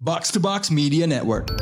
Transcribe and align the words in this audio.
Box 0.00 0.32
to 0.32 0.40
Box 0.40 0.72
Media 0.72 1.04
Network. 1.04 1.52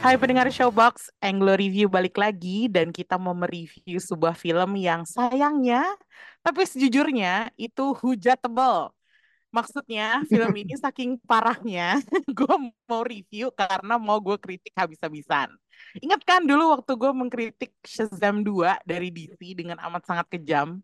Hai 0.00 0.16
pendengar 0.16 0.48
Showbox, 0.48 1.12
Anglo 1.20 1.52
Review 1.52 1.92
balik 1.92 2.16
lagi 2.16 2.72
dan 2.72 2.88
kita 2.88 3.20
mau 3.20 3.36
mereview 3.36 4.00
sebuah 4.00 4.32
film 4.32 4.80
yang 4.80 5.04
sayangnya, 5.04 5.84
tapi 6.40 6.64
sejujurnya 6.64 7.52
itu 7.60 7.92
hujatable. 8.00 8.96
Maksudnya 9.50 10.22
film 10.30 10.54
ini 10.54 10.78
saking 10.78 11.18
parahnya, 11.26 11.98
gue 12.38 12.54
mau 12.86 13.02
review 13.02 13.50
karena 13.50 13.98
mau 13.98 14.22
gue 14.22 14.38
kritik 14.38 14.70
habis-habisan. 14.78 15.50
Ingat 15.98 16.22
kan 16.22 16.46
dulu 16.46 16.78
waktu 16.78 16.92
gue 16.94 17.10
mengkritik 17.10 17.74
Shazam 17.82 18.46
2 18.46 18.86
dari 18.86 19.10
DC 19.10 19.42
dengan 19.58 19.82
amat 19.90 20.06
sangat 20.06 20.26
kejam? 20.30 20.78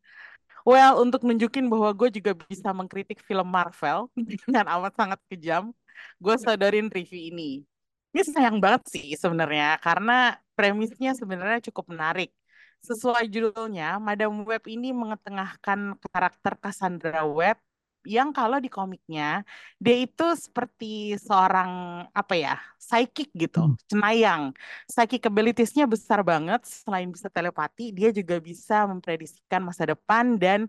Well, 0.67 0.99
untuk 0.99 1.23
nunjukin 1.23 1.71
bahwa 1.71 1.95
gue 1.95 2.11
juga 2.11 2.35
bisa 2.35 2.75
mengkritik 2.75 3.23
film 3.23 3.47
Marvel 3.47 4.11
dengan 4.43 4.67
amat 4.67 4.99
sangat 4.99 5.21
kejam, 5.31 5.71
gue 6.19 6.35
sadarin 6.43 6.91
review 6.91 7.31
ini. 7.31 7.63
Ini 8.11 8.23
sayang 8.27 8.59
banget 8.59 8.83
sih 8.91 9.15
sebenarnya 9.15 9.79
karena 9.79 10.35
premisnya 10.59 11.15
sebenarnya 11.15 11.63
cukup 11.71 11.95
menarik. 11.95 12.35
Sesuai 12.83 13.31
judulnya, 13.31 14.03
Madam 14.03 14.43
Web 14.43 14.67
ini 14.67 14.91
mengetengahkan 14.91 15.99
karakter 16.03 16.55
Cassandra 16.59 17.23
Web 17.23 17.63
yang 18.07 18.31
kalau 18.31 18.59
di 18.65 18.71
komiknya 18.71 19.43
dia 19.83 19.97
itu 20.07 20.25
seperti 20.39 21.19
seorang 21.19 21.71
apa 22.15 22.35
ya 22.39 22.55
psychic 22.79 23.29
gitu, 23.35 23.75
cenayang. 23.91 24.55
Psychic 24.87 25.21
abilities-nya 25.27 25.85
besar 25.91 26.23
banget. 26.23 26.63
Selain 26.65 27.09
bisa 27.11 27.27
telepati, 27.27 27.91
dia 27.91 28.09
juga 28.15 28.39
bisa 28.39 28.87
memprediksikan 28.87 29.61
masa 29.69 29.85
depan 29.93 30.39
dan 30.39 30.61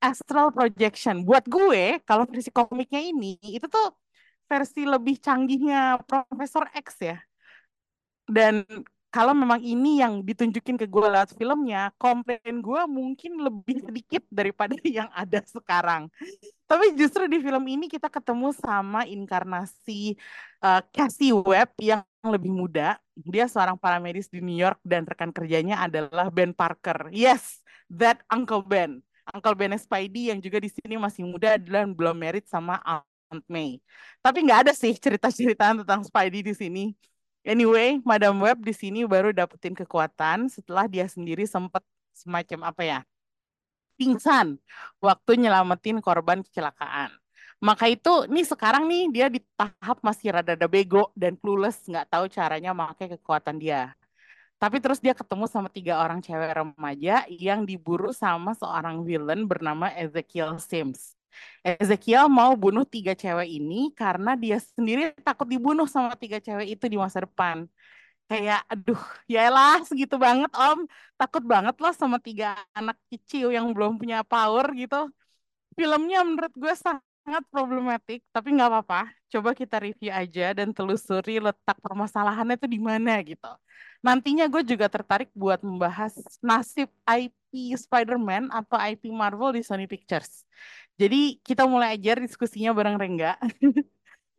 astral 0.00 0.48
projection. 0.56 1.22
Buat 1.28 1.44
gue, 1.46 2.00
kalau 2.08 2.24
versi 2.28 2.50
komiknya 2.52 3.00
ini 3.00 3.36
itu 3.44 3.66
tuh 3.68 3.92
versi 4.50 4.82
lebih 4.88 5.16
canggihnya 5.20 6.00
Profesor 6.08 6.64
X 6.72 6.86
ya. 7.02 7.16
Dan 8.26 8.64
kalau 9.16 9.32
memang 9.32 9.64
ini 9.64 10.04
yang 10.04 10.20
ditunjukin 10.20 10.76
ke 10.76 10.84
gue 10.84 11.08
lewat 11.08 11.32
filmnya, 11.40 11.88
komplain 11.96 12.60
gue 12.60 12.82
mungkin 12.84 13.40
lebih 13.40 13.80
sedikit 13.80 14.20
daripada 14.28 14.76
yang 14.84 15.08
ada 15.16 15.40
sekarang. 15.48 16.12
Tapi 16.68 16.92
justru 17.00 17.24
di 17.24 17.40
film 17.40 17.64
ini 17.64 17.88
kita 17.88 18.12
ketemu 18.12 18.52
sama 18.52 19.08
inkarnasi 19.08 20.20
uh, 20.60 20.84
Cassie 20.92 21.32
Webb 21.32 21.80
yang 21.80 22.04
lebih 22.28 22.52
muda. 22.52 23.00
Dia 23.16 23.48
seorang 23.48 23.80
paramedis 23.80 24.28
di 24.28 24.44
New 24.44 24.60
York 24.60 24.76
dan 24.84 25.08
rekan 25.08 25.32
kerjanya 25.32 25.80
adalah 25.80 26.28
Ben 26.28 26.52
Parker. 26.52 27.08
Yes, 27.08 27.64
that 27.88 28.20
Uncle 28.28 28.60
Ben. 28.60 29.00
Uncle 29.32 29.56
Ben 29.56 29.72
Spidey 29.80 30.28
yang 30.28 30.44
juga 30.44 30.60
di 30.60 30.68
sini 30.68 31.00
masih 31.00 31.24
muda 31.24 31.56
dan 31.56 31.96
belum 31.96 32.20
married 32.20 32.44
sama 32.52 32.84
Aunt 32.84 33.46
May. 33.48 33.80
Tapi 34.20 34.44
nggak 34.44 34.68
ada 34.68 34.72
sih 34.76 34.92
cerita-cerita 34.92 35.72
tentang 35.72 36.04
Spidey 36.04 36.44
di 36.44 36.52
sini. 36.52 36.84
Anyway, 37.46 38.02
Madam 38.02 38.42
Web 38.42 38.66
di 38.66 38.74
sini 38.74 39.06
baru 39.06 39.30
dapetin 39.30 39.78
kekuatan 39.78 40.50
setelah 40.50 40.90
dia 40.90 41.06
sendiri 41.06 41.46
sempat 41.46 41.86
semacam 42.10 42.74
apa 42.74 42.82
ya? 42.82 43.00
pingsan 43.96 44.60
waktu 45.00 45.40
nyelamatin 45.40 45.98
korban 46.04 46.44
kecelakaan. 46.44 47.10
Maka 47.56 47.88
itu 47.88 48.28
nih 48.28 48.44
sekarang 48.44 48.84
nih 48.84 49.08
dia 49.08 49.26
di 49.32 49.40
tahap 49.56 50.04
masih 50.04 50.36
rada-rada 50.36 50.68
bego 50.68 51.08
dan 51.16 51.40
clueless 51.40 51.80
nggak 51.88 52.12
tahu 52.12 52.28
caranya 52.28 52.76
memakai 52.76 53.08
kekuatan 53.16 53.56
dia. 53.56 53.96
Tapi 54.60 54.80
terus 54.80 55.00
dia 55.00 55.16
ketemu 55.16 55.48
sama 55.48 55.68
tiga 55.72 56.00
orang 56.00 56.20
cewek 56.20 56.52
remaja 56.52 57.24
yang 57.32 57.64
diburu 57.64 58.12
sama 58.12 58.52
seorang 58.52 59.04
villain 59.04 59.48
bernama 59.48 59.88
Ezekiel 59.96 60.60
Sims. 60.60 61.15
Ezekiel 61.66 62.30
mau 62.30 62.52
bunuh 62.54 62.84
tiga 62.86 63.12
cewek 63.18 63.48
ini 63.58 63.90
karena 63.94 64.30
dia 64.42 64.56
sendiri 64.76 65.12
takut 65.26 65.46
dibunuh 65.50 65.86
sama 65.90 66.14
tiga 66.14 66.38
cewek 66.38 66.78
itu 66.78 66.84
di 66.92 66.96
masa 66.98 67.26
depan. 67.26 67.66
Kayak, 68.26 68.60
aduh, 68.66 69.02
yaelah 69.30 69.86
segitu 69.86 70.18
banget 70.18 70.50
om. 70.58 70.78
Takut 71.18 71.42
banget 71.46 71.74
loh 71.82 71.94
sama 71.94 72.18
tiga 72.18 72.58
anak 72.74 72.98
kecil 73.10 73.54
yang 73.54 73.70
belum 73.74 74.02
punya 74.02 74.26
power 74.26 74.66
gitu. 74.74 74.96
Filmnya 75.78 76.18
menurut 76.26 76.52
gue 76.56 76.74
sangat 76.74 77.42
problematik, 77.54 78.20
tapi 78.34 78.48
nggak 78.56 78.68
apa-apa. 78.70 79.00
Coba 79.32 79.50
kita 79.54 79.76
review 79.78 80.10
aja 80.10 80.54
dan 80.58 80.74
telusuri 80.74 81.38
letak 81.38 81.78
permasalahannya 81.84 82.58
itu 82.58 82.66
di 82.66 82.80
mana 82.82 83.12
gitu. 83.22 83.50
Nantinya 84.02 84.44
gue 84.50 84.62
juga 84.66 84.86
tertarik 84.90 85.30
buat 85.34 85.60
membahas 85.62 86.14
nasib 86.42 86.90
IP 87.06 87.45
Spider-Man 87.74 88.52
atau 88.52 88.76
IP 88.76 89.08
Marvel 89.10 89.56
di 89.56 89.62
Sony 89.64 89.88
Pictures. 89.88 90.44
Jadi 90.96 91.40
kita 91.44 91.68
mulai 91.68 91.96
aja 91.96 92.16
diskusinya 92.16 92.72
bareng 92.72 92.96
Rengga. 92.96 93.36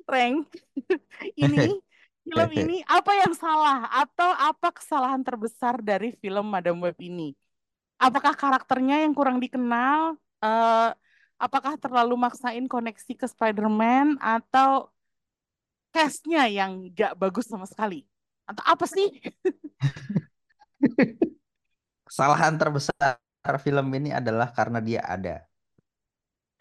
Reng, 0.07 0.47
ini 1.43 1.67
film 2.27 2.49
ini 2.55 2.77
apa 2.87 3.11
yang 3.23 3.33
salah 3.35 3.87
atau 3.91 4.31
apa 4.35 4.71
kesalahan 4.71 5.19
terbesar 5.19 5.83
dari 5.83 6.15
film 6.15 6.47
Madam 6.47 6.79
Web 6.79 6.95
ini? 7.03 7.35
Apakah 7.99 8.33
karakternya 8.33 9.03
yang 9.03 9.11
kurang 9.11 9.43
dikenal? 9.43 10.15
Uh, 10.39 10.93
apakah 11.35 11.75
terlalu 11.75 12.15
maksain 12.15 12.65
koneksi 12.69 13.13
ke 13.17 13.27
Spider-Man 13.27 14.21
atau 14.21 14.93
castnya 15.91 16.45
yang 16.47 16.87
gak 16.93 17.17
bagus 17.17 17.49
sama 17.49 17.65
sekali? 17.65 18.05
Atau 18.47 18.63
apa 18.63 18.85
sih? 18.87 19.07
Kesalahan 22.07 22.55
terbesar 22.55 23.19
film 23.59 23.87
ini 23.95 24.15
adalah 24.15 24.51
karena 24.51 24.79
dia 24.79 25.03
ada. 25.03 25.43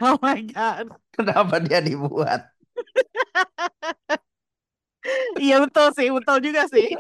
Oh 0.03 0.19
my 0.21 0.43
God. 0.51 0.93
Kenapa 1.15 1.57
dia 1.63 1.81
dibuat? 1.81 2.51
iya 5.45 5.57
betul 5.63 5.89
sih, 5.97 6.09
betul 6.13 6.37
juga 6.45 6.69
sih. 6.69 6.93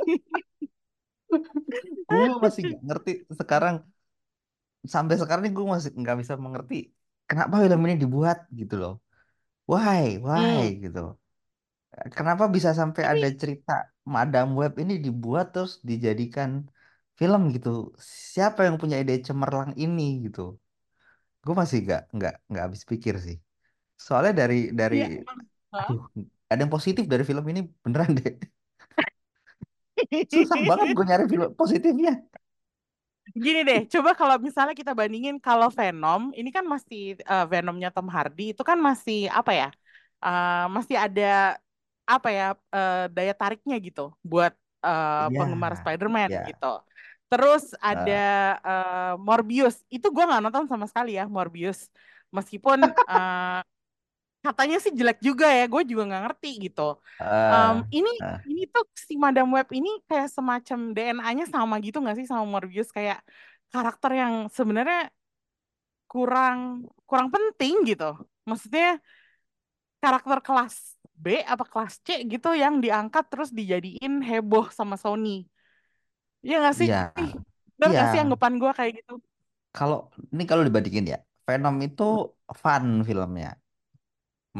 gue 2.06 2.26
masih 2.38 2.70
gak 2.70 2.82
ngerti 2.86 3.12
sekarang 3.34 3.82
sampai 4.86 5.18
sekarang 5.18 5.50
ini 5.50 5.52
gue 5.52 5.66
masih 5.66 5.90
nggak 5.90 6.22
bisa 6.22 6.38
mengerti 6.38 6.94
kenapa 7.26 7.58
film 7.58 7.82
ini 7.84 7.98
dibuat 7.98 8.46
gitu 8.54 8.78
loh. 8.78 8.94
Why, 9.66 10.22
why 10.22 10.70
hmm. 10.70 10.86
gitu. 10.86 11.18
Kenapa 12.14 12.46
bisa 12.46 12.70
sampai 12.70 13.02
Tapi... 13.02 13.12
ada 13.18 13.28
cerita 13.34 13.74
Madam 14.06 14.54
Web 14.54 14.78
ini 14.78 15.02
dibuat 15.02 15.50
terus 15.50 15.82
dijadikan 15.82 16.70
film 17.16 17.50
gitu? 17.50 17.96
Siapa 17.98 18.68
yang 18.68 18.76
punya 18.76 19.00
ide 19.00 19.18
cemerlang 19.24 19.72
ini 19.74 20.28
gitu? 20.28 20.60
Gue 21.42 21.54
masih 21.56 21.82
nggak 21.82 22.02
nggak 22.12 22.34
nggak 22.52 22.64
habis 22.68 22.82
pikir 22.84 23.16
sih. 23.18 23.36
Soalnya 23.96 24.44
dari 24.44 24.70
dari 24.70 24.98
ya, 25.00 25.24
aduh, 25.72 26.04
ada 26.46 26.60
yang 26.60 26.70
positif 26.70 27.08
dari 27.08 27.24
film 27.24 27.42
ini 27.48 27.64
beneran 27.80 28.12
deh. 28.20 28.34
Susah 30.28 30.60
banget 30.68 30.92
gue 30.92 31.04
nyari 31.08 31.24
film 31.24 31.48
positifnya. 31.56 32.20
Gini 33.34 33.66
deh, 33.66 33.90
coba 33.90 34.14
kalau 34.14 34.38
misalnya 34.38 34.76
kita 34.76 34.94
bandingin 34.94 35.42
kalau 35.42 35.66
Venom, 35.72 36.30
ini 36.30 36.54
kan 36.54 36.62
masih 36.62 37.18
uh, 37.26 37.42
Venomnya 37.50 37.90
Tom 37.90 38.06
Hardy 38.06 38.54
itu 38.54 38.62
kan 38.62 38.78
masih 38.78 39.26
apa 39.34 39.50
ya? 39.50 39.68
Uh, 40.22 40.70
masih 40.70 40.94
ada 40.94 41.58
apa 42.06 42.28
ya 42.30 42.54
uh, 42.54 43.10
daya 43.10 43.34
tariknya 43.34 43.76
gitu 43.82 44.14
buat 44.22 44.54
uh, 44.86 45.26
yeah, 45.26 45.34
penggemar 45.34 45.74
Spider-Man 45.74 46.30
yeah. 46.30 46.46
gitu. 46.54 46.72
Terus 47.26 47.74
ada 47.82 48.24
uh, 48.62 49.14
Morbius, 49.18 49.82
itu 49.90 50.06
gue 50.06 50.24
nggak 50.24 50.42
nonton 50.46 50.64
sama 50.70 50.86
sekali 50.86 51.18
ya 51.18 51.26
Morbius, 51.26 51.90
meskipun 52.30 52.86
uh, 52.86 53.60
katanya 54.46 54.78
sih 54.78 54.94
jelek 54.94 55.18
juga 55.18 55.50
ya, 55.50 55.66
gue 55.66 55.82
juga 55.82 56.06
nggak 56.06 56.22
ngerti 56.30 56.70
gitu. 56.70 57.02
Um, 57.18 57.82
ini 57.90 58.12
uh. 58.22 58.38
ini 58.46 58.70
tuh 58.70 58.86
si 58.94 59.18
Madam 59.18 59.50
Web 59.50 59.66
ini 59.74 59.90
kayak 60.06 60.30
semacam 60.30 60.94
DNA-nya 60.94 61.50
sama 61.50 61.82
gitu 61.82 61.98
nggak 61.98 62.22
sih 62.22 62.26
sama 62.30 62.46
Morbius 62.46 62.94
kayak 62.94 63.18
karakter 63.74 64.14
yang 64.14 64.46
sebenarnya 64.46 65.10
kurang 66.06 66.86
kurang 67.10 67.34
penting 67.34 67.82
gitu. 67.90 68.14
Maksudnya 68.46 69.02
karakter 69.98 70.38
kelas 70.46 70.94
B 71.16 71.42
apa 71.42 71.64
kelas 71.66 71.98
C 72.06 72.22
gitu 72.28 72.54
yang 72.54 72.78
diangkat 72.78 73.24
terus 73.26 73.50
dijadiin 73.50 74.22
heboh 74.22 74.70
sama 74.70 74.94
Sony. 74.94 75.48
Iya 76.44 76.54
gak 76.64 76.74
sih? 76.80 76.88
Iya. 76.88 77.12
Bener 77.78 77.90
ya. 77.92 78.00
gak 78.00 78.08
sih 78.10 78.18
anggapan 78.22 78.52
gue 78.62 78.70
kayak 78.78 78.92
gitu? 78.98 79.12
Kalau 79.76 79.98
ini 80.34 80.42
kalau 80.50 80.62
dibandingin 80.66 81.04
ya, 81.12 81.18
Venom 81.46 81.76
itu 81.86 82.02
fun 82.62 82.84
filmnya. 83.08 83.48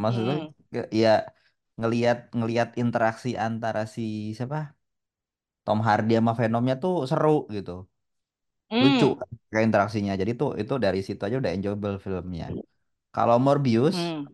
Maksudnya 0.02 0.34
hmm. 0.34 0.54
ya 1.02 1.08
ngelihat 1.80 2.18
ngelihat 2.38 2.68
interaksi 2.82 3.28
antara 3.46 3.80
si 3.94 4.02
siapa? 4.36 4.58
Tom 5.66 5.78
Hardy 5.86 6.12
sama 6.18 6.32
Venomnya 6.38 6.74
tuh 6.84 6.94
seru 7.10 7.36
gitu. 7.56 7.72
Lucu 8.82 9.04
hmm. 9.10 9.26
kayak 9.50 9.64
interaksinya. 9.68 10.12
Jadi 10.20 10.32
tuh 10.40 10.50
itu 10.60 10.72
dari 10.84 10.98
situ 11.06 11.20
aja 11.26 11.36
udah 11.42 11.52
enjoyable 11.56 11.96
filmnya. 12.04 12.46
Kalau 13.14 13.36
Morbius 13.46 13.96
hmm 13.96 14.28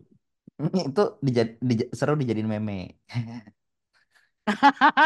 itu 0.89 1.01
dijad, 1.27 1.47
dija- 1.69 1.89
seru 1.99 2.13
dijadiin 2.21 2.49
meme. 2.53 2.73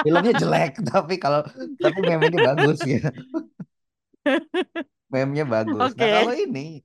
Filmnya 0.03 0.33
jelek, 0.33 0.71
tapi 0.89 1.13
kalau 1.21 1.41
tapi 1.81 1.99
memenya 2.01 2.39
bagus 2.41 2.77
gitu. 2.81 3.09
Memenya 5.11 5.45
bagus. 5.47 5.89
Nah 5.99 6.07
kalau 6.11 6.33
ini 6.35 6.83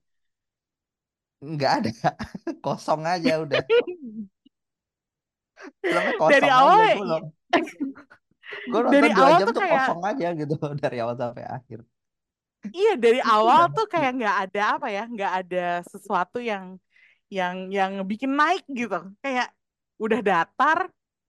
nggak 1.42 1.72
ada, 1.78 1.90
kosong 2.64 3.02
aja 3.12 3.30
udah. 3.44 3.62
Filmnya 5.82 6.14
Dari 6.30 6.48
kosong 6.48 6.54
aja. 6.62 6.62
awal 6.62 6.88
Gue 6.96 7.06
i- 7.06 7.26
gue 8.70 8.80
dari 8.92 9.08
dua 9.16 9.28
awal 9.28 9.38
jam 9.38 9.48
tuh 9.48 9.54
tuh 9.56 9.62
kayak 9.62 9.84
kosong 9.86 10.00
aja 10.10 10.26
gitu 10.38 10.54
dari 10.82 10.96
awal 11.02 11.16
sampai 11.18 11.44
akhir. 11.46 11.78
iya 12.76 12.90
dari 13.04 13.18
awal 13.34 13.62
tuh 13.76 13.84
kayak 13.92 14.10
nggak 14.18 14.36
ada 14.48 14.60
apa 14.78 14.86
ya, 14.96 15.02
nggak 15.14 15.32
ada 15.40 15.58
sesuatu 15.92 16.38
yang 16.50 16.64
yang 17.36 17.54
yang 17.76 17.92
bikin 18.10 18.32
naik 18.40 18.62
gitu. 18.70 18.96
Kayak 19.24 19.48
udah 20.04 20.20
datar, 20.28 20.78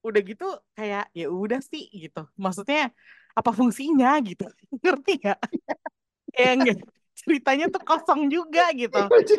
udah 0.04 0.22
gitu 0.22 0.48
kayak 0.76 1.08
ya 1.16 1.26
udah 1.32 1.60
sih 1.64 1.88
gitu. 1.90 2.28
Maksudnya 2.36 2.92
apa 3.34 3.50
fungsinya 3.56 4.20
gitu. 4.22 4.46
Ngerti 4.84 5.12
nggak? 5.24 5.40
Kayak 6.34 6.54
nggak 6.66 6.78
ceritanya 7.14 7.66
tuh 7.70 7.82
kosong 7.86 8.26
juga 8.28 8.74
gitu. 8.74 8.98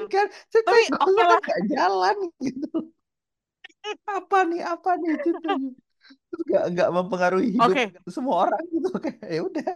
Kan, 0.08 0.26
Tapi 0.50 0.82
oke 0.94 1.22
lah. 1.22 1.40
jalan 1.68 2.16
gitu. 2.38 2.70
Apa 4.08 4.48
nih, 4.48 4.64
apa 4.64 4.96
nih? 4.96 5.12
Terus 5.20 6.42
nggak 6.48 6.64
nggak 6.72 6.88
mempengaruhi 6.88 7.52
hidup 7.52 7.68
Oke, 7.68 7.84
semua 8.08 8.48
orang 8.48 8.64
gitu. 8.72 8.88
Kayak 8.96 9.28
ya 9.28 9.40
udah. 9.44 9.72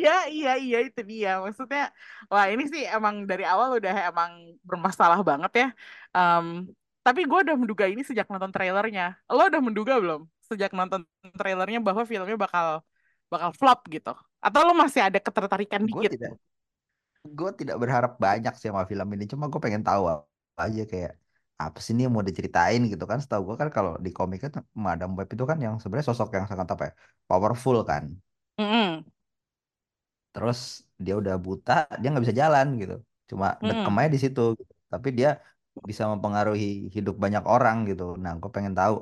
Iya, 0.00 0.16
iya, 0.32 0.50
iya 0.58 0.78
itu 0.82 1.00
dia. 1.06 1.38
Maksudnya, 1.38 1.94
wah 2.26 2.50
ini 2.50 2.66
sih 2.66 2.82
emang 2.90 3.28
dari 3.30 3.46
awal 3.46 3.78
udah 3.78 4.10
emang 4.10 4.56
bermasalah 4.66 5.20
banget 5.22 5.52
ya. 5.62 5.68
Em, 6.10 6.66
tapi 7.06 7.20
gue 7.30 7.38
udah 7.44 7.56
menduga 7.60 7.84
ini 7.92 8.02
sejak 8.08 8.26
nonton 8.32 8.52
trailernya. 8.54 9.04
Lo 9.32 9.42
udah 9.50 9.62
menduga 9.66 9.94
belum? 10.02 10.20
Sejak 10.48 10.70
nonton 10.78 11.00
trailernya 11.40 11.78
bahwa 11.86 12.02
filmnya 12.10 12.36
bakal 12.44 12.66
bakal 13.32 13.50
flop 13.60 13.78
gitu. 13.94 14.10
Atau 14.44 14.60
lo 14.66 14.72
masih 14.82 15.00
ada 15.08 15.18
ketertarikan 15.22 15.82
Gue 15.92 16.02
dikit? 16.02 16.12
tidak 16.12 16.32
gue 17.38 17.50
tidak 17.60 17.76
berharap 17.82 18.12
banyak 18.24 18.52
sih 18.58 18.68
sama 18.70 18.82
film 18.90 19.08
ini 19.14 19.24
cuma 19.32 19.44
gue 19.52 19.60
pengen 19.64 19.82
tahu 19.88 20.02
aja 20.64 20.82
kayak 20.92 21.12
apa 21.62 21.78
sih 21.84 21.92
ini 21.94 22.02
yang 22.06 22.14
mau 22.16 22.24
diceritain 22.30 22.80
gitu 22.92 23.04
kan 23.10 23.18
setahu 23.22 23.42
gue 23.48 23.56
kan 23.62 23.68
kalau 23.76 23.90
di 24.06 24.10
komik 24.16 24.38
kan 24.44 24.52
Madam 24.86 25.10
Web 25.18 25.28
itu 25.34 25.44
kan 25.50 25.58
yang 25.64 25.74
sebenarnya 25.80 26.08
sosok 26.10 26.28
yang 26.36 26.46
sangat 26.50 26.68
apa 26.74 26.82
ya 26.88 26.92
powerful 27.28 27.76
kan 27.90 28.04
Mm-mm, 28.58 29.04
terus 30.34 30.58
dia 31.04 31.14
udah 31.20 31.34
buta 31.46 31.72
dia 31.98 32.06
nggak 32.10 32.24
bisa 32.26 32.38
jalan 32.42 32.66
gitu 32.80 32.94
cuma 33.30 33.46
mm-mm, 33.62 34.00
aja 34.00 34.10
di 34.14 34.18
situ 34.24 34.40
gitu. 34.58 34.72
tapi 34.92 35.08
dia 35.18 35.28
bisa 35.90 36.04
mempengaruhi 36.10 36.90
hidup 36.94 37.14
banyak 37.24 37.44
orang 37.46 37.76
gitu. 37.90 38.04
Nah 38.22 38.32
gue 38.40 38.50
pengen 38.52 38.74
tahu 38.74 38.94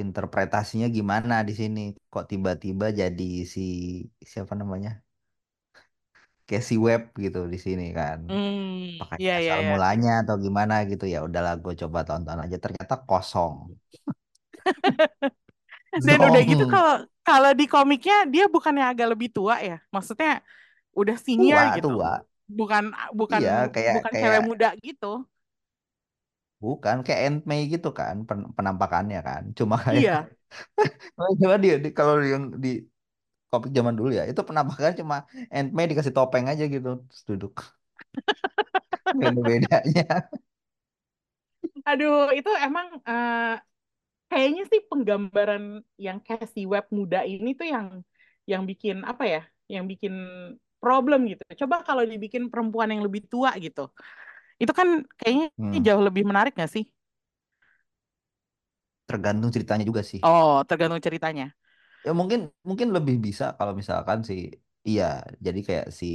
interpretasinya 0.00 0.88
gimana 0.88 1.34
di 1.48 1.52
sini. 1.60 1.80
Kok 2.12 2.24
tiba-tiba 2.30 2.86
jadi 3.00 3.30
si 3.44 3.60
siapa 4.24 4.52
namanya? 4.56 5.00
Casey 6.50 6.76
Webb 6.82 7.14
gitu 7.14 7.46
di 7.46 7.58
sini 7.62 7.94
kan. 7.94 8.26
Mm, 8.26 8.98
pakai 8.98 9.16
iya, 9.22 9.34
iya, 9.38 9.52
asal 9.54 9.60
iya. 9.62 9.70
mulanya 9.70 10.12
atau 10.26 10.34
gimana 10.34 10.82
gitu? 10.90 11.06
Ya 11.06 11.22
udahlah 11.22 11.54
gue 11.62 11.74
coba 11.86 12.02
tonton 12.02 12.42
aja. 12.42 12.56
Ternyata 12.58 12.94
kosong. 13.06 13.70
Dan 16.06 16.18
udah 16.22 16.42
gitu 16.42 16.64
kalau 16.66 16.94
kalau 17.22 17.50
di 17.54 17.66
komiknya 17.70 18.26
dia 18.26 18.50
bukannya 18.50 18.82
agak 18.82 19.14
lebih 19.14 19.30
tua 19.30 19.62
ya? 19.62 19.78
Maksudnya 19.94 20.42
udah 20.94 21.16
senior 21.18 21.70
tua 21.70 21.76
gitu. 21.78 21.88
tua. 21.94 22.12
Bukan 22.50 22.84
bukan 23.14 23.38
iya 23.38 23.70
kayak 23.70 23.94
bukan 24.02 24.12
cewek 24.14 24.26
kayak 24.26 24.42
muda 24.42 24.68
gitu. 24.82 25.12
Bukan 26.62 26.96
kayak 27.04 27.20
Aunt 27.24 27.40
May 27.50 27.60
gitu 27.72 27.88
kan 27.98 28.14
pen- 28.28 28.50
penampakannya 28.56 29.18
kan 29.28 29.42
cuma 29.58 29.74
kayak 29.86 30.04
Iya. 30.08 30.30
cuma 31.42 31.54
dia 31.64 31.74
di, 31.84 31.88
kalau 31.98 32.14
yang 32.32 32.44
di 32.64 32.68
komik 33.50 33.70
zaman 33.78 33.94
dulu 33.98 34.10
ya 34.18 34.24
itu 34.30 34.42
penampakan 34.48 34.92
cuma 35.00 35.16
Aunt 35.54 35.70
May 35.76 35.86
dikasih 35.90 36.14
topeng 36.18 36.46
aja 36.52 36.64
gitu 36.74 36.88
terus 37.08 37.22
duduk 37.30 37.52
ada 39.26 39.40
bedanya 39.46 40.16
Aduh, 41.88 42.14
itu 42.38 42.50
emang 42.66 42.86
eh, 43.08 43.36
kayaknya 44.30 44.62
sih 44.72 44.80
penggambaran 44.90 45.64
yang 46.06 46.18
Casey 46.26 46.62
Webb 46.72 46.86
muda 46.98 47.18
ini 47.32 47.48
tuh 47.60 47.66
yang 47.74 47.86
yang 48.50 48.62
bikin 48.70 48.96
apa 49.10 49.24
ya? 49.34 49.40
Yang 49.74 49.84
bikin 49.92 50.14
problem 50.82 51.20
gitu. 51.30 51.42
Coba 51.64 51.76
kalau 51.88 52.02
dibikin 52.12 52.44
perempuan 52.52 52.88
yang 52.94 53.02
lebih 53.06 53.22
tua 53.32 53.50
gitu. 53.64 53.80
Itu 54.62 54.72
kan 54.78 54.88
kayaknya 55.18 55.46
hmm, 55.58 55.84
jauh 55.86 56.02
lebih 56.08 56.22
menarik 56.30 56.52
gak 56.60 56.70
sih? 56.74 56.84
tergantung 59.08 59.50
ceritanya 59.54 59.84
juga 59.90 60.02
sih. 60.10 60.20
Oh, 60.28 60.64
tergantung 60.68 61.00
ceritanya. 61.06 61.52
ya 62.06 62.10
mungkin 62.20 62.40
mungkin 62.68 62.88
lebih 62.96 63.16
bisa 63.26 63.44
kalau 63.58 63.72
misalkan 63.80 64.18
si 64.28 64.34
iya 64.88 65.04
jadi 65.46 65.58
kayak 65.68 65.86
si 66.00 66.06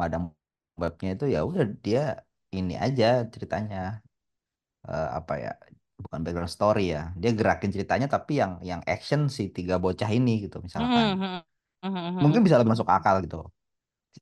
Madam 0.00 0.22
Webnya 0.82 1.10
itu 1.16 1.24
ya 1.34 1.38
udah 1.50 1.64
dia 1.86 2.00
ini 2.56 2.74
aja 2.86 3.06
ceritanya. 3.34 3.78
Eh, 4.88 5.08
apa 5.18 5.32
ya 5.44 5.50
bukan 6.04 6.20
background 6.24 6.52
story 6.56 6.80
ya. 6.94 7.00
Dia 7.20 7.30
gerakin 7.38 7.70
ceritanya 7.74 8.06
tapi 8.14 8.32
yang 8.40 8.52
yang 8.70 8.80
action 8.92 9.20
si 9.36 9.42
tiga 9.56 9.74
bocah 9.84 10.10
ini 10.18 10.30
gitu 10.44 10.56
misalkan. 10.66 11.08
Hmm, 11.12 11.20
hmm, 11.20 11.40
hmm, 11.82 12.18
hmm, 12.18 12.20
mungkin 12.22 12.40
bisa 12.44 12.56
lebih 12.60 12.72
masuk 12.74 12.88
akal 12.96 13.16
gitu. 13.24 13.36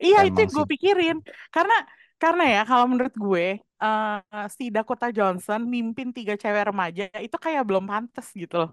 Iya 0.05 0.19
itu 0.29 0.41
yang 0.41 0.49
si 0.55 0.55
gue 0.55 0.65
pikirin. 0.71 1.17
Karena 1.55 1.75
karena 2.19 2.45
ya 2.55 2.61
kalau 2.67 2.85
menurut 2.91 3.15
gue 3.15 3.47
eh, 3.63 4.47
si 4.53 4.65
Dakota 4.75 5.09
Johnson 5.15 5.63
mimpin 5.65 6.11
tiga 6.11 6.35
cewek 6.35 6.75
remaja 6.75 7.09
itu 7.23 7.37
kayak 7.39 7.63
belum 7.63 7.87
pantas 7.87 8.31
gitu 8.35 8.55
loh. 8.67 8.71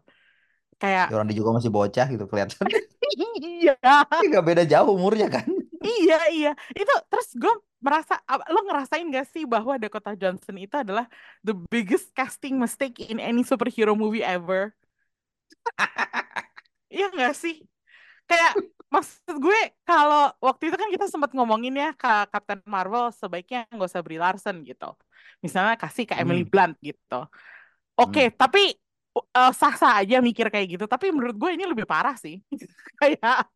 Kayak 0.75 1.07
orang 1.15 1.31
dia 1.31 1.37
juga 1.39 1.51
masih 1.55 1.71
bocah 1.71 2.05
gitu 2.09 2.25
kelihatan. 2.27 2.65
Iya. 3.15 3.77
Gak 4.33 4.43
beda 4.43 4.63
jauh 4.65 4.97
umurnya 4.97 5.29
kan? 5.29 5.45
Iya 5.79 6.19
iya. 6.33 6.51
Itu 6.73 6.93
terus 7.07 7.29
gue 7.37 7.53
merasa 7.79 8.17
lo 8.49 8.65
ngerasain 8.65 9.05
gak 9.13 9.29
sih 9.29 9.45
bahwa 9.45 9.77
Dakota 9.77 10.17
Johnson 10.17 10.57
itu 10.57 10.73
adalah 10.73 11.05
the 11.45 11.53
biggest 11.69 12.09
casting 12.17 12.57
mistake 12.57 12.97
in 12.97 13.21
any 13.21 13.45
superhero 13.45 13.93
movie 13.93 14.25
ever? 14.25 14.73
Iya 16.95 17.11
gak 17.11 17.35
sih? 17.35 17.59
Kayak 18.25 18.55
maksud 18.93 19.35
gue 19.41 19.59
kalau 19.83 20.31
waktu 20.39 20.71
itu 20.71 20.77
kan 20.77 20.89
kita 20.89 21.05
sempat 21.09 21.31
ngomongin 21.35 21.73
ya 21.75 21.89
ke 21.93 22.13
Captain 22.31 22.61
Marvel 22.63 23.11
sebaiknya 23.11 23.67
nggak 23.69 23.89
usah 23.89 24.03
Brie 24.05 24.21
Larson 24.21 24.61
gitu. 24.63 24.93
Misalnya 25.43 25.75
kasih 25.75 26.05
ke 26.07 26.15
Emily 26.15 26.45
hmm, 26.45 26.51
Blunt 26.51 26.75
gitu. 26.79 27.21
Oke, 27.95 28.29
hmm. 28.29 28.35
tapi 28.35 28.75
uh, 29.35 29.51
sah-sah 29.51 30.03
aja 30.03 30.19
mikir 30.19 30.47
kayak 30.51 30.79
gitu. 30.79 30.85
Tapi 30.85 31.11
menurut 31.11 31.35
gue 31.35 31.51
ini 31.55 31.65
lebih 31.67 31.87
parah 31.87 32.15
sih. 32.19 32.39
Kayak 32.99 33.47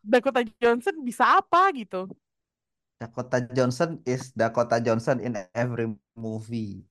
Dakota 0.00 0.40
Johnson 0.60 0.96
bisa 1.04 1.40
apa 1.40 1.68
gitu. 1.76 2.08
Dakota 2.96 3.42
Johnson 3.50 3.98
is 4.06 4.30
Dakota 4.32 4.78
Johnson 4.78 5.18
in 5.18 5.34
every 5.52 5.90
movie 6.14 6.86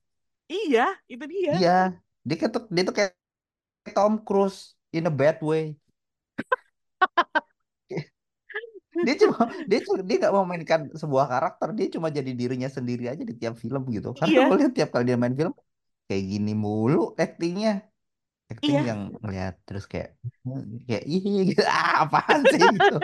Iya, 0.52 0.86
itu 1.08 1.24
dia. 1.24 1.52
iya 1.56 1.78
dia 2.22 2.36
tuh 2.46 2.68
dia 2.70 2.82
tuh 2.86 2.94
kayak 2.94 3.12
Tom 3.96 4.20
Cruise 4.22 4.78
in 4.94 5.08
a 5.08 5.12
bad 5.12 5.42
way 5.42 5.74
dia 9.06 9.14
cuma 9.24 9.48
dia 9.64 9.80
cuma 9.82 9.96
dia 10.04 10.16
nggak 10.20 10.34
memainkan 10.36 10.80
sebuah 10.92 11.24
karakter 11.24 11.72
dia 11.72 11.88
cuma 11.96 12.12
jadi 12.12 12.28
dirinya 12.36 12.68
sendiri 12.68 13.08
aja 13.08 13.24
di 13.24 13.32
tiap 13.32 13.56
film 13.56 13.88
gitu. 13.88 14.12
Karena 14.12 14.46
gue 14.46 14.52
Iya, 14.52 14.60
lihat 14.60 14.72
tiap 14.76 14.88
kali 14.92 15.04
dia 15.08 15.16
main 15.16 15.32
film 15.32 15.56
kayak 16.06 16.24
gini 16.28 16.52
mulu 16.52 17.16
actingnya. 17.16 17.88
Acting 18.52 18.84
iya. 18.84 18.92
yang 18.92 19.00
ngeliat 19.24 19.56
terus 19.64 19.88
kayak 19.88 20.20
kayak 20.84 21.04
ih 21.08 21.24
gitu. 21.48 21.62
Ah, 21.72 22.04
apaan 22.04 22.44
sih 22.52 22.60
gitu. 22.60 22.96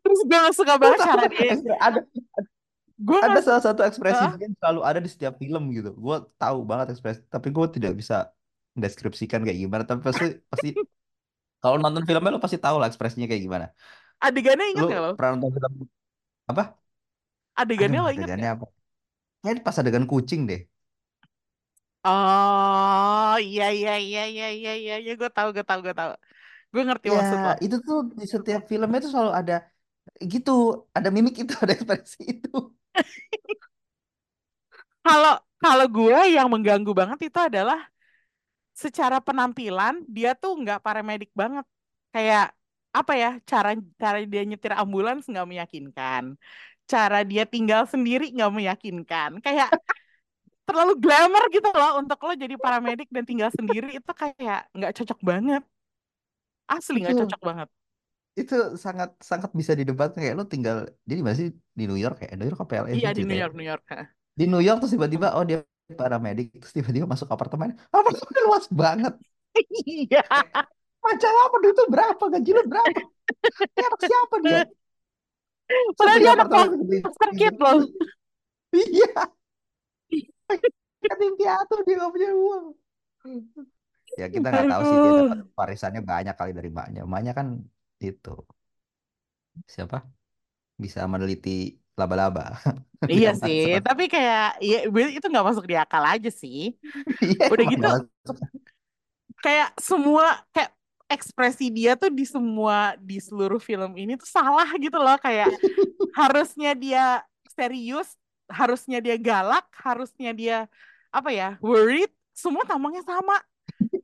Terus 0.00 0.20
gue 0.26 0.38
gak 0.42 0.56
suka 0.58 0.74
banget 0.74 0.98
cara 1.06 1.24
dia. 1.30 1.54
ada 1.78 2.00
Gue 3.00 3.16
ada 3.16 3.40
gak 3.40 3.46
salah 3.46 3.62
satu 3.64 3.80
ekspresi 3.80 4.20
dia 4.36 4.44
yang 4.44 4.56
selalu 4.60 4.80
ada 4.84 5.00
di 5.00 5.08
setiap 5.08 5.38
film 5.38 5.70
gitu. 5.70 5.94
Gue 5.96 6.18
tahu 6.36 6.66
banget 6.66 6.98
ekspresi 6.98 7.22
tapi 7.30 7.54
gue 7.54 7.66
tidak 7.78 7.94
bisa 7.94 8.34
deskripsikan 8.74 9.46
kayak 9.46 9.58
gimana 9.58 9.82
tapi 9.86 10.02
pasti 10.02 10.26
pasti 10.46 10.68
kalau 11.60 11.76
nonton 11.82 12.02
filmnya 12.08 12.30
lo 12.34 12.40
pasti 12.44 12.58
tahu 12.64 12.76
lah 12.80 12.86
ekspresinya 12.90 13.26
kayak 13.30 13.42
gimana. 13.46 13.66
Adegannya 14.26 14.66
inget 14.70 14.84
lu 14.84 14.88
gak 14.92 15.02
lo? 15.04 15.12
pernah 15.16 15.30
nonton 15.34 15.50
film 15.56 15.72
apa? 16.50 16.62
Adegannya 17.60 17.98
aduh 17.98 18.02
lo 18.04 18.10
inget 18.16 18.32
adegannya 18.32 18.46
gak? 18.46 18.50
apa? 18.54 18.64
Kayaknya 19.40 19.62
pas 19.66 19.76
adegan 19.80 20.06
kucing 20.12 20.42
deh. 20.50 20.60
Oh 22.06 23.32
iya 23.46 23.62
iya 23.76 23.90
iya 24.06 24.20
iya 24.32 24.46
iya 24.58 24.70
iya 24.82 24.94
iya. 25.02 25.10
Gue 25.20 25.28
tahu 25.36 25.48
gue 25.56 25.64
tahu 25.68 25.78
gue 25.86 25.94
tahu. 26.00 26.10
Gue 26.74 26.82
ngerti 26.88 27.08
Ya, 27.12 27.18
maksud 27.18 27.40
lo. 27.46 27.50
itu 27.64 27.76
tuh 27.86 27.96
di 28.20 28.24
setiap 28.34 28.60
filmnya 28.70 28.98
tuh 29.04 29.10
selalu 29.14 29.32
ada 29.40 29.54
gitu, 30.32 30.50
ada 30.96 31.08
mimik 31.16 31.34
itu, 31.42 31.52
ada 31.64 31.72
ekspresi 31.76 32.18
itu. 32.32 32.48
kalau 35.04 35.32
kalau 35.62 35.86
gue 35.96 36.18
yang 36.36 36.46
mengganggu 36.52 36.92
banget 37.00 37.18
itu 37.28 37.38
adalah 37.48 37.78
secara 38.84 39.16
penampilan 39.26 39.94
dia 40.16 40.30
tuh 40.42 40.52
nggak 40.62 40.78
paramedik 40.86 41.30
banget. 41.40 41.66
Kayak 42.14 42.44
apa 42.98 43.12
ya 43.22 43.30
cara 43.50 43.68
cara 44.02 44.18
dia 44.32 44.42
nyetir 44.50 44.72
ambulans 44.82 45.24
nggak 45.30 45.46
meyakinkan. 45.50 46.24
Cara 46.92 47.18
dia 47.30 47.42
tinggal 47.54 47.82
sendiri 47.92 48.24
nggak 48.34 48.52
meyakinkan. 48.58 49.30
Kayak 49.46 49.68
terlalu 50.68 50.92
glamour 51.02 51.44
gitu 51.56 51.68
loh 51.80 51.90
untuk 52.00 52.18
lo 52.26 52.32
jadi 52.44 52.54
paramedik 52.64 53.08
dan 53.14 53.24
tinggal 53.30 53.50
sendiri. 53.58 53.86
Itu 53.98 54.12
kayak 54.22 54.58
nggak 54.76 54.92
cocok 54.98 55.20
banget. 55.30 55.62
Asli 56.74 56.96
nggak 57.02 57.16
cocok 57.20 57.40
banget. 57.48 57.68
itu 58.40 58.54
sangat 58.84 59.10
sangat 59.30 59.50
bisa 59.60 59.72
didebatkan 59.80 60.20
kayak 60.22 60.36
lo 60.38 60.44
tinggal 60.54 60.76
dia 61.06 61.16
di 61.18 61.22
mana 61.26 61.36
sih? 61.40 61.48
Di 61.78 61.84
New 61.90 61.98
York 62.04 62.16
ya? 62.24 62.28
New 62.38 62.46
York 62.48 62.60
apa 62.64 62.74
LA 62.86 62.90
Iya 62.96 63.08
sih 63.08 63.12
di 63.18 63.22
New 63.28 63.38
York, 63.42 63.52
New 63.58 63.66
York. 63.70 63.84
di 64.38 64.44
New 64.50 64.62
York 64.66 64.78
terus 64.82 64.92
tiba-tiba 64.96 65.26
oh 65.36 65.44
dia 65.48 65.58
paramedik 65.94 66.54
terus 66.58 66.72
tiba-tiba 66.74 67.06
masuk 67.06 67.28
apartemen. 67.30 67.74
Apartemen 67.90 68.42
luas 68.46 68.66
banget. 68.70 69.14
Iya. 69.82 70.22
macam 71.00 71.32
apa? 71.32 71.56
Itu 71.66 71.84
berapa? 71.90 72.22
Gaji 72.22 72.50
lo 72.54 72.62
berapa? 72.70 73.00
Anak 73.82 74.00
siapa 74.04 74.36
dia? 74.46 74.62
Padahal 75.98 76.18
dia 76.18 76.32
anak 76.34 76.48
kid 77.34 77.56
loh. 77.58 77.82
iya. 78.74 79.12
Yatim 81.00 81.32
piatu 81.38 81.74
dia 81.86 81.94
nggak 81.96 82.12
punya 82.12 82.30
uang. 82.34 82.64
Ya 84.18 84.26
kita 84.28 84.46
nggak 84.50 84.66
tahu 84.68 84.82
sih 84.84 84.96
dia 84.98 85.12
dapat 85.22 85.38
warisannya 85.54 86.02
banyak 86.02 86.34
kali 86.34 86.52
dari 86.52 86.70
maknya 86.70 87.02
maknya 87.06 87.32
kan 87.32 87.58
itu 88.02 88.36
siapa? 89.66 90.04
Bisa 90.76 91.04
meneliti 91.08 91.79
laba-laba 92.00 92.44
Iya 93.10 93.28
sih, 93.42 93.60
masak 93.60 93.82
tapi 93.86 94.04
kayak 94.12 94.60
ya 94.60 94.76
itu 95.16 95.26
nggak 95.32 95.46
masuk 95.48 95.64
di 95.70 95.74
akal 95.74 96.04
aja 96.04 96.30
sih. 96.30 96.76
iya 97.24 97.46
Udah 97.50 97.64
gitu 97.72 97.88
masuk. 97.88 98.36
kayak 99.40 99.68
semua 99.80 100.44
kayak 100.52 100.70
ekspresi 101.10 101.74
dia 101.74 101.98
tuh 101.98 102.12
di 102.12 102.22
semua 102.22 102.94
di 103.02 103.18
seluruh 103.18 103.58
film 103.58 103.98
ini 103.98 104.14
tuh 104.14 104.28
salah 104.30 104.68
gitu 104.78 104.94
loh 105.00 105.18
kayak 105.18 105.50
harusnya 106.20 106.70
dia 106.78 107.04
serius, 107.50 108.14
harusnya 108.46 108.98
dia 109.02 109.16
galak, 109.18 109.66
harusnya 109.82 110.30
dia 110.36 110.56
apa 111.10 111.30
ya 111.34 111.48
worried, 111.58 112.10
semua 112.30 112.62
tampangnya 112.62 113.02
sama, 113.02 113.34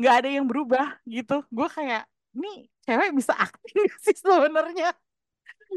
nggak 0.00 0.14
ada 0.24 0.28
yang 0.30 0.46
berubah 0.50 0.98
gitu. 1.06 1.42
Gue 1.52 1.68
kayak 1.70 2.04
ini 2.36 2.66
cewek 2.84 3.10
bisa 3.14 3.32
akting 3.38 3.76
nggak 3.86 4.00
sih 4.02 4.16
sebenarnya. 4.18 4.90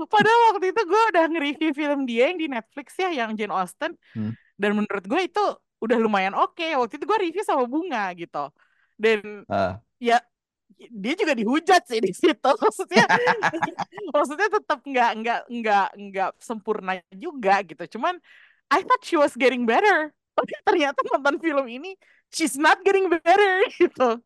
Padahal 0.07 0.39
waktu 0.53 0.71
itu 0.71 0.81
gue 0.85 1.01
udah 1.13 1.23
nge-review 1.27 1.71
film 1.75 1.99
dia 2.05 2.31
yang 2.31 2.39
di 2.39 2.47
Netflix 2.47 2.95
ya, 2.95 3.09
yang 3.11 3.33
Jane 3.35 3.51
Austen. 3.53 3.97
Hmm. 4.15 4.33
Dan 4.59 4.77
menurut 4.77 5.03
gue 5.03 5.21
itu 5.25 5.43
udah 5.79 5.97
lumayan 5.99 6.35
oke. 6.35 6.63
Waktu 6.63 6.99
itu 6.99 7.05
gue 7.07 7.19
review 7.19 7.43
sama 7.43 7.65
Bunga 7.65 8.11
gitu. 8.15 8.51
Dan 8.99 9.47
Ah, 9.47 9.79
ya 9.99 10.19
dia 10.79 11.13
juga 11.17 11.33
dihujat 11.35 11.87
sih 11.87 11.99
di 12.07 12.11
situ. 12.15 12.51
Maksudnya, 12.59 13.05
maksudnya 14.15 14.47
tetap 14.51 14.79
nggak 14.83 15.11
nggak 15.23 15.41
nggak 15.49 15.87
nggak 15.97 16.31
sempurna 16.39 16.99
juga 17.11 17.63
gitu. 17.65 17.99
Cuman 17.99 18.19
I 18.69 18.85
thought 18.85 19.01
she 19.03 19.17
was 19.17 19.33
getting 19.35 19.65
better. 19.65 20.13
Tapi 20.37 20.51
ternyata 20.67 20.99
nonton 21.09 21.41
film 21.41 21.65
ini 21.67 21.97
she's 22.31 22.55
not 22.55 22.79
getting 22.85 23.09
better 23.09 23.51
gitu. 23.75 24.21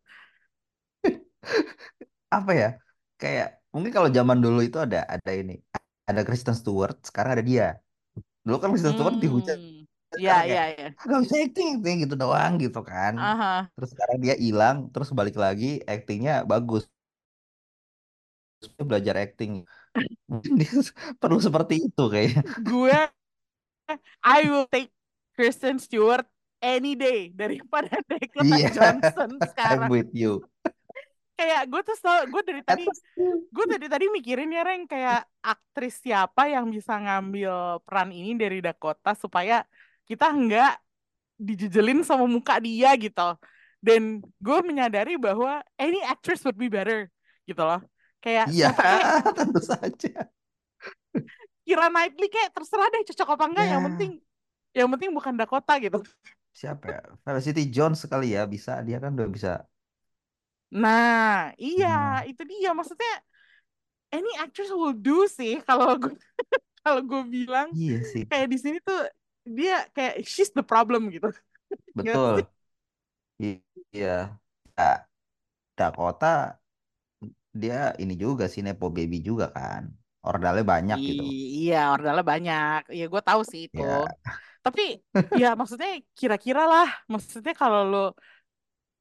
apa 2.33 2.51
ya 2.55 2.69
kayak 3.21 3.62
mungkin 3.73 3.91
kalau 3.95 4.09
zaman 4.17 4.37
dulu 4.45 4.59
itu 4.67 4.77
ada 4.85 4.97
ada 5.15 5.31
ini 5.41 5.53
ada 6.09 6.21
Kristen 6.27 6.55
Stewart 6.61 6.97
sekarang 7.09 7.31
ada 7.39 7.43
dia 7.51 7.65
dulu 8.45 8.57
kan 8.61 8.69
Kristen 8.73 8.93
Stewart 8.95 9.17
dihujat 9.23 9.59
Hmm. 9.59 9.85
Kayak 10.13 10.41
ya, 10.45 10.63
ya. 10.77 10.87
"Ah, 10.93 11.05
gak 11.09 11.19
bisa 11.25 11.35
acting 11.41 11.67
acting 11.81 11.97
gitu 12.05 12.15
doang 12.21 12.53
gitu 12.61 12.79
kan 12.85 13.13
Aha. 13.17 13.65
terus 13.73 13.89
sekarang 13.93 14.17
dia 14.21 14.35
hilang 14.37 14.77
terus 14.93 15.09
balik 15.19 15.35
lagi 15.41 15.81
actingnya 15.89 16.45
bagus 16.51 16.85
Dia 18.63 18.83
belajar 18.87 19.15
acting 19.19 19.67
mungkin 20.31 20.53
dia 20.61 20.71
perlu 21.21 21.39
seperti 21.41 21.75
itu 21.91 22.03
kayaknya 22.13 22.41
gue 22.63 22.97
I 24.23 24.47
will 24.49 24.67
take 24.71 24.91
Kristen 25.35 25.79
Stewart 25.79 26.25
any 26.63 26.95
day 26.95 27.29
daripada 27.33 27.91
Dakota 28.09 28.43
iya 28.47 28.69
Johnson 28.71 29.29
I'm 29.37 29.49
sekarang. 29.51 29.89
with 29.91 30.09
you 30.15 30.43
Kayak 31.43 31.63
gue 31.67 31.81
tuh 31.83 31.97
gue 32.31 32.41
dari 32.47 32.61
tadi 32.63 32.85
gue 33.51 33.65
dari 33.67 33.87
tadi 33.91 34.05
mikirin 34.07 34.47
ya 34.47 34.63
Reng 34.63 34.87
kayak 34.87 35.27
aktris 35.43 35.99
siapa 35.99 36.47
yang 36.47 36.71
bisa 36.71 36.95
ngambil 36.95 37.83
peran 37.83 38.15
ini 38.15 38.31
dari 38.39 38.63
Dakota 38.63 39.11
supaya 39.11 39.67
kita 40.07 40.31
nggak 40.31 40.73
dijejelin 41.35 41.99
sama 42.07 42.23
muka 42.23 42.63
dia 42.63 42.95
gitu. 42.95 43.35
Dan 43.83 44.23
gue 44.39 44.59
menyadari 44.63 45.19
bahwa 45.19 45.59
any 45.75 45.99
actress 46.07 46.47
would 46.47 46.55
be 46.55 46.71
better 46.71 47.11
gitu 47.43 47.59
loh. 47.59 47.83
Kayak 48.23 48.47
iya 48.55 48.71
kayak 48.71 49.03
tentu 49.35 49.59
saja 49.59 50.31
Kira 51.63 51.87
Knightley 51.91 52.31
kayak 52.31 52.55
terserah 52.55 52.87
deh 52.87 53.03
cocok 53.11 53.35
apa 53.35 53.45
enggak 53.51 53.65
yang 53.67 53.83
ya 53.83 53.87
penting 53.91 54.11
yang 54.73 54.89
penting 54.95 55.11
bukan 55.11 55.35
Dakota 55.35 55.75
gitu. 55.83 55.99
siapa 56.53 56.85
ya 56.85 57.01
Felicity 57.27 57.67
Jones 57.67 57.99
sekali 57.99 58.31
ya 58.31 58.47
bisa 58.47 58.79
dia 58.85 59.01
kan 59.03 59.11
udah 59.11 59.27
bisa 59.27 59.51
Nah, 60.81 61.53
iya, 61.63 61.87
nah 61.87 62.21
itu 62.29 62.41
dia. 62.51 62.69
Maksudnya, 62.77 63.11
any 64.13 64.29
actress 64.39 64.69
will 64.71 64.93
do 64.93 65.25
sih 65.27 65.59
kalau 65.67 65.97
gue 66.01 66.13
kalau 66.83 67.01
gue 67.09 67.21
bilang 67.35 67.69
iya 67.73 67.97
sih 68.11 68.23
kayak 68.29 68.47
di 68.53 68.57
sini 68.63 68.77
tuh 68.87 68.99
dia 69.57 69.73
kayak 69.95 70.13
she's 70.27 70.51
the 70.57 70.63
problem 70.65 71.01
gitu. 71.13 71.29
Betul 71.97 72.47
iya 73.45 74.07
Ah, 74.77 74.97
Dakota 75.77 76.27
dia 77.61 77.79
ini 78.03 78.13
juga 78.23 78.45
sih 78.53 78.61
nepo 78.65 78.85
baby 78.97 79.17
juga 79.29 79.45
kan 79.57 79.83
ordalnya 80.29 80.63
banyak 80.73 80.99
gitu 81.09 81.23
I- 81.23 81.47
Iya, 81.57 81.75
ordalnya 81.93 82.23
banyak. 82.31 82.77
Iya, 82.93 83.03
gue 83.13 83.21
tahu 83.27 83.41
sih 83.51 83.61
itu. 83.67 83.81
ya 83.81 84.15
Tapi 84.65 84.81
ya 85.39 85.45
maksudnya 85.59 85.89
kira-kira 86.19 86.61
lah. 86.71 86.87
Maksudnya 87.13 87.53
kalau 87.61 87.79
lo 87.91 87.97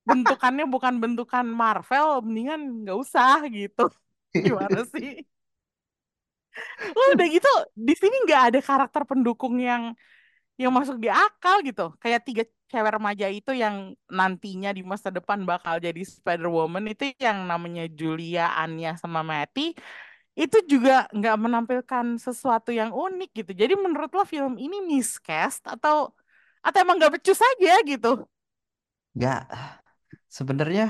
bentukannya 0.08 0.64
bukan 0.66 0.94
bentukan 1.02 1.46
Marvel, 1.46 2.22
mendingan 2.26 2.60
nggak 2.82 2.96
usah 2.98 3.46
gitu. 3.50 3.86
Gimana 4.44 4.82
sih? 4.88 5.22
Lo 6.96 7.02
udah 7.16 7.26
gitu 7.32 7.48
di 7.72 7.94
sini 7.96 8.16
nggak 8.28 8.42
ada 8.52 8.58
karakter 8.60 9.02
pendukung 9.08 9.56
yang 9.56 9.96
yang 10.60 10.72
masuk 10.74 10.96
di 11.00 11.08
akal 11.08 11.64
gitu. 11.64 11.94
Kayak 12.02 12.20
tiga 12.28 12.42
cewek 12.70 12.92
remaja 12.96 13.26
itu 13.28 13.52
yang 13.56 13.96
nantinya 14.08 14.70
di 14.76 14.82
masa 14.84 15.08
depan 15.12 15.44
bakal 15.48 15.76
jadi 15.80 16.00
Spider-Woman 16.04 16.84
itu 16.92 17.12
yang 17.20 17.44
namanya 17.48 17.84
Julia, 17.88 18.52
Anya, 18.56 18.96
sama 19.00 19.20
Matty 19.24 19.76
itu 20.32 20.58
juga 20.64 21.04
nggak 21.12 21.36
menampilkan 21.44 22.06
sesuatu 22.16 22.70
yang 22.72 22.90
unik 22.92 23.30
gitu. 23.44 23.52
Jadi 23.52 23.74
menurut 23.76 24.10
lo 24.16 24.24
film 24.24 24.56
ini 24.56 24.80
miscast 24.84 25.60
atau 25.68 26.12
atau 26.64 26.78
emang 26.84 26.96
nggak 27.00 27.20
becus 27.20 27.40
aja 27.42 27.72
gitu? 27.84 28.24
nggak 29.16 29.44
sebenarnya 30.38 30.82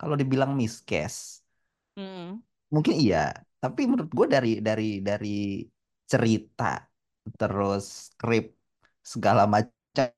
kalau 0.00 0.14
dibilang 0.20 0.52
miscast 0.60 1.20
Hmm. 1.96 2.42
mungkin 2.74 2.94
iya. 3.02 3.18
Tapi 3.62 3.80
menurut 3.90 4.10
gue 4.18 4.26
dari 4.34 4.48
dari 4.68 4.84
dari 5.08 5.28
cerita 6.10 6.64
terus 7.38 7.84
skrip 8.10 8.44
segala 9.12 9.42
macam 9.54 10.08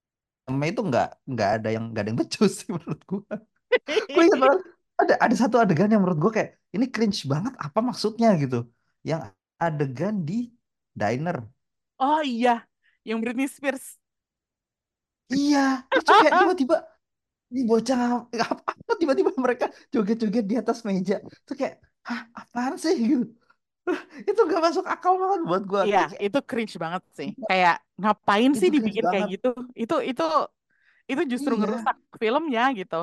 itu 0.70 0.80
nggak 0.90 1.06
nggak 1.32 1.48
ada 1.56 1.68
yang 1.74 1.84
nggak 1.90 2.02
ada 2.02 2.08
yang 2.12 2.20
becus 2.22 2.52
sih 2.60 2.68
menurut 2.74 3.00
gue 3.10 3.24
gue 4.14 4.22
ingat 4.28 4.40
banget 4.44 4.60
ada 5.02 5.14
ada 5.24 5.36
satu 5.42 5.56
adegan 5.62 5.88
yang 5.92 6.00
menurut 6.04 6.20
gue 6.24 6.32
kayak 6.38 6.50
ini 6.76 6.86
cringe 6.94 7.20
banget 7.32 7.54
apa 7.66 7.78
maksudnya? 7.88 8.28
gitu. 8.42 8.56
Yang 9.10 9.20
adegan 9.60 10.14
di 10.28 10.34
diner. 11.00 11.38
Oh 11.98 12.20
iya, 12.24 12.68
yang 13.08 13.20
Britney 13.24 13.48
Spears. 13.48 13.96
iya 15.34 15.58
itu 15.98 16.10
kayak 16.18 16.34
tiba-tiba 16.40 16.74
ini 17.52 17.68
bocah 17.68 18.24
apa 18.32 18.72
apa 18.72 18.92
tiba-tiba 18.96 19.30
mereka 19.36 19.68
joget-joget 19.92 20.44
di 20.48 20.56
atas 20.56 20.80
meja. 20.88 21.20
Itu 21.20 21.52
kayak 21.52 21.84
hah 22.08 22.20
apaan 22.32 22.80
sih? 22.80 22.96
Gitu. 22.96 23.28
Itu 24.30 24.40
gak 24.46 24.62
masuk 24.62 24.86
akal 24.86 25.18
banget 25.18 25.40
buat 25.42 25.62
gue 25.66 25.82
Iya, 25.90 26.06
itu 26.16 26.38
cringe 26.46 26.78
banget 26.80 27.02
sih. 27.12 27.30
Kayak 27.50 27.82
ngapain 28.00 28.50
itu 28.54 28.60
sih 28.62 28.68
dibikin 28.72 29.04
kayak 29.04 29.28
gitu? 29.36 29.50
Itu 29.76 29.96
itu 30.00 30.26
itu 31.10 31.22
justru 31.36 31.52
iya. 31.58 31.60
ngerusak 31.60 31.96
filmnya 32.16 32.64
gitu. 32.72 33.02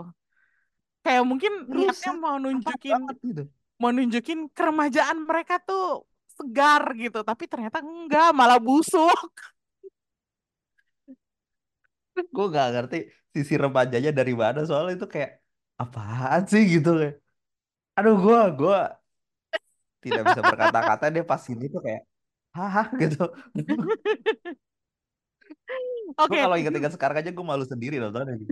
Kayak 1.06 1.24
mungkin 1.28 1.52
niatnya 1.70 2.14
mau 2.18 2.36
nunjukin 2.42 2.96
banget 2.96 3.18
gitu. 3.22 3.44
mau 3.80 3.92
nunjukin 3.96 4.40
keremajaan 4.52 5.24
mereka 5.24 5.62
tuh 5.64 6.04
segar 6.36 6.96
gitu, 6.96 7.20
tapi 7.24 7.48
ternyata 7.48 7.84
enggak, 7.84 8.32
malah 8.32 8.60
busuk. 8.60 9.32
gue 12.20 12.46
gak 12.52 12.68
ngerti 12.76 13.00
sisi 13.36 13.54
remajanya 13.56 14.12
dari 14.20 14.34
mana? 14.34 14.66
Soalnya 14.66 14.94
itu 15.00 15.08
kayak 15.08 15.32
apaan 15.82 16.44
sih? 16.52 16.64
Gitu 16.66 16.90
kayak 17.00 17.16
aduh 18.00 18.16
gue 18.16 18.40
gue 18.56 18.80
tidak 20.00 20.24
bisa 20.32 20.40
berkata-kata 20.40 21.06
dia 21.12 21.24
pas 21.28 21.44
ini 21.52 21.68
tuh 21.68 21.84
kayak 21.84 22.04
haha 22.56 22.84
gitu. 22.96 23.24
Oke, 26.18 26.40
kalau 26.40 26.56
inget-inget 26.58 26.96
sekarang 26.96 27.20
aja 27.20 27.32
gue 27.36 27.46
malu 27.46 27.68
sendiri 27.68 28.00
nontonnya. 28.00 28.40
Gitu. 28.40 28.52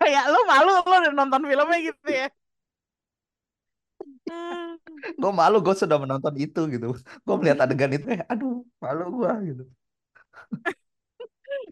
kayak 0.00 0.24
lu 0.28 0.40
malu 0.44 0.70
lu 0.84 0.94
udah 1.00 1.12
nonton 1.16 1.42
filmnya 1.48 1.78
gitu 1.80 2.08
ya. 2.12 2.28
Gue 5.16 5.32
malu 5.32 5.64
gue 5.64 5.74
sudah 5.74 5.96
menonton 5.96 6.34
itu 6.36 6.60
gitu. 6.68 6.86
Gue 7.24 7.34
melihat 7.40 7.64
adegan 7.64 7.92
itu 7.96 8.04
kayak 8.04 8.28
aduh 8.28 8.62
malu 8.78 9.24
gue 9.24 9.32
gitu 9.48 9.64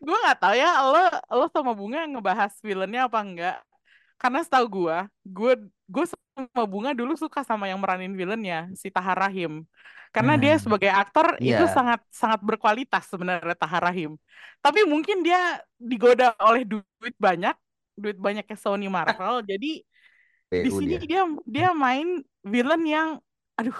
gue 0.02 0.16
nggak 0.18 0.38
tahu 0.42 0.54
ya 0.58 0.70
lo 0.82 1.04
lo 1.38 1.46
sama 1.54 1.72
Bunga 1.72 2.02
ngebahas 2.10 2.52
villainnya 2.58 3.06
apa 3.06 3.18
enggak 3.22 3.56
karena 4.22 4.38
setahu 4.46 4.66
gue 4.70 4.98
gue 5.26 5.52
gue 5.90 6.04
sama 6.06 6.64
Bunga 6.70 6.94
dulu 6.94 7.18
suka 7.18 7.42
sama 7.42 7.66
yang 7.66 7.82
meranin 7.82 8.14
villainnya 8.14 8.70
si 8.78 8.86
Tahar 8.86 9.18
Rahim. 9.18 9.66
Karena 10.12 10.36
dia 10.36 10.54
Nah, 10.54 10.62
sebagai 10.62 10.92
aktor 10.92 11.40
itu 11.40 11.64
iya. 11.64 11.72
sangat 11.72 12.04
sangat 12.12 12.38
berkualitas 12.44 13.08
sebenarnya 13.08 13.56
Tahar 13.56 13.82
Rahim. 13.82 14.14
Tapi 14.60 14.84
mungkin 14.86 15.24
dia 15.24 15.58
digoda 15.74 16.36
oleh 16.38 16.68
duit 16.68 17.16
banyak 17.18 17.56
duit 17.96 18.16
banyaknya 18.20 18.56
Sony 18.56 18.86
Marvel 18.86 19.42
jadi 19.50 19.82
di 20.52 20.70
sini 20.70 21.00
dia. 21.00 21.08
dia 21.08 21.22
dia 21.48 21.68
main 21.72 22.20
villain 22.44 22.84
yang 22.84 23.08
aduh 23.56 23.76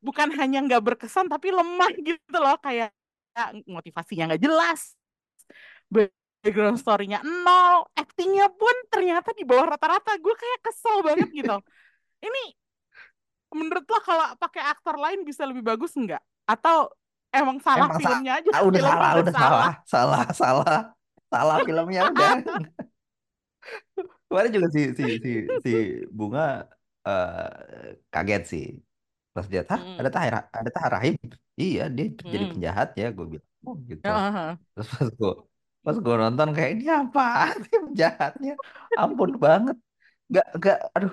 bukan 0.00 0.32
hanya 0.40 0.64
nggak 0.64 0.80
berkesan 0.80 1.28
tapi 1.28 1.52
lemah 1.52 1.92
gitu 2.08 2.36
loh 2.40 2.56
kayak 2.64 2.95
motivasinya 3.68 4.34
nggak 4.34 4.42
jelas. 4.42 4.96
Background 5.90 6.78
story-nya 6.78 7.22
nol 7.22 7.86
actingnya 7.94 8.50
pun 8.50 8.74
ternyata 8.90 9.34
di 9.34 9.42
bawah 9.46 9.76
rata-rata. 9.76 10.16
Gue 10.18 10.34
kayak 10.34 10.60
kesel 10.64 11.02
banget 11.02 11.28
gitu. 11.34 11.56
Ini 12.26 12.44
menurut 13.54 13.86
lo 13.86 13.98
kalau 14.02 14.26
pakai 14.36 14.62
aktor 14.66 14.96
lain 14.98 15.22
bisa 15.22 15.46
lebih 15.46 15.62
bagus 15.62 15.94
nggak? 15.94 16.20
Atau 16.46 16.90
emang 17.30 17.58
salah 17.62 17.90
Emang 17.90 18.00
filmnya 18.00 18.32
aja 18.40 18.50
salah, 18.50 18.66
udah 18.66 18.80
salah, 18.82 19.10
udah 19.20 19.34
salah? 19.34 19.50
salah, 19.52 19.72
salah, 19.86 20.24
salah, 20.32 20.80
salah 21.30 21.56
filmnya 21.62 22.02
udah. 22.12 22.32
Kemarin 24.26 24.50
juga 24.50 24.68
si 24.74 24.82
si 24.98 25.04
si 25.22 25.32
si 25.62 25.72
Bunga 26.10 26.66
eh, 27.06 27.98
kaget 28.10 28.42
sih. 28.46 28.66
Pas 29.34 29.46
lihat, 29.52 29.66
hah 29.70 29.80
Mm-mm. 29.80 30.00
ada 30.00 30.10
Tahir 30.10 30.34
ada 30.50 30.70
Tahar 30.72 30.90
Rahim. 30.98 31.16
Iya 31.62 31.80
dia 31.96 32.04
jadi 32.32 32.44
Mm-mm. 32.44 32.52
penjahat 32.52 32.88
ya, 33.00 33.04
gue 33.16 33.24
bilang. 33.32 33.48
Oh 33.66 33.74
gitu. 33.90 34.08
Heeh. 34.08 34.58
Terus 34.72 34.88
pas 34.94 35.08
gue 35.18 35.30
pas 35.84 35.96
gue 36.04 36.14
nonton 36.22 36.48
kayak 36.56 36.70
ini 36.74 36.86
apa 37.00 37.22
sih 37.64 37.76
penjahatnya? 37.86 38.52
Ampun 39.00 39.30
banget. 39.44 39.76
Nggak 40.30 40.46
nggak, 40.58 40.76
aduh 40.96 41.12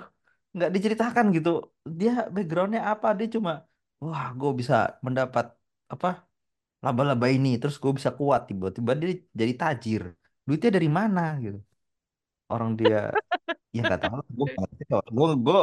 nggak 0.56 0.70
diceritakan 0.74 1.26
gitu. 1.36 1.50
Dia 2.00 2.10
backgroundnya 2.34 2.82
apa? 2.92 3.08
Dia 3.18 3.28
cuma, 3.36 3.52
wah 4.02 4.26
gue 4.40 4.50
bisa 4.60 4.74
mendapat 5.06 5.46
apa 5.94 6.08
laba-laba 6.84 7.26
ini, 7.36 7.48
terus 7.60 7.76
gue 7.82 7.92
bisa 7.98 8.10
kuat 8.18 8.40
tiba-tiba 8.50 8.92
dia 9.00 9.08
jadi 9.40 9.52
tajir. 9.62 10.02
Duitnya 10.46 10.70
dari 10.78 10.88
mana 10.98 11.20
gitu? 11.44 11.58
Orang 12.52 12.70
dia 12.80 12.96
ya 13.76 13.80
nggak 13.86 14.00
tahu. 14.04 14.18
Gue 14.38 14.46
gue 15.16 15.28
gue 15.46 15.58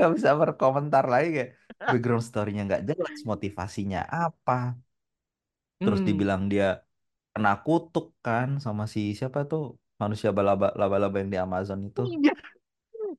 nggak 0.00 0.14
bisa 0.18 0.30
berkomentar 0.42 1.04
lagi 1.12 1.28
kayak 1.36 1.50
background 1.90 2.24
story-nya 2.28 2.60
nggak 2.68 2.82
jelas, 2.88 3.18
motivasinya 3.32 3.98
apa. 4.18 4.52
Terus 5.84 6.00
Hmm. 6.00 6.08
dibilang 6.08 6.42
dia 6.52 6.64
kena 7.34 7.50
kutuk 7.66 8.06
kan 8.26 8.48
sama 8.64 8.84
si 8.94 9.00
siapa 9.18 9.40
tuh 9.50 9.62
manusia 10.02 10.30
balaba 10.38 10.66
laba-laba 10.80 11.16
yang 11.22 11.30
di 11.34 11.38
Amazon 11.46 11.80
itu. 11.88 12.02
Iya. 12.04 12.32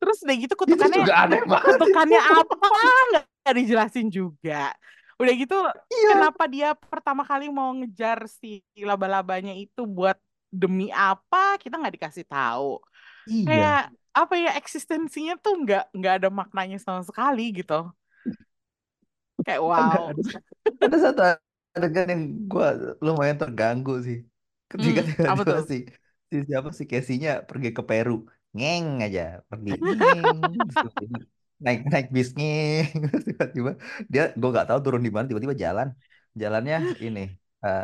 Terus 0.01 0.17
udah 0.25 0.35
gitu 0.37 0.53
Itu 0.53 0.61
kutukannya 0.65 0.97
juga 1.01 1.13
aneh 1.25 1.41
banget. 1.45 1.77
kutukannya 1.77 2.21
apa 2.21 2.67
nggak 3.11 3.55
dijelasin 3.57 4.07
juga. 4.09 4.73
Udah 5.21 5.33
gitu 5.37 5.55
Iya. 5.93 6.09
kenapa 6.17 6.43
dia 6.49 6.69
pertama 6.73 7.21
kali 7.25 7.45
mau 7.53 7.69
ngejar 7.77 8.25
si 8.29 8.61
laba-labanya 8.81 9.53
itu 9.53 9.85
buat 9.85 10.17
demi 10.51 10.89
apa 10.91 11.57
kita 11.61 11.77
nggak 11.79 11.95
dikasih 11.97 12.25
tahu. 12.27 12.81
Iya. 13.25 13.75
Kayak 13.75 13.93
apa 14.11 14.33
ya 14.43 14.49
eksistensinya 14.59 15.33
tuh 15.43 15.53
nggak 15.63 15.83
nggak 15.97 16.13
ada 16.19 16.29
maknanya 16.39 16.77
sama 16.85 17.01
sekali 17.09 17.41
gitu. 17.59 17.73
Kayak 19.45 19.61
wow. 19.65 20.13
ada, 20.17 20.31
ada 20.85 20.97
satu 21.05 21.21
adegan 21.77 22.07
yang 22.13 22.23
gue 22.51 22.65
lumayan 23.05 23.37
terganggu 23.41 23.91
sih. 24.07 24.17
Ketika 24.71 24.99
Hmm, 24.99 25.05
apa 25.31 25.43
tuh? 25.47 25.61
si, 25.69 25.75
si 26.31 26.35
siapa 26.47 26.69
si 26.79 26.83
Casey-nya 26.91 27.31
pergi 27.49 27.69
ke 27.77 27.81
Peru, 27.89 28.13
ngeng 28.55 28.87
aja, 29.05 29.21
pergi 29.49 29.71
ngeng, 29.87 30.39
naik 31.63 31.79
naik 31.91 32.07
bis 32.15 32.29
ngeng, 32.37 32.85
tiba-tiba 33.27 33.71
dia 34.13 34.21
gue 34.39 34.49
nggak 34.53 34.67
tahu 34.69 34.79
turun 34.85 35.01
di 35.05 35.11
mana, 35.15 35.25
tiba-tiba 35.29 35.55
jalan, 35.65 35.87
jalannya 36.41 36.75
ini, 37.05 37.21
eh, 37.65 37.81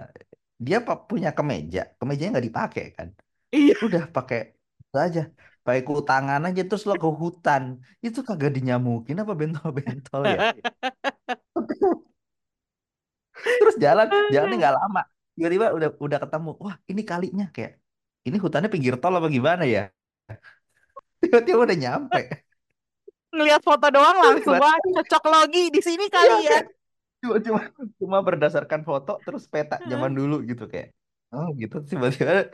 dia 0.66 0.78
punya 1.10 1.30
kemeja, 1.38 1.80
kemejanya 2.00 2.30
nggak 2.36 2.48
dipakai 2.50 2.86
kan, 2.98 3.08
Iya. 3.52 3.76
udah 3.86 4.04
pakai 4.16 4.40
aja, 5.06 5.22
pakai 5.66 5.82
kutangan 5.88 6.42
aja 6.48 6.62
terus 6.70 6.84
lo 6.90 6.94
ke 7.04 7.10
hutan, 7.22 7.64
itu 8.06 8.20
kagak 8.28 8.52
dinyamukin 8.56 9.18
apa 9.22 9.34
bentol-bentol 9.40 10.22
ya? 10.26 10.40
terus 13.38 13.76
jalan 13.78 14.08
jalannya 14.34 14.56
nggak 14.58 14.76
lama. 14.82 15.02
Tiba-tiba 15.38 15.66
udah 15.78 15.90
udah 16.02 16.20
ketemu 16.24 16.50
wah 16.58 16.76
ini 16.90 17.02
kalinya. 17.06 17.46
Kayak 17.54 17.78
ini 18.26 18.38
hutannya 18.42 18.70
pinggir 18.74 18.98
tol 18.98 19.14
apa 19.14 19.28
gimana 19.30 19.64
ya? 19.70 19.94
Tiba-tiba 21.22 21.60
udah 21.66 21.78
nyampe. 21.78 22.22
Ngelihat 23.34 23.62
foto 23.62 23.86
doang 23.94 24.18
langsung 24.18 24.58
wah 24.58 24.78
cocok 24.82 25.24
logi 25.30 25.64
di 25.70 25.82
sini 25.84 26.06
Iya, 26.10 26.16
kali 26.16 26.34
ya. 26.42 26.52
kayak 26.52 26.66
cuma 27.18 27.38
cuma 27.42 27.62
cuma 27.98 28.18
berdasarkan 28.22 28.82
foto 28.86 29.18
terus 29.26 29.50
peta 29.50 29.82
zaman 29.92 30.14
dulu 30.14 30.42
gitu 30.46 30.66
kayak 30.70 30.94
oh 31.34 31.54
gitu. 31.58 31.82
Tiba-tiba 31.86 32.50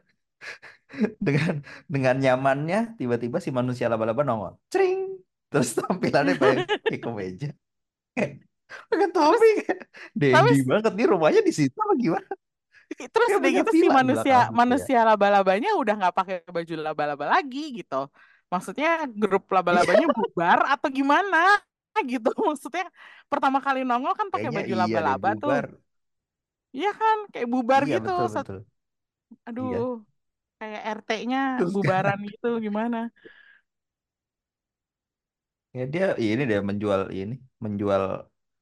dengan 1.18 1.54
dengan 1.90 2.16
nyamannya 2.20 3.00
tiba-tiba 3.00 3.38
si 3.42 3.50
manusia 3.50 3.90
laba-laba 3.92 4.22
nongol. 4.26 4.54
Cering 4.70 5.20
terus 5.50 5.78
tampilannya 5.78 6.34
pakai 6.42 6.58
pakai 6.66 7.00
kemeja 7.02 7.50
pakai 8.90 9.08
topi. 9.14 9.52
Tapi 10.18 10.50
banget. 10.66 10.94
Nih 10.98 11.08
rumahnya 11.10 11.42
di 11.46 11.54
situ 11.54 11.78
apa 11.78 11.94
gimana? 11.98 12.30
Terus 12.94 13.30
udah 13.38 13.52
gitu 13.52 13.72
si 13.74 13.88
manusia 13.90 14.22
gitu 14.22 14.54
ya. 14.54 14.54
manusia 14.54 15.00
laba-labanya 15.02 15.70
udah 15.82 15.94
nggak 15.98 16.16
pakai 16.16 16.36
baju 16.46 16.74
laba-laba 16.78 17.26
lagi 17.40 17.82
gitu. 17.82 18.10
Maksudnya 18.54 19.10
grup 19.10 19.50
Iya, 19.50 19.54
laba-labanya 19.58 20.08
bubar 20.14 20.60
atau 20.78 20.90
gimana 20.94 21.58
gitu. 22.06 22.30
Maksudnya 22.54 22.86
pertama 23.30 23.62
kali 23.66 23.82
nongol 23.82 24.14
kan 24.14 24.30
pakai 24.30 24.50
baju 24.54 24.74
iya 24.74 24.82
laba-laba 24.86 25.30
tuh. 25.38 25.50
bubar. 25.50 25.66
Iya 26.74 26.92
kan? 26.94 27.18
Kayak 27.34 27.50
bubar 27.50 27.82
iya 27.86 27.98
gitu. 27.98 28.14
betul 28.14 28.30
betul. 28.38 28.58
Iya. 29.34 29.46
aduh 29.50 30.13
kayak 30.64 30.82
RT-nya 31.04 31.42
bubaran 31.76 32.20
gitu 32.32 32.50
gimana? 32.64 33.12
Ya 35.76 35.84
dia 35.90 36.08
ini 36.16 36.44
dia 36.48 36.64
menjual 36.64 37.12
ini 37.12 37.36
menjual 37.60 38.04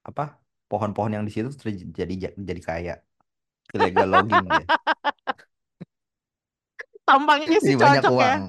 apa 0.09 0.41
pohon-pohon 0.65 1.13
yang 1.13 1.25
di 1.27 1.31
situ 1.35 1.53
terus 1.53 1.77
jadi 1.93 2.33
jadi 2.33 2.61
kaya 2.63 2.93
illegal 3.77 4.07
logging 4.09 4.45
dia. 4.49 4.65
Tampangnya 7.07 7.57
sih 7.61 7.75
jadi 7.75 7.83
banyak 7.83 8.03
cocok 8.03 8.17
ya. 8.17 8.19
uang. 8.33 8.43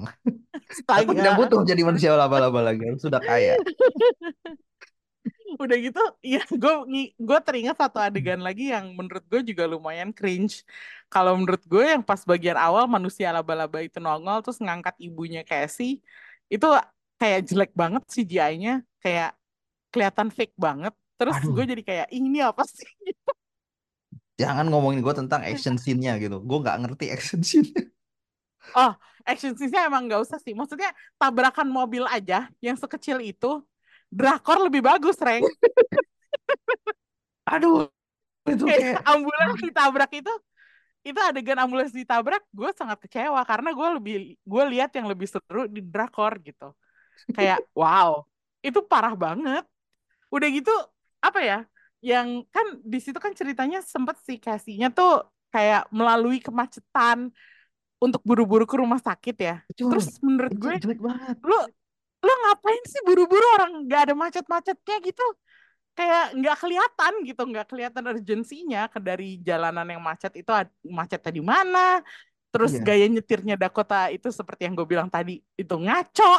Aku 0.97 1.11
tidak 1.13 1.33
astaga 1.33 1.37
butuh 1.37 1.59
jadi 1.69 1.81
manusia 1.85 2.09
laba-laba 2.17 2.59
lagi 2.65 2.81
aku 2.89 2.99
sudah 3.05 3.21
kaya 3.21 3.53
udah 5.65 5.77
gitu 5.85 6.01
ya 6.33 6.39
gue 6.61 6.73
gue 7.27 7.39
teringat 7.45 7.75
satu 7.81 7.97
adegan 8.03 8.41
lagi 8.47 8.63
yang 8.73 8.85
menurut 8.97 9.23
gue 9.31 9.41
juga 9.49 9.63
lumayan 9.73 10.09
cringe. 10.17 10.55
Kalau 11.11 11.33
menurut 11.39 11.63
gue 11.71 11.83
yang 11.93 12.03
pas 12.09 12.21
bagian 12.31 12.57
awal 12.59 12.85
manusia 12.95 13.27
laba-laba 13.35 13.79
itu 13.85 13.97
nongol 14.03 14.37
terus 14.43 14.59
ngangkat 14.63 14.95
ibunya 15.05 15.41
Casey 15.47 16.01
itu 16.53 16.67
kayak 17.21 17.39
jelek 17.49 17.71
banget 17.81 18.03
CGI-nya 18.13 18.71
kayak 19.03 19.29
kelihatan 19.93 20.27
fake 20.33 20.55
banget. 20.57 20.93
Terus 21.19 21.37
aduh. 21.39 21.53
gue 21.55 21.63
jadi 21.71 21.83
kayak 21.89 22.07
"Ih, 22.15 22.21
ini 22.27 22.39
apa 22.43 22.63
sih? 22.67 22.89
Jangan 24.41 24.65
ngomongin 24.71 24.99
gue 25.05 25.13
tentang 25.13 25.41
action 25.45 25.75
scene-nya 25.77 26.17
gitu. 26.23 26.41
Gue 26.41 26.57
nggak 26.63 26.77
ngerti 26.81 27.05
action 27.13 27.41
scene 27.45 27.69
oh 28.75 28.91
action 29.23 29.53
scene-nya 29.55 29.87
emang 29.87 30.07
nggak 30.07 30.21
usah 30.25 30.39
sih. 30.41 30.53
Maksudnya 30.55 30.91
tabrakan 31.19 31.67
mobil 31.71 32.03
aja 32.09 32.49
yang 32.59 32.75
sekecil 32.79 33.19
itu 33.23 33.63
drakor 34.13 34.69
lebih 34.69 34.85
bagus 34.85 35.17
Reng 35.17 35.41
aduh 37.49 37.89
itu 38.47 38.63
kayak 38.67 38.79
kayak 38.79 39.01
ambulans 39.07 39.59
ditabrak 39.59 40.11
itu 40.13 40.33
itu 41.03 41.19
adegan 41.19 41.59
ambulans 41.59 41.91
ditabrak 41.91 42.43
gue 42.55 42.69
sangat 42.71 42.97
kecewa 43.03 43.43
karena 43.43 43.75
gue 43.75 43.87
lebih 43.99 44.15
gue 44.39 44.63
lihat 44.71 44.95
yang 44.95 45.11
lebih 45.11 45.27
seru 45.27 45.67
di 45.67 45.83
drakor 45.83 46.39
gitu. 46.39 46.71
Kayak 47.35 47.59
wow 47.79 48.23
itu 48.63 48.79
parah 48.87 49.11
banget. 49.11 49.67
Udah 50.31 50.47
gitu 50.47 50.71
apa 51.19 51.39
ya 51.43 51.59
yang 51.99 52.47
kan 52.51 52.79
di 52.83 52.99
situ 53.03 53.19
kan 53.19 53.35
ceritanya 53.35 53.83
sempet 53.83 54.15
si 54.23 54.39
Casey-nya 54.39 54.91
tuh 54.91 55.27
kayak 55.51 55.91
melalui 55.91 56.39
kemacetan 56.39 57.31
untuk 57.99 58.19
buru-buru 58.23 58.63
ke 58.63 58.75
rumah 58.79 58.99
sakit 58.99 59.35
ya. 59.39 59.55
Betul. 59.67 59.91
terus 59.91 60.07
menurut 60.23 60.55
gue 60.55 60.73
jelek 60.87 60.99
banget. 61.03 61.35
lu 61.43 61.59
lu 62.23 62.33
ngapain 62.47 62.83
sih 62.87 63.01
buru-buru 63.03 63.43
orang 63.59 63.83
nggak 63.83 64.01
ada 64.09 64.13
macet-macetnya 64.15 64.97
gitu? 65.03 65.25
Kayak 65.93 66.33
nggak 66.39 66.57
kelihatan 66.57 67.13
gitu 67.27 67.41
nggak 67.43 67.67
kelihatan 67.69 68.03
urgensinya 68.09 68.81
ke 68.89 68.97
dari 68.97 69.37
jalanan 69.43 69.85
yang 69.85 70.01
macet 70.01 70.31
itu 70.39 70.49
macetnya 70.87 71.31
di 71.35 71.43
mana? 71.43 71.99
Terus 72.53 72.79
iya. 72.79 72.85
gaya 72.85 73.05
nyetirnya 73.09 73.55
Dakota 73.59 74.07
itu 74.13 74.31
seperti 74.31 74.69
yang 74.69 74.73
gue 74.79 74.87
bilang 74.87 75.09
tadi 75.11 75.43
itu 75.57 75.75
ngaco. 75.75 76.33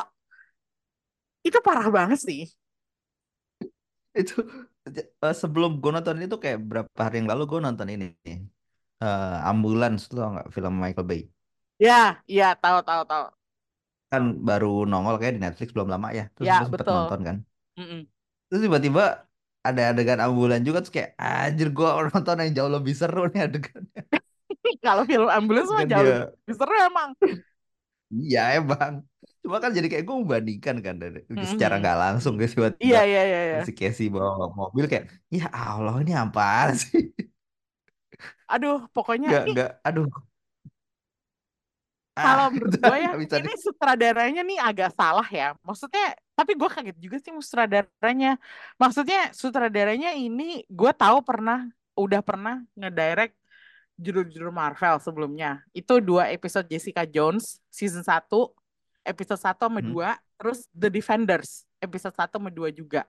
Itu 1.44 1.58
parah 1.60 1.92
banget 1.92 2.24
sih. 2.24 2.48
Itu 4.16 4.46
eh, 4.88 5.34
sebelum 5.36 5.82
gue 5.82 5.90
nonton 5.90 6.16
itu 6.22 6.38
kayak 6.40 6.58
berapa 6.64 7.00
hari 7.02 7.20
yang 7.20 7.28
lalu 7.28 7.42
gue 7.50 7.60
nonton 7.60 7.88
ini 7.92 8.14
eh, 9.04 9.38
Ambulance 9.44 10.08
tuh 10.08 10.22
nggak 10.22 10.48
film 10.54 10.74
Michael 10.80 11.06
Bay? 11.06 11.22
Ya, 11.82 12.22
iya 12.30 12.54
tahu 12.54 12.80
tahu 12.86 13.02
tahu. 13.04 13.43
Kan 14.14 14.22
baru 14.48 14.66
nongol 14.90 15.14
kayak 15.20 15.35
di 15.37 15.40
Netflix 15.44 15.68
belum 15.77 15.88
lama 15.94 16.09
ya 16.18 16.24
terus 16.35 16.48
Ya, 16.48 16.57
betul. 16.72 16.94
nonton 16.96 17.20
kan 17.29 17.37
Mm-mm. 17.79 18.07
terus 18.48 18.61
tiba-tiba 18.66 19.03
ada 19.68 19.81
adegan 19.90 20.20
ambulan 20.27 20.61
juga 20.66 20.79
terus 20.85 20.94
kayak 20.96 21.11
anjir 21.24 21.68
gue 21.77 21.88
nonton 22.12 22.37
yang 22.42 22.53
jauh 22.59 22.72
lebih 22.77 22.94
seru 23.00 23.20
nih 23.33 23.40
adegannya 23.48 24.00
Kalau 24.85 25.03
film 25.09 25.29
ambulans 25.31 25.70
mah 25.72 25.85
kan 25.85 25.88
jauh 25.90 26.05
dia 26.05 26.14
lebih 26.44 26.55
seru 26.57 26.74
emang. 26.88 27.11
iya 28.14 28.38
emang 28.59 28.92
cuma 29.42 29.57
kan 29.62 29.70
jadi 29.77 29.87
kayak 29.90 30.05
gue 30.09 30.16
membandingkan 30.22 30.77
kan 30.87 30.94
dari, 31.03 31.18
secara 31.53 31.74
Mhm. 31.77 31.81
nggak 31.81 31.96
langsung 32.03 32.33
guys 32.40 32.55
Iya 32.85 32.98
iya 33.09 33.20
iya 33.29 33.40
iya. 33.48 33.61
si 33.66 33.70
Casey 33.79 34.07
bawa 34.14 34.46
mobil 34.59 34.85
kayak 34.90 35.05
ya 35.37 35.44
Allah 35.53 35.94
ini 36.03 36.12
apaan 36.22 36.72
sih 36.83 37.03
Aduh, 38.53 38.77
pokoknya 38.94 39.29
nggak 39.29 39.42
ini 39.48 39.50
nggak 39.50 39.68
aduh 39.87 40.07
kalau 42.14 42.46
ah 42.46 42.50
menurut 42.50 42.72
udah 42.79 42.90
gue 42.90 42.98
ya 43.03 43.11
bisa 43.18 43.35
ini 43.42 43.53
sutradaranya 43.59 44.42
nih 44.46 44.59
agak 44.62 44.90
salah 44.94 45.27
ya. 45.27 45.59
Maksudnya, 45.66 46.14
tapi 46.38 46.55
gue 46.55 46.68
kaget 46.70 46.96
juga 47.03 47.16
sih 47.18 47.33
sutradaranya. 47.35 48.38
Maksudnya 48.79 49.35
sutradaranya 49.35 50.14
ini 50.14 50.62
gue 50.70 50.92
tahu 50.94 51.18
pernah 51.27 51.66
udah 51.98 52.20
pernah 52.22 52.62
ngedirect 52.79 53.35
judul-judul 53.98 54.50
Marvel 54.50 54.98
sebelumnya. 54.98 55.62
Itu 55.70 56.03
dua 56.03 56.31
episode 56.31 56.66
Jessica 56.66 57.07
Jones 57.07 57.59
season 57.70 58.03
1, 58.03 58.50
episode 59.07 59.38
1 59.38 59.66
sama 59.70 59.79
Hmm. 59.83 59.90
2, 59.94 60.11
terus 60.38 60.66
The 60.74 60.90
Defenders 60.90 61.62
episode 61.79 62.14
1 62.14 62.38
sama 62.38 62.50
2 62.50 62.70
juga. 62.74 63.07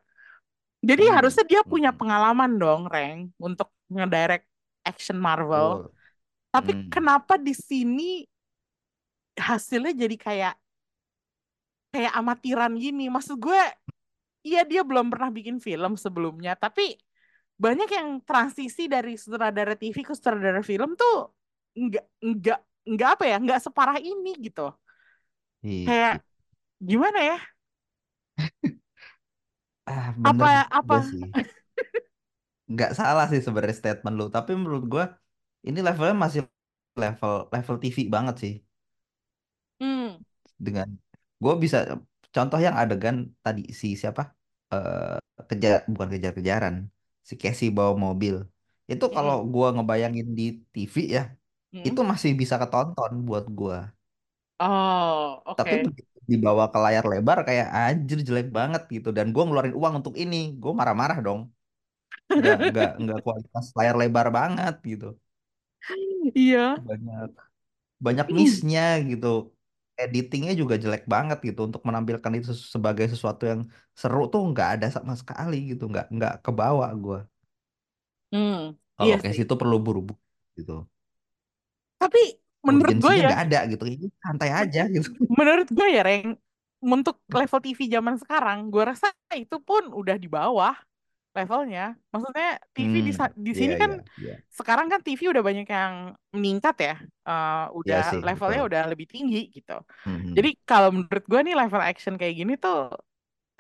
Jadi 0.86 1.10
Hmm. 1.10 1.16
harusnya 1.18 1.46
dia 1.46 1.62
punya 1.66 1.90
Hmm. 1.90 1.98
pengalaman 1.98 2.52
dong, 2.62 2.86
Reng, 2.86 3.34
untuk 3.42 3.74
ngedirect 3.90 4.46
action 4.86 5.18
Marvel. 5.18 5.90
Betul. 5.90 5.94
Tapi 6.54 6.72
Hmm. 6.72 6.88
kenapa 6.94 7.34
di 7.42 7.54
sini 7.58 8.22
hasilnya 9.40 9.94
jadi 9.96 10.16
kayak 10.20 10.54
kayak 11.94 12.14
amatiran 12.20 12.74
gini? 12.78 13.08
Maksud 13.12 13.38
gue, 13.40 13.62
iya 14.48 14.62
dia 14.68 14.82
belum 14.88 15.08
pernah 15.14 15.30
bikin 15.34 15.58
film 15.64 15.96
sebelumnya, 16.00 16.54
tapi 16.60 16.98
banyak 17.60 17.90
yang 17.92 18.10
transisi 18.28 18.88
dari 18.92 19.16
sutradara 19.20 19.76
TV 19.80 19.98
ke 20.08 20.14
sutradara 20.18 20.62
film 20.66 20.96
tuh 21.00 21.32
nggak 21.78 22.06
nggak 22.24 22.60
nggak 22.92 23.10
apa 23.18 23.26
ya, 23.32 23.36
nggak 23.44 23.60
separah 23.66 24.00
ini 24.02 24.32
gitu. 24.46 24.72
Iya. 25.64 25.86
Kayak 25.86 26.16
gimana 26.90 27.20
ya? 27.30 27.38
Ah, 29.92 30.14
Apa 30.30 30.48
bener 30.48 30.66
apa? 30.78 30.98
juga 30.98 31.00
sih. 31.10 31.26
Nggak 32.72 32.90
salah 33.00 33.26
sih 33.32 33.42
sebenarnya 33.46 33.78
statement 33.82 34.16
lu. 34.20 34.26
Tapi 34.36 34.52
menurut 34.60 34.84
gua 34.94 35.04
ini 35.68 35.80
levelnya 35.86 36.16
masih 36.26 36.42
level 37.02 37.34
level 37.54 37.76
TV 37.82 37.98
banget 38.16 38.36
sih. 38.44 38.54
Dengan 40.66 40.88
gua 41.44 41.54
bisa 41.64 41.78
contoh 42.36 42.60
yang 42.66 42.76
adegan 42.82 43.16
tadi 43.46 43.62
si 43.82 43.88
siapa? 44.02 44.22
Eh 44.74 45.18
kejar 45.50 45.74
bukan 45.94 46.10
kejar-kejaran. 46.14 46.76
Si 47.30 47.34
Casey 47.42 47.68
bawa 47.78 47.94
mobil. 48.06 48.36
Itu 48.92 49.06
kalau 49.16 49.34
hmm, 49.34 49.46
gua 49.54 49.68
ngebayangin 49.76 50.28
di 50.38 50.44
TV 50.74 50.96
ya, 51.18 51.22
hmm. 51.74 51.88
itu 51.88 52.00
masih 52.12 52.32
bisa 52.42 52.56
ketonton 52.62 53.12
buat 53.28 53.46
gua. 53.60 53.78
Oh, 54.60 55.42
Tapi 55.58 55.74
oke. 55.74 55.86
begitu 55.86 56.18
dibawa 56.32 56.64
ke 56.74 56.78
layar 56.86 57.06
lebar 57.12 57.38
kayak 57.48 57.68
anjir 57.80 58.18
jelek 58.28 58.48
banget 58.58 58.82
gitu. 58.96 59.10
Dan 59.18 59.26
gua 59.34 59.44
ngeluarin 59.48 59.76
uang 59.80 59.94
untuk 60.00 60.16
ini, 60.24 60.38
gua 60.62 60.72
marah-marah 60.80 61.18
dong. 61.28 61.42
nggak 62.38 62.56
nggak 62.70 62.88
nggak 63.04 63.20
kualitas 63.26 63.66
layar 63.78 63.96
lebar 64.02 64.28
banget 64.38 64.74
gitu 64.92 65.06
Iya. 66.36 66.86
banyak 66.88 67.30
banyak 68.06 68.28
missnya 68.38 68.82
gitu 69.10 69.28
editingnya 70.04 70.54
juga 70.62 70.76
jelek 70.84 71.04
banget 71.14 71.38
gitu. 71.48 71.60
Untuk 71.68 71.82
menampilkan 71.88 72.32
itu 72.40 72.50
sebagai 72.76 73.06
sesuatu 73.14 73.44
yang 73.52 73.62
seru 74.02 74.20
tuh 74.34 74.42
nggak 74.52 74.68
ada 74.80 74.88
sama 74.96 75.14
sekali 75.22 75.56
gitu. 75.72 75.84
Nggak 75.92 76.06
nggak 76.16 76.34
kebawa 76.46 76.88
gue 77.04 77.18
Hmm, 78.32 78.76
kalau 78.98 79.16
iya 79.16 79.18
kayak 79.22 79.36
sih. 79.36 79.40
situ 79.40 79.54
perlu 79.62 79.76
buru-buru 79.86 80.20
gitu. 80.58 80.74
Tapi 82.02 82.22
menurut 82.68 82.96
gue 83.04 83.14
ya, 83.24 83.28
nggak 83.28 83.40
ada 83.48 83.58
gitu. 83.72 83.84
Ini 83.94 84.06
santai 84.24 84.50
aja 84.62 84.82
gitu. 84.96 85.10
menurut 85.38 85.68
gue 85.72 85.88
ya, 85.96 86.02
Reng, 86.06 86.38
untuk 86.82 87.18
level 87.32 87.60
TV 87.64 87.80
zaman 87.90 88.16
sekarang, 88.22 88.70
gue 88.74 88.84
rasa 88.86 89.10
itu 89.36 89.58
pun 89.62 89.90
udah 89.94 90.16
di 90.22 90.28
bawah 90.30 90.76
levelnya. 91.38 91.82
Maksudnya 92.12 92.48
TV 92.76 92.94
di, 93.08 93.12
hmm 93.12 93.16
sa- 93.20 93.36
di 93.48 93.52
iya 93.58 93.62
sini 93.62 93.74
kan 93.82 93.92
iya 93.92 93.96
iya 94.22 94.34
sekarang 94.60 94.88
kan 94.92 95.00
TV 95.06 95.22
udah 95.34 95.44
banyak 95.50 95.68
yang 95.68 95.96
meningkat 96.36 96.76
ya, 96.88 96.94
iya 97.88 97.98
udah 98.00 98.02
sih 98.10 98.22
levelnya 98.26 98.60
betul 98.60 98.60
udah 98.68 98.82
lebih 98.92 99.08
tinggi 99.14 99.38
gitu. 99.56 99.74
Mhm. 100.06 100.36
Jadi 100.38 100.50
kalau 100.70 100.90
menurut 100.96 101.26
gue 101.32 101.40
nih 101.46 101.56
level 101.62 101.82
action 101.84 102.14
kayak 102.20 102.36
gini 102.40 102.54
tuh 102.64 102.76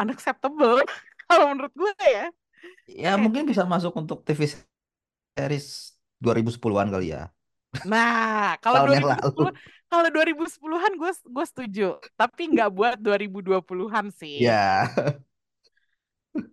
unacceptable. 0.01 0.81
Kalau 1.29 1.45
menurut 1.53 1.73
gue 1.81 1.91
ya, 2.17 2.25
ya 2.89 3.09
mungkin 3.23 3.43
bisa 3.49 3.63
masuk 3.73 3.93
untuk 4.01 4.17
TV 4.27 4.41
series 5.37 5.67
2010-an 6.23 6.89
kali 6.93 7.07
ya 7.15 7.21
Nah, 7.91 8.57
kalau 8.63 8.79
tahun 8.83 8.91
yang 8.97 9.05
2010 9.05 9.51
lalu 9.53 9.53
kalau 9.89 10.07
2010-an 10.13 10.93
gue 11.01 11.11
gue 11.35 11.45
setuju, 11.51 11.83
tapi 12.19 12.41
nggak 12.51 12.69
buat 12.77 12.95
2020-an 13.05 14.07
sih. 14.19 14.37
ya 14.45 14.87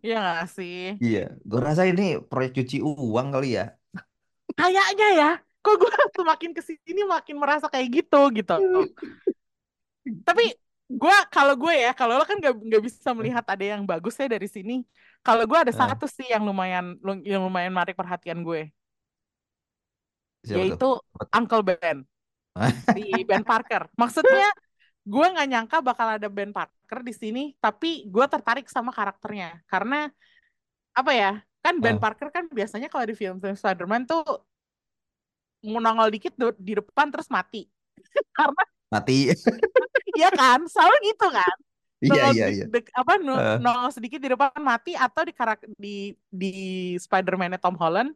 Iya 0.05 0.15
nggak 0.23 0.47
sih? 0.57 0.73
iya 1.05 1.19
gue 1.49 1.61
rasa 1.67 1.83
ini 1.91 2.03
proyek 2.31 2.51
cuci 2.57 2.77
uang 2.89 3.27
kali 3.35 3.47
ya 3.59 3.63
Kayaknya 4.59 5.07
ya, 5.21 5.29
kok 5.65 5.75
gue 5.81 5.91
semakin 6.19 6.51
ke 6.57 6.63
sini 6.69 7.01
makin 7.09 7.37
merasa 7.43 7.67
kayak 7.73 7.89
gitu 8.05 8.19
gitu. 8.39 8.53
Tapi 10.27 10.43
gue 11.01 11.15
kalau 11.35 11.55
gue 11.63 11.73
ya, 11.85 11.91
kalau 11.99 12.15
lo 12.21 12.25
kan 12.29 12.37
nggak 12.41 12.55
nggak 12.69 12.83
bisa 12.87 13.11
melihat 13.19 13.45
ada 13.53 13.65
yang 13.73 13.83
bagus 13.91 14.15
ya 14.21 14.27
dari 14.35 14.49
sini. 14.51 14.73
Kalau 15.25 15.43
gue 15.51 15.59
ada 15.63 15.73
Eh, 15.73 15.79
satu 15.81 16.05
sih 16.11 16.27
yang 16.33 16.43
lumayan 16.49 16.99
yang 17.33 17.43
lumayan 17.47 17.71
menarik 17.75 17.95
perhatian 18.01 18.43
gue, 18.47 18.61
siapa 20.47 20.67
yaitu 20.67 20.85
tuh? 20.85 20.87
Uncle 21.37 21.63
Ben 21.65 21.99
di 22.95 23.25
Ben 23.29 23.45
Parker. 23.47 23.89
Maksudnya 24.01 24.47
gue 25.03 25.27
nggak 25.35 25.47
nyangka 25.51 25.77
bakal 25.83 26.07
ada 26.17 26.29
Ben 26.31 26.51
Parker 26.55 27.01
di 27.03 27.13
sini, 27.13 27.41
tapi 27.59 28.07
gue 28.07 28.25
tertarik 28.31 28.67
sama 28.71 28.91
karakternya 28.95 29.61
karena 29.67 30.07
apa 30.95 31.13
ya? 31.15 31.31
Kan 31.63 31.79
Ben 31.79 31.97
Eh, 31.97 32.01
Parker 32.03 32.29
kan 32.35 32.45
biasanya 32.51 32.91
kalau 32.91 33.07
di 33.07 33.15
film-film 33.15 33.55
Spider-Man 33.55 34.03
tuh 34.11 34.23
nongol 35.63 36.09
dikit 36.11 36.35
di 36.59 36.73
depan 36.79 37.07
terus 37.11 37.31
mati. 37.31 37.67
Karena 38.37 38.63
mati 38.93 39.31
ya 40.23 40.29
kan, 40.35 40.61
selalu 40.69 40.95
gitu 41.13 41.27
kan. 41.33 41.57
iya 42.03 42.25
iya 42.35 42.47
iya 42.51 42.65
apa 42.99 43.13
Eh, 43.17 43.59
nongol 43.63 43.91
sedikit 43.95 44.19
di 44.19 44.29
depan 44.35 44.51
mati 44.59 44.93
atau 44.99 45.23
di 45.23 45.33
karak 45.33 45.63
di 45.79 46.11
di 46.29 46.53
Spider-Man 46.99 47.57
Tom 47.63 47.79
Holland 47.79 48.11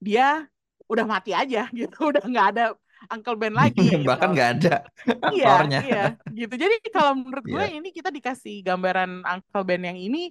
dia 0.00 0.48
udah 0.88 1.04
mati 1.04 1.36
aja 1.36 1.68
gitu, 1.70 1.96
udah 2.10 2.22
nggak 2.24 2.46
ada 2.56 2.64
Uncle 3.10 3.36
Ben 3.38 3.54
lagi 3.54 3.80
gitu. 3.92 4.06
bahkan 4.06 4.30
nggak 4.34 4.50
ada 4.58 4.74
Iya, 5.32 5.44
aktornya 5.46 5.80
iya, 5.86 6.02
gitu. 6.32 6.54
Jadi 6.54 6.74
kalau 6.90 7.12
menurut 7.18 7.46
gue 7.46 7.64
iya 7.64 7.76
ini 7.78 7.88
kita 7.94 8.10
dikasih 8.10 8.62
gambaran 8.66 9.22
Uncle 9.22 9.64
Ben 9.66 9.82
yang 9.86 9.98
ini, 9.98 10.30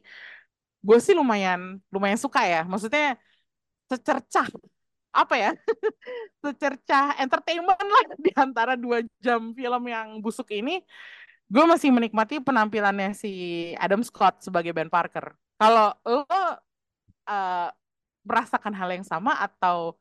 gue 0.85 0.97
sih 1.01 1.13
lumayan 1.15 1.79
lumayan 1.93 2.19
suka 2.19 2.43
ya. 2.45 2.61
Maksudnya 2.67 3.15
secercah 3.89 4.47
apa 5.15 5.35
ya? 5.39 5.51
Secercah 6.43 7.15
entertainment 7.23 7.79
lah 7.79 8.05
di 8.19 8.31
antara 8.35 8.73
dua 8.75 9.01
jam 9.23 9.55
film 9.55 9.83
yang 9.87 10.19
busuk 10.19 10.51
ini. 10.51 10.83
Gue 11.45 11.63
masih 11.69 11.93
menikmati 11.93 12.41
penampilannya 12.41 13.13
si 13.13 13.31
Adam 13.77 14.01
Scott 14.01 14.41
sebagai 14.43 14.73
Ben 14.73 14.89
Parker. 14.89 15.33
Kalau 15.55 15.93
lo 16.03 16.25
eh, 17.29 17.69
merasakan 18.25 18.73
hal 18.73 18.89
yang 18.91 19.05
sama 19.05 19.37
atau 19.37 19.93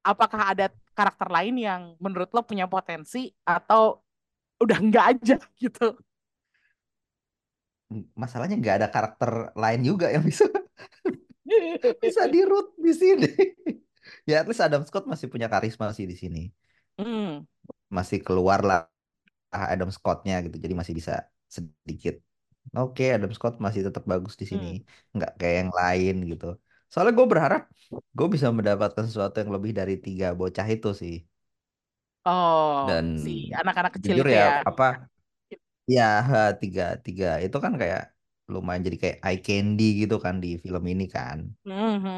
apakah 0.00 0.56
ada 0.56 0.72
karakter 1.00 1.28
lain 1.36 1.54
yang 1.68 1.82
menurut 2.04 2.30
lo 2.36 2.42
punya 2.50 2.66
potensi 2.74 3.32
atau 3.48 3.82
udah 4.64 4.78
enggak 4.84 5.06
aja 5.16 5.36
gitu? 5.62 5.86
masalahnya 8.22 8.54
nggak 8.62 8.76
ada 8.78 8.88
karakter 8.94 9.30
lain 9.58 9.80
juga 9.82 10.06
yang 10.14 10.22
bisa 10.22 10.46
bisa 12.04 12.22
di 12.30 12.40
root 12.46 12.76
di 12.78 12.92
sini. 12.94 13.30
Ya 14.28 14.42
at 14.42 14.46
least 14.48 14.64
Adam 14.64 14.82
Scott 14.88 15.06
masih 15.06 15.28
punya 15.30 15.46
karisma 15.52 15.86
sih 15.94 16.08
di 16.08 16.16
sini. 16.18 16.50
Hmm, 16.98 17.46
masih 17.96 18.18
keluar 18.26 18.60
lah 18.68 18.78
Adam 19.74 19.90
Scottnya 19.96 20.34
gitu 20.44 20.56
jadi 20.64 20.74
masih 20.80 20.94
bisa 20.98 21.12
sedikit. 21.56 22.14
Oke 22.78 23.04
Adam 23.16 23.30
Scott 23.36 23.54
masih 23.64 23.80
tetap 23.86 24.04
bagus 24.12 24.34
di 24.40 24.46
sini. 24.50 24.66
Hmm. 24.82 25.14
nggak 25.14 25.30
kayak 25.40 25.56
yang 25.60 25.72
lain 25.80 26.14
gitu 26.30 26.46
soalnya 26.92 27.12
gue 27.18 27.26
berharap 27.32 27.62
gue 28.18 28.26
bisa 28.34 28.48
mendapatkan 28.58 29.04
sesuatu 29.08 29.36
yang 29.42 29.52
lebih 29.56 29.72
dari 29.78 29.94
tiga 30.06 30.26
bocah 30.40 30.66
itu 30.74 30.88
sih 31.02 31.14
Oh, 32.24 32.80
dan 32.86 33.06
si 33.22 33.30
anak-anak 33.60 33.92
kecil 33.96 34.16
jujur 34.16 34.24
itu 34.24 34.32
ya 34.36 34.42
ya. 34.44 34.64
apa 34.68 34.84
ya 35.94 36.02
tiga 36.60 36.82
tiga 37.06 37.26
itu 37.44 37.56
kan 37.64 37.72
kayak 37.80 38.00
lumayan 38.52 38.82
jadi 38.86 38.96
kayak 39.02 39.16
eye 39.26 39.38
candy 39.46 39.82
gitu 40.00 40.14
kan 40.24 40.34
di 40.42 40.48
film 40.64 40.82
ini 40.92 41.04
kan 41.16 41.38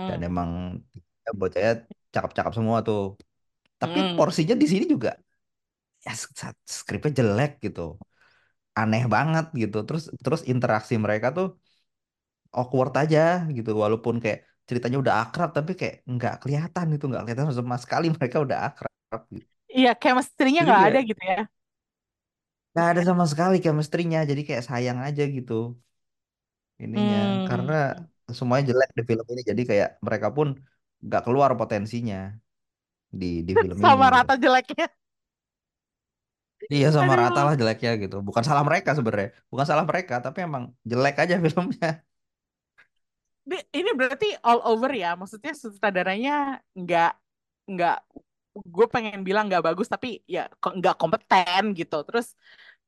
dan 0.09 0.19
Mhm. 0.27 0.27
emang 0.29 0.51
ya, 1.27 1.31
bocahnya 1.41 1.73
cakep-cakep 2.15 2.55
semua 2.59 2.79
tuh 2.89 3.01
Tapi 3.83 3.99
Hmm. 3.99 4.17
porsinya 4.17 4.55
di 4.63 4.67
sini 4.73 4.85
juga 4.95 5.11
ya 6.07 6.13
skripnya 6.79 7.13
jelek 7.21 7.51
gitu. 7.67 7.81
Aneh 8.81 9.03
banget 9.15 9.45
gitu. 9.63 9.77
Terus 9.87 10.03
terus 10.25 10.41
interaksi 10.53 10.95
mereka 11.05 11.27
tuh 11.37 11.47
awkward 12.59 12.93
aja 13.03 13.21
gitu. 13.57 13.71
Walaupun 13.83 14.15
kayak 14.23 14.39
ceritanya 14.69 14.99
udah 15.03 15.15
akrab 15.23 15.49
tapi 15.59 15.73
kayak 15.81 15.95
nggak 16.13 16.35
kelihatan 16.43 16.87
itu 16.95 17.05
nggak 17.11 17.23
kelihatan 17.25 17.47
sama 17.61 17.77
sekali 17.85 18.07
mereka 18.17 18.37
udah 18.47 18.59
akrab 18.69 19.23
gitu. 19.37 19.49
Iya, 19.77 19.91
chemistry-nya 20.03 20.61
nggak 20.67 20.83
ada 20.89 20.99
gitu 21.09 21.23
ya. 21.33 21.39
nggak 22.73 22.87
ada 22.91 23.03
sama 23.09 23.25
sekali 23.33 23.55
chemistry-nya. 23.65 24.19
Jadi 24.31 24.41
kayak 24.49 24.65
sayang 24.69 24.99
aja 25.09 25.23
gitu 25.37 25.53
ininya 26.85 27.19
karena 27.49 27.73
Hmm. 27.73 28.07
semuanya 28.39 28.65
jelek 28.71 28.91
di 28.99 29.03
film 29.11 29.25
ini. 29.33 29.43
Jadi 29.51 29.63
kayak 29.71 29.89
mereka 30.07 30.29
pun 30.37 30.47
nggak 31.07 31.23
keluar 31.27 31.51
potensinya 31.61 32.17
di 33.21 33.27
di 33.49 33.53
film 33.63 33.79
ini 33.85 33.95
Sama 33.95 34.07
gitu. 34.09 34.15
rata 34.15 34.35
jeleknya. 34.41 34.87
Iya 36.75 36.87
sama 36.97 37.13
rata 37.21 37.39
Aduh. 37.39 37.47
lah 37.47 37.55
jeleknya 37.61 37.91
gitu. 38.03 38.17
Bukan 38.27 38.45
salah 38.49 38.65
mereka 38.69 38.91
sebenarnya. 38.99 39.29
Bukan 39.53 39.67
salah 39.71 39.85
mereka, 39.91 40.15
tapi 40.25 40.39
emang 40.47 40.65
jelek 40.91 41.15
aja 41.23 41.35
filmnya. 41.45 41.89
Ini 43.51 43.91
berarti 43.99 44.27
all 44.47 44.61
over 44.69 44.91
ya. 45.03 45.09
Maksudnya 45.19 45.53
sutradaranya 45.63 46.33
nggak 46.79 47.09
nggak 47.73 47.95
gue 48.75 48.87
pengen 48.95 49.21
bilang 49.27 49.45
nggak 49.49 49.65
bagus 49.69 49.89
tapi 49.95 50.07
ya 50.35 50.41
nggak 50.79 50.95
kompeten 51.01 51.63
gitu. 51.79 51.97
Terus 52.07 52.27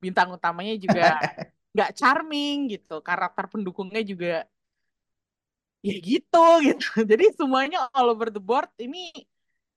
bintang 0.02 0.28
utamanya 0.36 0.74
juga 0.84 1.02
nggak 1.74 1.90
charming 1.98 2.54
gitu. 2.72 2.92
Karakter 3.08 3.44
pendukungnya 3.52 4.00
juga 4.10 4.28
ya 5.86 5.92
gitu 6.08 6.38
gitu. 6.66 6.84
Jadi 7.10 7.24
semuanya 7.38 7.78
all 7.96 8.08
over 8.12 8.28
the 8.34 8.40
board 8.48 8.68
ini 8.84 8.98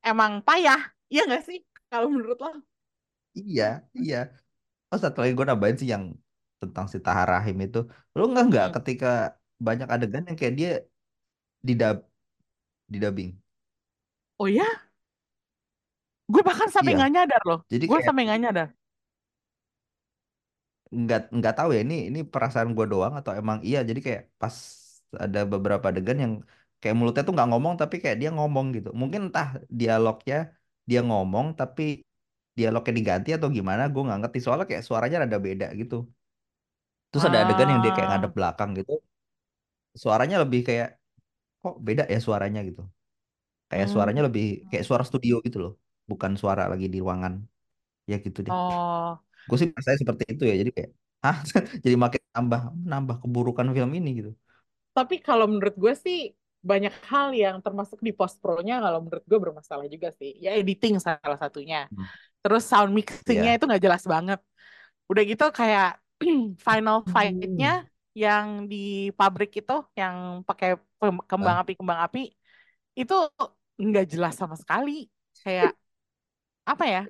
emang 0.06 0.32
payah. 0.48 0.80
Iya 1.12 1.22
nggak 1.28 1.44
sih? 1.50 1.60
Kalau 1.92 2.08
menurut 2.14 2.38
lo? 2.44 2.50
Iya, 3.40 3.64
iya. 4.02 4.16
Oh 4.92 5.00
satu 5.04 5.18
lagi 5.22 5.34
gue 5.40 5.48
nambahin 5.50 5.78
sih 5.82 5.90
yang 5.96 6.04
tentang 6.62 6.86
si 6.94 6.98
Tahar 7.06 7.28
Rahim 7.34 7.58
itu. 7.66 7.78
Lu 8.18 8.24
nggak 8.32 8.44
nggak 8.50 8.66
Hmm. 8.66 8.76
ketika 8.76 9.08
banyak 9.66 9.88
adegan 9.94 10.24
yang 10.28 10.38
kayak 10.40 10.54
dia 10.60 10.70
didab 11.68 11.98
didubbing. 12.94 13.32
Oh 14.40 14.48
ya? 14.48 14.66
Gue 16.34 16.42
bahkan 16.48 16.70
sampai 16.76 16.92
Iya. 16.92 16.98
nggak 16.98 17.12
nyadar 17.16 17.42
loh. 17.50 17.60
Jadi 17.72 17.86
Gue 17.88 17.98
kayak 17.98 18.08
sampai 18.08 18.22
nggak 18.28 18.40
nyadar. 18.44 18.68
nggak 21.02 21.20
nggak 21.38 21.54
tahu 21.58 21.70
ya 21.76 21.80
ini 21.86 21.96
ini 22.10 22.20
perasaan 22.32 22.70
gue 22.78 22.86
doang 22.92 23.14
atau 23.20 23.32
emang 23.40 23.58
iya. 23.68 23.78
Jadi 23.90 24.00
kayak 24.06 24.22
pas 24.42 24.56
ada 25.24 25.40
beberapa 25.54 25.86
adegan 25.92 26.18
yang 26.24 26.34
kayak 26.80 26.96
mulutnya 27.00 27.24
tuh 27.28 27.34
nggak 27.36 27.50
ngomong 27.52 27.74
tapi 27.82 27.96
kayak 28.04 28.18
dia 28.22 28.30
ngomong 28.38 28.66
gitu. 28.76 28.90
Mungkin 29.02 29.20
entah 29.28 29.48
dialognya 29.80 30.36
dia 30.90 31.00
ngomong 31.10 31.46
tapi 31.60 31.84
dialognya 32.58 32.94
diganti 33.00 33.30
atau 33.38 33.50
gimana 33.58 33.82
gue 33.94 34.02
nggak 34.06 34.20
ngerti 34.22 34.38
soalnya 34.44 34.66
kayak 34.72 34.84
suaranya 34.88 35.18
rada 35.24 35.38
beda 35.48 35.66
gitu. 35.82 35.96
Terus 37.12 37.24
ada 37.30 37.40
adegan 37.44 37.68
yang 37.72 37.82
dia 37.84 37.92
kayak 37.96 38.10
ngadep 38.12 38.32
Ah. 38.32 38.36
belakang 38.38 38.70
gitu. 38.80 38.94
Suaranya 40.04 40.38
lebih 40.44 40.60
kayak 40.68 40.88
kok 41.62 41.76
beda 41.88 42.04
ya 42.14 42.20
suaranya 42.28 42.60
gitu. 42.70 42.82
Kayak 43.72 43.88
suaranya 43.94 44.22
Hmm. 44.22 44.30
lebih 44.30 44.44
kayak 44.70 44.86
suara 44.90 45.04
studio 45.10 45.36
gitu 45.48 45.58
loh. 45.64 45.72
Bukan 46.12 46.32
suara 46.42 46.64
lagi 46.72 46.86
di 46.94 46.98
ruangan. 47.04 47.34
Ya 48.12 48.16
gitu 48.26 48.40
deh. 48.48 48.54
Oh. 48.54 49.20
Gue 49.50 49.58
sih 49.62 49.70
saya 49.86 49.98
seperti 50.02 50.24
itu 50.34 50.44
ya. 50.50 50.56
Jadi 50.62 50.70
kayak, 50.78 50.92
hah? 51.26 51.38
Jadi 51.86 51.96
makin 52.04 52.22
nambah 52.36 52.62
nambah 52.92 53.16
keburukan 53.24 53.68
film 53.76 53.92
ini 54.00 54.10
gitu. 54.20 54.32
Tapi 54.96 55.16
kalau 55.22 55.46
menurut 55.52 55.76
gue 55.78 55.94
sih 55.94 56.18
banyak 56.68 56.94
hal 57.08 57.28
yang 57.38 57.56
termasuk 57.66 58.02
di 58.02 58.12
post 58.18 58.42
pro-nya 58.44 58.82
kalau 58.84 59.00
menurut 59.06 59.24
gue 59.30 59.40
bermasalah 59.40 59.86
juga 59.88 60.10
sih. 60.20 60.36
Ya 60.42 60.58
editing 60.58 60.98
salah 61.00 61.38
satunya. 61.40 61.86
Hmm. 61.94 62.08
Terus 62.44 62.64
sound 62.66 62.92
mixingnya 62.98 63.52
Iya. 63.54 63.58
itu 63.58 63.64
nggak 63.70 63.84
jelas 63.86 64.04
banget. 64.14 64.40
Udah 65.12 65.24
gitu 65.24 65.44
kayak 65.54 65.88
final 66.68 66.98
fight-nya 67.14 67.72
Hmm. 67.84 67.97
Yang 68.18 68.66
di 68.72 69.14
pabrik 69.14 69.52
itu 69.62 69.76
yang 69.94 70.42
pakai 70.48 70.70
kembang 71.30 71.58
api 71.62 71.72
kembang 71.78 72.00
api 72.06 72.34
itu 72.98 73.16
nggak 73.78 74.06
jelas 74.10 74.34
sama 74.34 74.56
sekali. 74.58 75.06
Kayak 75.46 75.78
apa 76.66 76.86
ya? 76.90 77.02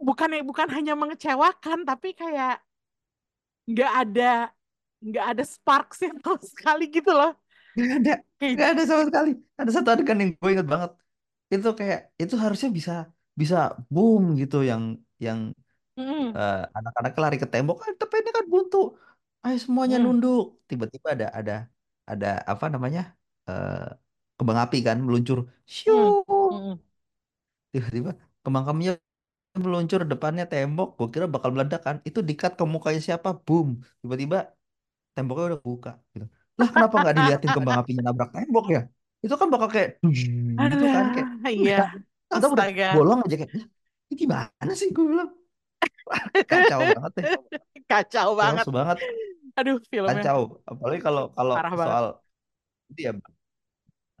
Bukan 0.00 0.30
bukan 0.48 0.68
hanya 0.72 0.96
mengecewakan 0.96 1.84
tapi 1.84 2.16
kayak 2.16 2.64
nggak 3.68 3.92
ada 4.00 4.48
nggak 5.04 5.26
ada 5.36 5.44
sparks 5.44 6.00
sama 6.00 6.40
sekali 6.40 6.88
gitu 6.88 7.12
loh. 7.12 7.36
Gak 7.76 7.90
ada. 8.02 8.14
Kayak 8.40 8.54
Gak 8.58 8.68
ada 8.74 8.82
sama 8.88 9.02
sekali. 9.06 9.30
Ada 9.54 9.70
satu 9.70 9.88
adegan 9.94 10.18
yang 10.18 10.30
gue 10.34 10.50
inget 10.50 10.66
banget. 10.66 10.90
Itu 11.54 11.70
kayak, 11.78 12.10
itu 12.18 12.34
harusnya 12.34 12.68
bisa 12.74 12.92
bisa 13.40 13.56
boom 13.88 14.34
gitu 14.40 14.60
yang 14.66 14.82
yang 15.16 15.54
mm, 15.96 16.24
eh, 16.36 16.62
anak-anak 16.76 17.14
lari 17.22 17.36
ke 17.42 17.46
tembok 17.48 17.76
kan 17.84 17.92
tapi 18.00 18.14
ini 18.20 18.30
kan 18.36 18.44
buntu 18.52 18.76
ayo 19.44 19.56
semuanya 19.64 19.96
mm, 19.98 20.04
nunduk. 20.04 20.42
Tiba-tiba 20.70 21.08
ada 21.14 21.26
ada 21.38 21.52
ada 22.10 22.26
apa 22.52 22.64
namanya 22.74 23.00
eh, 23.48 23.86
kembang 24.36 24.58
api 24.64 24.76
kan 24.86 24.96
meluncur. 25.06 25.38
Shoo! 25.66 26.24
mm, 26.28 26.56
mm. 26.72 26.74
tiba-tiba 27.72 28.10
kembang 28.44 28.64
apinya 28.70 28.92
meluncur 29.64 30.00
depannya 30.12 30.44
tembok. 30.52 30.88
Gue 30.98 31.08
kira 31.14 31.26
bakal 31.34 31.50
meledak 31.54 31.80
kan. 31.86 31.96
Itu 32.08 32.20
dikat 32.28 32.52
ke 32.58 32.64
mukanya 32.74 33.00
siapa? 33.08 33.28
Boom. 33.46 33.68
Tiba-tiba 34.02 34.36
temboknya 35.14 35.44
udah 35.56 35.62
buka 35.68 35.90
gitu. 36.14 36.26
Lah 36.60 36.68
kenapa 36.74 36.94
nggak 37.02 37.16
diliatin 37.18 37.50
kembang 37.56 37.78
apinya 37.82 38.02
nabrak 38.08 38.30
tembok 38.36 38.66
ya? 38.76 38.82
Itu 39.24 39.34
kan 39.40 39.48
bakal 39.54 39.68
kayak 39.74 39.90
gitu 40.72 40.86
kan 40.96 41.06
kayak 41.16 41.28
iya. 41.56 41.78
kita 42.30 42.46
udah 42.52 42.94
bolong 42.96 43.20
aja 43.26 43.36
kayak 43.40 43.52
"Lah, 43.58 43.66
ini 44.10 44.14
gimana 44.22 44.72
sih? 44.80 44.88
Gue 44.94 45.06
bilang. 45.12 45.30
Kacau 46.50 46.80
banget 46.94 47.12
deh. 47.18 47.26
Kacau 47.90 48.28
banget. 48.38 48.64
chaos 48.66 48.74
banget 48.74 48.98
Aduh, 49.58 49.76
filmnya. 49.90 50.22
Kacau. 50.22 50.40
Apalagi 50.66 51.00
kalau 51.06 51.22
kalau 51.34 51.54
parah 51.58 51.72
soal 51.74 52.06
dia 52.90 53.10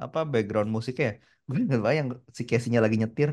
apa 0.00 0.20
background 0.24 0.70
musiknya 0.74 1.04
ya. 1.10 1.14
Gue 1.50 1.58
nggak 1.66 1.82
bayang 1.82 2.08
si 2.36 2.42
Casey-nya 2.48 2.80
lagi 2.84 2.96
nyetir. 3.02 3.30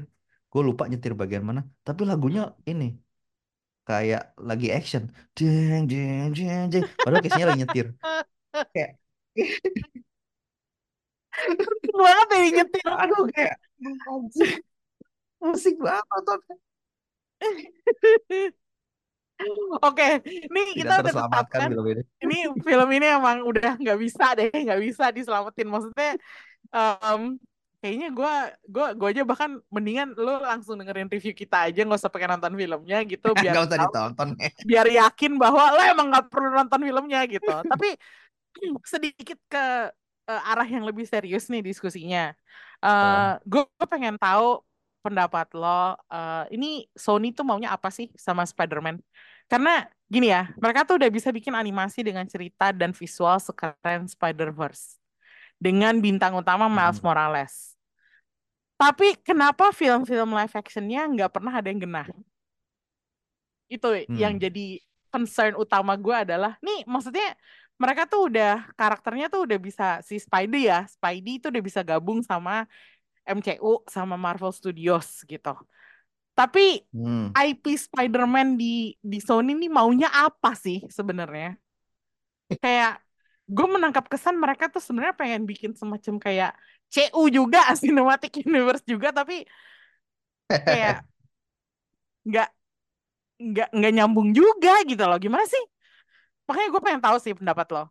Gue 0.52 0.62
lupa 0.66 0.84
nyetir 0.90 1.14
bagian 1.14 1.44
mana. 1.46 1.62
Tapi 1.88 2.02
lagunya 2.10 2.42
ini 2.70 2.98
kayak 3.88 4.34
lagi 4.50 4.68
action. 4.74 5.04
Jeng 5.38 5.84
jeng 5.92 6.34
jeng 6.38 6.66
jeng. 6.74 6.86
Padahal 6.98 7.22
Casey-nya 7.24 7.48
lagi 7.50 7.62
nyetir. 7.64 7.88
Kayak 8.74 8.98
banget 11.94 12.28
ya 12.30 12.40
nyetir. 12.62 12.86
aduh 13.04 13.24
kayak 13.34 13.56
musik 15.42 15.76
banget. 15.78 16.42
Oke, 19.86 20.08
ini 20.26 20.62
kita 20.74 21.06
udah 21.06 21.14
tetapkan. 21.14 21.70
film 21.70 21.86
ini 21.86 22.04
Ini 22.26 22.38
film 22.66 22.90
ini 22.90 23.06
emang 23.06 23.38
udah 23.46 23.78
nggak 23.78 24.00
bisa 24.02 24.34
deh, 24.34 24.50
nggak 24.50 24.82
bisa 24.82 25.06
diselamatin. 25.14 25.68
Maksudnya, 25.70 26.18
em, 26.74 27.22
kayaknya 27.78 28.10
gue 28.10 28.34
gue 28.66 28.88
gue 28.98 29.08
aja 29.14 29.24
bahkan 29.24 29.62
mendingan 29.70 30.18
lo 30.18 30.42
langsung 30.42 30.82
dengerin 30.82 31.08
review 31.08 31.34
kita 31.38 31.70
aja, 31.70 31.86
nggak 31.86 32.00
usah 32.02 32.12
pakai 32.12 32.28
nonton 32.34 32.58
filmnya 32.58 32.98
gitu, 33.06 33.28
biar 33.38 33.54
nggak 33.54 33.66
usah 33.70 33.80
ditonton 33.86 34.28
biar 34.66 34.88
yakin 34.90 35.32
bahwa 35.38 35.64
lo 35.78 35.82
emang 35.86 36.08
nggak 36.10 36.26
perlu 36.34 36.50
nonton 36.58 36.82
filmnya 36.82 37.22
gitu. 37.30 37.54
Tapi 37.72 37.90
sedikit 38.94 39.38
ke 39.46 39.94
eh, 40.28 40.42
arah 40.50 40.66
yang 40.66 40.84
lebih 40.84 41.06
serius 41.06 41.46
nih 41.54 41.62
diskusinya. 41.62 42.34
Eh, 42.82 43.32
gue 43.46 43.64
pengen 43.86 44.18
tahu 44.18 44.66
pendapat 45.08 45.48
lo. 45.56 45.96
eh, 46.12 46.46
ini 46.52 46.86
Sony 46.92 47.32
tuh 47.32 47.48
maunya 47.48 47.72
apa 47.72 47.88
sih 47.88 48.12
sama 48.20 48.44
Spider-Man? 48.44 49.00
Karena 49.48 49.88
gini 50.12 50.28
ya, 50.28 50.52
mereka 50.60 50.84
tuh 50.84 51.00
udah 51.00 51.08
bisa 51.08 51.32
bikin 51.32 51.56
animasi 51.56 52.04
dengan 52.04 52.28
cerita 52.28 52.76
dan 52.76 52.92
visual 52.92 53.40
sekeren 53.40 54.08
Spider-Verse 54.12 55.00
dengan 55.58 55.98
bintang 56.04 56.36
utama 56.36 56.68
Miles 56.68 57.00
mm, 57.00 57.06
Morales. 57.08 57.56
Tapi 58.78 59.18
kenapa 59.26 59.74
film-film 59.74 60.38
live 60.38 60.54
actionnya 60.54 61.02
nggak 61.10 61.32
pernah 61.34 61.54
ada 61.58 61.68
yang 61.72 61.82
genah? 61.82 62.08
Itu 63.66 63.90
yang 64.14 64.38
hmm. 64.38 64.44
jadi 64.48 64.68
concern 65.10 65.58
utama 65.58 65.98
gue 65.98 66.14
adalah, 66.14 66.60
nih 66.62 66.86
maksudnya 66.86 67.34
mereka 67.78 68.06
tuh 68.06 68.30
udah 68.30 68.70
karakternya 68.78 69.30
tuh 69.34 69.50
udah 69.50 69.60
bisa 69.62 69.88
si 70.06 70.22
Spidey 70.22 70.70
ya, 70.70 70.86
Spidey 70.86 71.42
itu 71.42 71.50
udah 71.50 71.64
bisa 71.64 71.82
gabung 71.82 72.22
sama 72.22 72.70
MCU 73.28 73.84
sama 73.96 74.16
Marvel 74.26 74.52
Studios 74.56 75.24
gitu. 75.32 75.54
Tapi 76.38 76.82
Hmm. 76.94 77.38
IP 77.38 77.64
Spider-Man 77.78 78.58
di 78.62 78.96
di 79.02 79.20
Sony 79.22 79.54
ini 79.58 79.68
maunya 79.70 80.10
apa 80.12 80.52
sih 80.58 80.78
sebenarnya? 80.90 81.58
Kayak 82.64 82.92
gue 83.48 83.68
menangkap 83.76 84.06
kesan 84.12 84.36
mereka 84.44 84.68
tuh 84.74 84.82
sebenarnya 84.84 85.16
pengen 85.16 85.44
bikin 85.50 85.72
semacam 85.78 86.16
kayak 86.20 86.52
CU 86.94 87.24
juga 87.32 87.60
Cinematic 87.82 88.32
Universe 88.44 88.84
juga 88.88 89.10
tapi 89.16 89.48
kayak 90.66 91.04
nggak 92.28 92.48
nggak 93.50 93.68
nggak 93.78 93.94
nyambung 93.98 94.30
juga 94.40 94.72
gitu 94.90 95.04
loh. 95.10 95.18
Gimana 95.26 95.46
sih? 95.54 95.64
Makanya 96.48 96.70
gue 96.74 96.82
pengen 96.86 97.04
tahu 97.06 97.18
sih 97.24 97.34
pendapat 97.40 97.68
lo. 97.76 97.82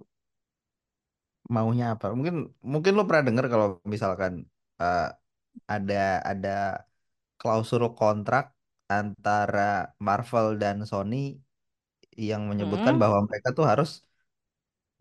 maunya 1.55 1.85
apa 1.95 2.07
mungkin 2.17 2.35
mungkin 2.73 2.93
lo 2.99 3.03
pernah 3.09 3.25
dengar 3.29 3.47
kalau 3.53 3.69
misalkan 3.95 4.33
eh, 4.83 5.07
ada 5.75 5.95
ada 6.31 6.49
klausul 7.39 7.83
kontrak 7.99 8.45
antara 8.97 9.61
Marvel 10.07 10.47
dan 10.63 10.77
Sony 10.91 11.17
yang 12.29 12.43
menyebutkan 12.51 12.95
Mm-mm. 12.95 13.03
bahwa 13.03 13.19
mereka 13.29 13.49
tuh 13.57 13.65
harus 13.71 13.89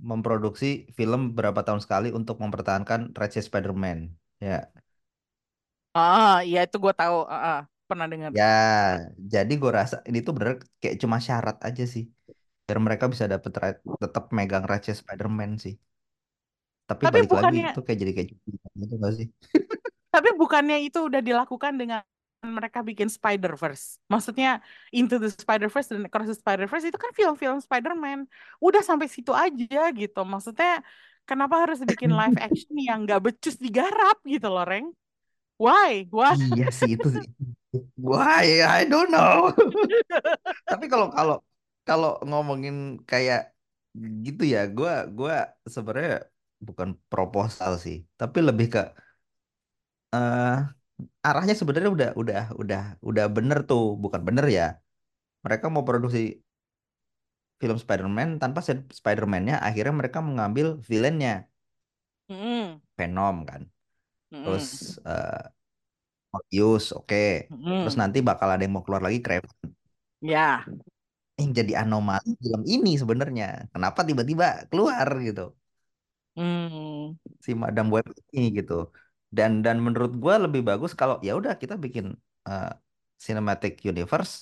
memproduksi 0.10 0.68
film 0.98 1.22
berapa 1.38 1.62
tahun 1.68 1.82
sekali 1.86 2.10
untuk 2.20 2.36
mempertahankan 2.44 3.02
franchise 3.16 3.48
Spider-Man. 3.50 4.00
Ya, 4.44 4.58
Ah, 5.98 6.34
iya 6.48 6.60
itu 6.66 6.76
gue 6.84 6.94
tahu. 7.00 7.16
Ah, 7.34 7.40
ah, 7.48 7.58
pernah 7.90 8.08
dengar. 8.12 8.34
ya. 8.38 8.44
Jadi 9.34 9.52
gue 9.62 9.72
rasa 9.80 9.96
ini 10.10 10.18
tuh 10.26 10.34
bener 10.38 10.52
kayak 10.82 10.96
cuma 11.04 11.18
syarat 11.28 11.56
aja 11.68 11.84
sih, 11.94 12.04
biar 12.66 12.80
mereka 12.88 13.06
bisa 13.14 13.26
dapet 13.34 13.52
ra- 13.64 13.82
tetap 14.04 14.24
megang 14.38 14.64
franchise 14.68 15.00
Spider-Man 15.04 15.52
sih. 15.66 15.74
Tapi 16.90 17.04
Tapi 17.04 17.10
balik 17.14 17.32
lagi 17.38 17.56
bukannya 17.56 17.66
itu 17.66 17.78
kayak 17.86 18.00
jadi 18.02 18.12
kayak 18.16 18.28
gitu 18.82 18.94
gak 19.04 19.14
sih? 19.20 19.28
Tapi 20.16 20.32
bukannya 20.40 20.88
itu 20.88 21.12
udah 21.12 21.20
dilakukan 21.20 21.76
dengan 21.76 22.00
mereka 22.40 22.80
bikin 22.80 23.12
Spider-Verse. 23.12 24.00
Maksudnya 24.08 24.64
Into 24.96 25.20
the 25.20 25.28
Spider-Verse 25.28 25.92
dan 25.92 26.08
Across 26.08 26.32
the 26.32 26.38
Spider-Verse 26.40 26.88
itu 26.88 26.96
kan 26.96 27.12
film-film 27.12 27.60
Spider-Man. 27.60 28.30
Udah 28.64 28.80
sampai 28.80 29.12
situ 29.12 29.36
aja 29.36 29.92
gitu. 29.92 30.22
Maksudnya 30.24 30.80
kenapa 31.28 31.68
harus 31.68 31.84
bikin 31.84 32.16
live 32.16 32.40
action 32.48 32.76
yang 32.80 33.04
nggak 33.04 33.20
becus 33.28 33.60
digarap 33.60 34.24
gitu 34.24 34.48
loh, 34.48 34.64
Reng? 34.64 34.88
Why? 35.60 36.08
Why? 36.08 36.40
Iya 36.56 36.72
sih 36.72 36.96
itu 36.96 37.08
sih. 37.12 37.28
Why? 38.00 38.64
I 38.64 38.88
don't 38.88 39.12
know. 39.12 39.52
Tapi 40.72 40.86
kalau 40.88 41.12
kalau 41.12 41.38
kalau 41.84 42.12
ngomongin 42.24 43.04
kayak 43.04 43.52
gitu 44.24 44.44
ya, 44.44 44.68
gua 44.68 45.08
gua 45.08 45.48
sebenarnya 45.64 46.28
bukan 46.60 47.00
proposal 47.08 47.80
sih, 47.80 48.04
tapi 48.20 48.44
lebih 48.44 48.68
ke 48.74 48.82
eh 50.14 50.48
arahnya 51.28 51.54
sebenarnya 51.62 51.92
udah 51.98 52.10
udah 52.22 52.40
udah 52.62 52.80
udah 53.10 53.26
bener 53.36 53.58
tuh, 53.70 53.84
bukan 54.04 54.22
bener 54.28 54.46
ya. 54.58 54.64
Mereka 55.46 55.66
mau 55.74 55.84
produksi 55.90 56.20
film 57.62 57.78
Spider-Man 57.84 58.30
tanpa 58.44 58.60
Spider-Man-nya, 59.00 59.56
akhirnya 59.68 59.94
mereka 60.00 60.20
mengambil 60.30 60.68
villainnya. 60.90 61.34
Venom 62.98 63.36
kan. 63.50 63.62
Terus 64.44 64.66
Mm-mm. 64.66 64.96
eh 65.10 65.44
Morbius, 66.34 66.86
oke. 66.98 67.18
Terus 67.80 67.96
Mm-mm. 67.96 68.02
nanti 68.02 68.18
bakal 68.30 68.48
ada 68.54 68.62
yang 68.66 68.74
mau 68.76 68.84
keluar 68.86 69.04
lagi 69.08 69.20
Kraven. 69.26 69.70
Ya. 70.22 70.66
Yang 71.40 71.50
jadi 71.60 71.74
anomali 71.84 72.30
film 72.44 72.62
ini 72.74 72.90
sebenarnya. 73.02 73.46
Kenapa 73.74 74.00
tiba-tiba 74.10 74.46
keluar 74.72 75.08
gitu 75.28 75.42
Mm. 76.38 77.18
si 77.46 77.52
Madam 77.64 77.88
Web 77.96 78.06
ini 78.36 78.48
gitu. 78.58 78.74
Dan 79.38 79.52
dan 79.66 79.78
menurut 79.86 80.12
gua 80.24 80.36
lebih 80.46 80.62
bagus 80.70 80.92
kalau 81.00 81.16
ya 81.28 81.32
udah 81.40 81.54
kita 81.62 81.76
bikin 81.86 82.06
eh, 82.50 82.72
cinematic 83.26 83.74
universe 83.92 84.34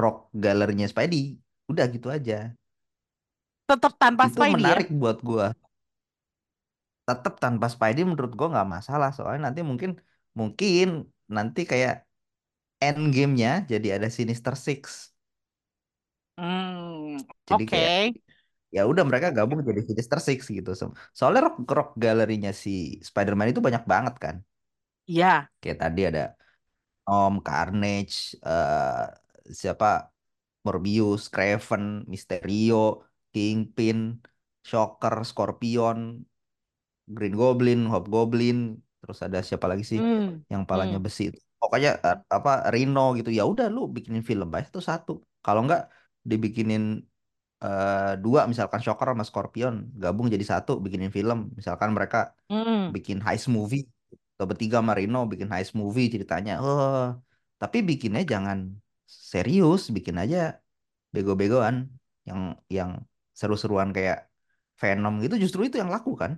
rock 0.00 0.16
galerinya 0.44 0.86
Spidey. 0.92 1.24
Udah 1.70 1.84
gitu 1.94 2.08
aja. 2.16 2.52
Tetap 3.68 3.92
tanpa 4.02 4.24
Itu 4.26 4.30
Spidey 4.32 4.66
ya. 4.72 4.78
menarik 4.78 4.86
buat 5.00 5.16
gua. 5.28 5.46
Tetap 7.08 7.34
tanpa 7.42 7.66
Spidey 7.74 8.02
menurut 8.08 8.32
gua 8.38 8.48
nggak 8.52 8.68
masalah 8.76 9.08
soalnya 9.16 9.40
nanti 9.52 9.60
mungkin 9.70 9.90
mungkin 10.40 10.84
nanti 11.36 11.60
kayak 11.70 11.92
end 12.84 13.00
game-nya 13.14 13.50
jadi 13.72 13.88
ada 13.96 14.08
Sinister 14.18 14.54
Six. 14.66 14.82
Hmm. 16.36 17.18
Jadi 17.48 17.62
Oke. 17.62 17.76
kayak 17.76 17.92
ya 18.76 18.80
udah 18.90 19.04
mereka 19.08 19.28
gabung 19.36 19.58
jadi 19.68 19.80
Sinister 19.88 20.18
Six 20.28 20.40
gitu. 20.56 20.70
So- 20.80 20.94
Soalnya 21.18 21.40
rock 21.46 21.56
rock 21.78 21.88
galerinya 22.04 22.50
si 22.64 22.70
Spider-Man 23.08 23.48
itu 23.52 23.60
banyak 23.66 23.84
banget 23.92 24.14
kan. 24.24 24.36
Ya. 25.06 25.50
Kayak 25.60 25.78
tadi 25.82 26.00
ada 26.10 26.20
Om 27.10 27.34
Carnage, 27.46 28.16
eh 28.48 29.02
siapa 29.62 29.86
Morbius, 30.66 31.22
Craven, 31.34 31.84
Mysterio, 32.14 32.74
Kingpin, 33.34 33.98
Shocker, 34.70 35.14
Scorpion, 35.30 35.98
Green 37.14 37.34
Goblin, 37.40 37.78
Hobgoblin, 37.92 38.56
terus 39.00 39.18
ada 39.26 39.38
siapa 39.48 39.66
lagi 39.70 39.84
sih 39.92 40.00
Hmm. 40.00 40.44
yang 40.52 40.62
palanya 40.70 40.96
Hmm. 40.96 41.04
besi 41.04 41.22
itu. 41.28 41.38
Pokoknya 41.60 41.88
eh, 42.06 42.16
apa 42.36 42.50
Rhino 42.72 43.00
gitu. 43.18 43.28
Ya 43.38 43.42
udah 43.52 43.66
lu 43.74 43.80
bikinin 43.94 44.24
film 44.30 44.48
aja 44.56 44.68
tuh 44.76 44.84
satu. 44.90 45.10
Kalau 45.44 45.60
enggak 45.64 45.80
dibikinin 46.30 46.82
eh, 47.64 48.12
dua 48.24 48.40
misalkan 48.50 48.80
Shocker 48.84 49.08
sama 49.12 49.24
Scorpion 49.28 49.74
gabung 50.02 50.26
jadi 50.34 50.44
satu 50.52 50.72
bikinin 50.84 51.12
film. 51.16 51.38
Misalkan 51.58 51.90
mereka 51.96 52.18
Hmm. 52.52 52.92
bikin 52.96 53.18
heist 53.26 53.46
movie 53.56 53.82
atau 54.34 54.46
bertiga 54.50 54.76
sama 54.80 54.92
Rhino 54.98 55.18
bikin 55.32 55.48
heist 55.54 55.72
movie 55.80 56.06
ceritanya. 56.14 56.52
Oh, 56.64 57.04
tapi 57.60 57.78
bikinnya 57.88 58.22
jangan 58.32 58.58
serius, 59.32 59.82
bikin 59.96 60.16
aja 60.22 60.38
bego-begoan 61.14 61.76
yang 62.28 62.40
yang 62.76 62.90
seru-seruan 63.40 63.90
kayak 63.96 64.18
Venom 64.80 65.14
gitu 65.24 65.34
justru 65.42 65.60
itu 65.68 65.76
yang 65.82 65.90
laku 65.94 66.10
kan 66.22 66.32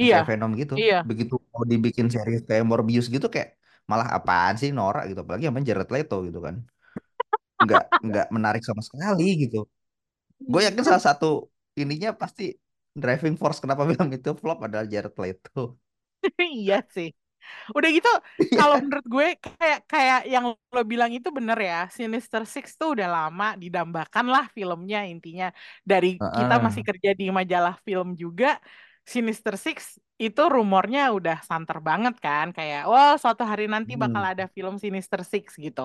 Iya. 0.00 0.14
kayak 0.24 0.26
Venom 0.30 0.50
gitu 0.60 0.74
Iya. 0.82 0.96
begitu 1.10 1.34
mau 1.52 1.64
dibikin 1.72 2.06
serius 2.14 2.42
kayak 2.48 2.64
Morbius 2.70 3.06
gitu 3.14 3.26
kayak 3.34 3.48
malah 3.90 4.08
apaan 4.18 4.54
sih 4.60 4.70
norak 4.78 5.02
gitu 5.10 5.20
apalagi 5.22 5.44
yang 5.46 5.54
Jared 5.68 5.88
Leto 5.94 6.16
gitu 6.26 6.38
kan 6.46 6.54
nggak 7.64 7.82
nggak 8.06 8.26
menarik 8.36 8.62
sama 8.68 8.82
sekali 8.88 9.24
gitu 9.42 9.58
gue 10.52 10.60
yakin 10.66 10.84
salah 10.88 11.02
satu 11.08 11.26
ininya 11.80 12.08
pasti 12.22 12.42
driving 13.00 13.34
force 13.40 13.58
kenapa 13.62 13.82
film 13.90 14.08
itu 14.16 14.30
flop 14.40 14.58
adalah 14.66 14.86
Jared 14.92 15.14
Leto 15.22 15.60
Iya 16.56 16.74
sih. 16.94 17.08
Udah 17.76 17.88
gitu, 17.96 18.08
kalau 18.58 18.74
menurut 18.82 19.06
gue 19.14 19.26
kayak 19.44 19.78
kayak 19.92 20.20
yang 20.32 20.44
lo 20.74 20.80
bilang 20.92 21.10
itu 21.16 21.28
bener 21.38 21.58
ya. 21.68 21.76
Sinister 21.98 22.42
Six 22.54 22.66
tuh 22.80 22.88
udah 22.94 23.08
lama 23.16 23.44
didambakan 23.62 24.26
lah 24.34 24.44
filmnya 24.56 24.98
intinya. 25.12 25.46
Dari 25.90 26.08
kita 26.36 26.54
masih 26.64 26.82
kerja 26.88 27.10
di 27.20 27.24
majalah 27.38 27.74
film 27.86 28.08
juga, 28.22 28.46
Sinister 29.14 29.54
Six 29.64 29.78
itu 30.24 30.42
rumornya 30.54 31.00
udah 31.18 31.36
santer 31.48 31.78
banget 31.88 32.14
kan. 32.24 32.46
Kayak, 32.56 32.80
wah 32.90 33.12
suatu 33.22 33.42
hari 33.50 33.64
nanti 33.74 33.92
bakal 34.02 34.22
Hmm. 34.22 34.32
ada 34.32 34.44
film 34.56 34.74
Sinister 34.84 35.20
Six 35.32 35.46
gitu. 35.66 35.82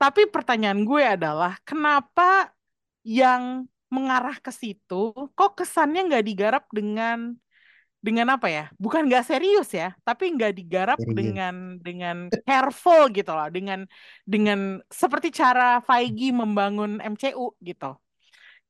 Tapi 0.00 0.20
pertanyaan 0.34 0.80
gue 0.88 1.02
adalah, 1.16 1.52
kenapa 1.68 2.22
yang 3.06 3.66
mengarah 3.92 4.36
ke 4.42 4.50
situ, 4.50 5.14
kok 5.38 5.52
kesannya 5.58 6.00
nggak 6.10 6.24
digarap 6.26 6.64
dengan 6.74 7.38
dengan 8.02 8.38
apa 8.38 8.46
ya? 8.46 8.64
Bukan 8.78 9.10
nggak 9.10 9.24
serius 9.26 9.68
ya, 9.74 9.94
tapi 10.06 10.30
nggak 10.34 10.52
digarap 10.54 10.98
Serius. 11.00 11.16
dengan 11.18 11.54
dengan 11.82 12.16
careful 12.46 13.10
gitu 13.10 13.30
loh, 13.34 13.48
dengan 13.50 13.86
dengan 14.26 14.78
seperti 14.90 15.34
cara 15.34 15.82
Feige 15.82 16.30
membangun 16.30 17.02
MCU 17.02 17.54
gitu. 17.62 17.98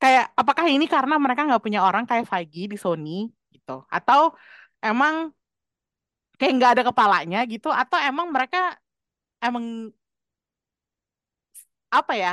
Kayak 0.00 0.32
apakah 0.36 0.66
ini 0.68 0.84
karena 0.88 1.16
mereka 1.16 1.44
nggak 1.48 1.62
punya 1.64 1.80
orang 1.84 2.04
kayak 2.08 2.28
Feige 2.28 2.68
di 2.72 2.76
Sony 2.80 3.28
gitu, 3.52 3.84
atau 3.88 4.32
emang 4.84 5.32
kayak 6.38 6.52
nggak 6.56 6.72
ada 6.76 6.82
kepalanya 6.88 7.38
gitu, 7.48 7.68
atau 7.72 7.96
emang 8.00 8.28
mereka 8.32 8.76
emang 9.40 9.92
apa 11.90 12.12
ya? 12.18 12.32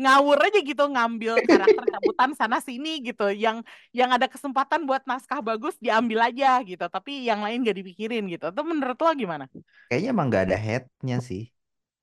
Ngawur 0.00 0.38
aja 0.46 0.58
gitu 0.68 0.82
ngambil 0.94 1.32
karakter 1.48 1.84
cabutan 1.92 2.30
sana 2.38 2.58
sini 2.68 2.88
gitu 3.06 3.24
yang 3.44 3.56
yang 3.98 4.10
ada 4.16 4.26
kesempatan 4.28 4.80
buat 4.88 5.02
naskah 5.10 5.40
bagus 5.48 5.74
diambil 5.84 6.18
aja 6.28 6.46
gitu 6.68 6.84
tapi 6.94 7.10
yang 7.28 7.40
lain 7.44 7.64
gak 7.68 7.76
dipikirin 7.80 8.22
gitu 8.32 8.44
itu 8.52 8.62
menurut 8.70 8.98
lo 9.00 9.10
gimana? 9.22 9.44
kayaknya 9.88 10.08
emang 10.14 10.26
nggak 10.30 10.44
ada 10.46 10.56
headnya 10.66 11.16
sih 11.28 11.40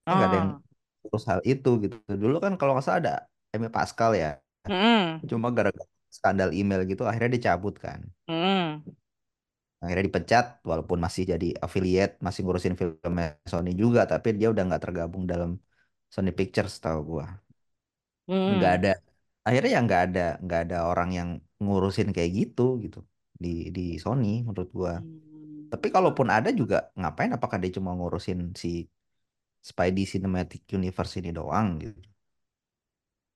Kayaknya 0.06 0.16
nggak 0.18 0.30
ada 0.30 0.38
yang 0.42 0.50
Oh. 0.54 0.64
urus 1.08 1.24
hal 1.32 1.42
itu 1.52 1.70
gitu 1.84 1.96
dulu 2.24 2.36
kan 2.46 2.54
kalau 2.60 2.72
nggak 2.74 2.86
salah 2.88 3.00
ada 3.04 3.14
Amy 3.56 3.70
Pascal 3.78 4.12
ya 4.24 4.28
Mm-mm. 4.70 5.24
Cuma 5.32 5.48
gara-gara 5.58 5.88
skandal 6.18 6.50
email 6.60 6.82
gitu 6.92 7.04
akhirnya 7.10 7.32
dicabut 7.38 7.76
kan. 7.86 8.00
Mm. 8.28 8.84
Akhirnya 9.84 10.06
dipecat 10.10 10.46
walaupun 10.70 10.98
masih 11.06 11.24
jadi 11.32 11.48
affiliate, 11.66 12.14
masih 12.26 12.42
ngurusin 12.48 12.76
film 12.80 13.16
Sony 13.52 13.72
juga, 13.84 14.02
tapi 14.12 14.28
dia 14.40 14.48
udah 14.54 14.64
nggak 14.68 14.82
tergabung 14.86 15.24
dalam 15.32 15.52
Sony 16.14 16.32
Pictures 16.38 16.74
tahu 16.86 17.00
gua. 17.12 17.26
Nggak 18.54 18.72
Mm. 18.72 18.78
ada. 18.78 18.90
Akhirnya 19.48 19.70
ya 19.76 19.80
nggak 19.88 20.02
ada 20.06 20.22
nggak 20.44 20.60
ada 20.64 20.76
orang 20.92 21.10
yang 21.18 21.30
ngurusin 21.64 22.10
kayak 22.16 22.32
gitu 22.40 22.62
gitu 22.84 22.98
di 23.44 23.48
di 23.76 23.82
Sony 24.04 24.28
menurut 24.48 24.70
gua. 24.80 24.94
Tapi 25.72 25.88
kalaupun 25.96 26.28
ada 26.38 26.50
juga 26.62 26.76
ngapain 27.00 27.32
apakah 27.38 27.58
dia 27.64 27.72
cuma 27.78 27.92
ngurusin 27.98 28.40
si 28.64 28.68
Spidey 29.70 30.06
Cinematic 30.14 30.62
Universe 30.78 31.14
ini 31.22 31.30
doang 31.40 31.68
gitu. 31.84 32.00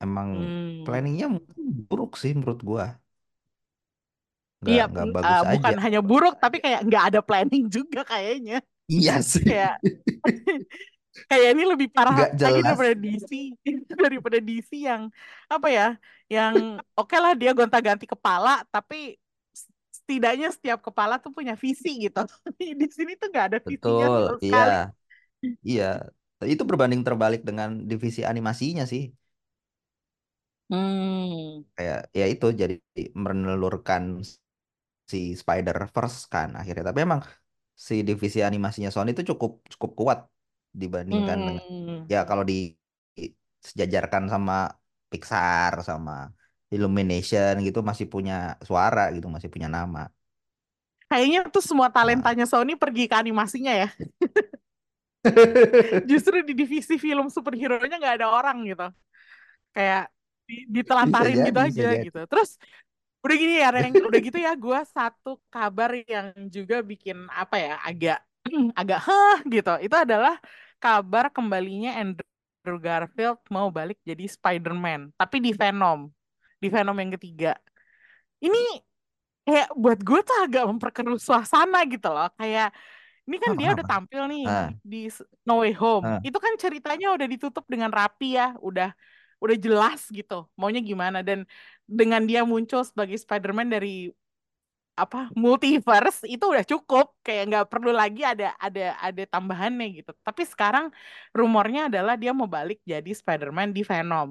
Emang 0.06 0.30
Mm. 0.34 0.86
planningnya 0.86 1.26
mungkin 1.36 1.62
buruk 1.90 2.12
sih 2.22 2.32
menurut 2.38 2.60
gua. 2.70 2.86
Nggak 4.62 4.78
Iya, 4.78 4.84
nggak 4.92 5.08
mm, 5.08 5.14
bagus 5.16 5.42
uh, 5.42 5.44
aja. 5.52 5.72
bukan 5.72 5.76
hanya 5.84 6.00
buruk 6.04 6.34
tapi 6.44 6.60
kayak 6.64 6.84
nggak 6.88 7.04
ada 7.14 7.20
planning 7.24 7.72
juga 7.72 8.04
kayaknya. 8.04 8.60
Iya 8.96 9.14
sih. 9.32 9.48
Kayak 9.48 9.74
kayak 11.26 11.50
ini 11.58 11.64
lebih 11.66 11.88
parah 11.90 12.14
lagi 12.14 12.62
daripada 12.62 12.94
DC 12.94 13.32
daripada 14.06 14.38
DC 14.38 14.72
yang 14.86 15.10
apa 15.50 15.68
ya? 15.74 15.88
Yang 16.30 16.56
oke 16.94 17.16
lah 17.18 17.34
dia 17.34 17.52
gonta-ganti 17.58 18.06
kepala 18.06 18.62
tapi 18.70 19.18
setidaknya 19.90 20.48
setiap 20.56 20.80
kepala 20.80 21.20
tuh 21.20 21.36
punya 21.36 21.58
visi 21.58 22.08
gitu. 22.08 22.22
Di 22.80 22.88
sini 22.94 23.20
tuh 23.20 23.28
nggak 23.28 23.46
ada 23.52 23.58
visinya 23.60 24.08
Betul, 24.08 24.24
sama 24.24 24.40
iya, 24.40 24.56
sekali. 24.56 24.76
iya. 25.66 25.92
Itu 26.54 26.64
berbanding 26.70 27.02
terbalik 27.02 27.42
dengan 27.42 27.70
divisi 27.90 28.22
animasinya 28.22 28.86
sih. 28.86 29.10
Hmm. 30.72 31.64
Kayak 31.76 32.00
ya 32.12 32.26
itu 32.28 32.46
jadi 32.62 32.76
menelurkan 33.16 34.04
si 35.12 35.18
Spider-Verse 35.42 36.20
kan 36.34 36.50
akhirnya. 36.60 36.86
Tapi 36.92 37.00
emang 37.08 37.22
si 37.88 38.02
divisi 38.08 38.40
animasinya 38.42 38.90
Sony 38.90 39.12
itu 39.16 39.24
cukup 39.32 39.52
cukup 39.74 39.92
kuat 40.00 40.20
dibandingkan 40.82 41.38
dengan 41.48 41.64
Hmm. 41.80 42.12
ya 42.14 42.18
kalau 42.30 42.44
di 42.50 42.54
sejajarkan 43.68 44.24
sama 44.34 44.54
Pixar 45.12 45.74
sama 45.90 46.12
Illumination 46.74 47.54
gitu 47.68 47.80
masih 47.90 48.08
punya 48.14 48.34
suara 48.68 49.02
gitu, 49.16 49.28
masih 49.36 49.50
punya 49.54 49.70
nama. 49.78 50.00
Kayaknya 51.08 51.40
tuh 51.56 51.64
semua 51.64 51.88
Nah, 52.02 52.28
talentanya 52.28 52.44
Sony 52.52 52.76
pergi 52.76 53.08
ke 53.08 53.16
animasinya 53.16 53.72
ya. 53.72 53.88
Justru 56.10 56.42
di 56.48 56.54
divisi 56.58 56.96
film 57.00 57.28
superhero-nya 57.32 57.96
nggak 58.00 58.16
ada 58.22 58.28
orang 58.32 58.58
gitu. 58.68 58.86
Kayak 59.76 60.04
ditelantarin 60.76 61.40
gitu 61.48 61.60
aja 61.60 61.88
jadi. 61.90 61.98
gitu. 62.00 62.20
Terus 62.32 62.50
udah 63.26 63.36
gini 63.38 63.54
ya, 63.64 63.70
Reng. 63.76 63.96
Udah 64.04 64.20
gitu 64.24 64.38
ya, 64.40 64.52
gue 64.56 64.80
satu 64.96 65.30
kabar 65.54 65.92
yang 66.08 66.28
juga 66.52 66.82
bikin 66.86 67.18
apa 67.32 67.56
ya, 67.60 67.74
agak 67.88 68.18
agak 68.80 69.00
hah 69.08 69.38
gitu. 69.48 69.72
Itu 69.86 69.96
adalah 69.98 70.36
kabar 70.78 71.30
kembalinya 71.34 71.98
Andrew 71.98 72.78
Garfield 72.80 73.40
mau 73.50 73.68
balik 73.72 73.98
jadi 74.04 74.26
Spider-Man, 74.28 75.14
tapi 75.16 75.42
di 75.42 75.52
Venom, 75.56 76.12
di 76.62 76.68
Venom 76.68 76.98
yang 76.98 77.12
ketiga. 77.16 77.56
Ini 78.38 78.84
kayak 79.48 79.70
buat 79.74 80.00
gue 80.04 80.20
tuh 80.22 80.38
agak 80.44 80.64
memperkeruh 80.68 81.18
suasana 81.18 81.82
gitu 81.88 82.12
loh. 82.12 82.28
Kayak 82.36 82.76
ini 83.28 83.38
kan 83.44 83.52
dia 83.60 83.76
udah 83.76 83.86
tampil 83.88 84.24
nih 84.32 84.44
Ah, 84.48 84.70
di 84.84 85.12
No 85.44 85.64
Way 85.64 85.74
Home. 85.80 86.04
ah. 86.06 86.20
Itu 86.24 86.40
kan 86.40 86.54
ceritanya 86.56 87.12
udah 87.16 87.28
ditutup 87.28 87.66
dengan 87.68 87.92
rapi 87.92 88.36
ya, 88.40 88.56
udah 88.60 88.92
udah 89.38 89.58
jelas 89.58 90.08
gitu. 90.10 90.48
Maunya 90.60 90.82
gimana 90.84 91.24
dan 91.24 91.44
dengan 91.88 92.24
dia 92.28 92.44
muncul 92.44 92.84
sebagai 92.84 93.16
Spider-Man 93.16 93.72
dari 93.72 94.12
apa 94.98 95.30
multiverse 95.38 96.26
itu 96.26 96.42
udah 96.42 96.66
cukup 96.66 97.06
kayak 97.22 97.44
nggak 97.50 97.66
perlu 97.70 97.94
lagi 97.94 98.26
ada 98.26 98.58
ada 98.58 98.98
ada 98.98 99.24
tambahannya 99.30 99.86
gitu. 100.02 100.12
Tapi 100.26 100.42
sekarang 100.50 100.90
rumornya 101.38 101.88
adalah 101.90 102.18
dia 102.18 102.34
mau 102.34 102.50
balik 102.50 102.82
jadi 102.82 103.10
Spider-Man 103.14 103.70
di 103.78 103.82
Venom. 103.86 104.30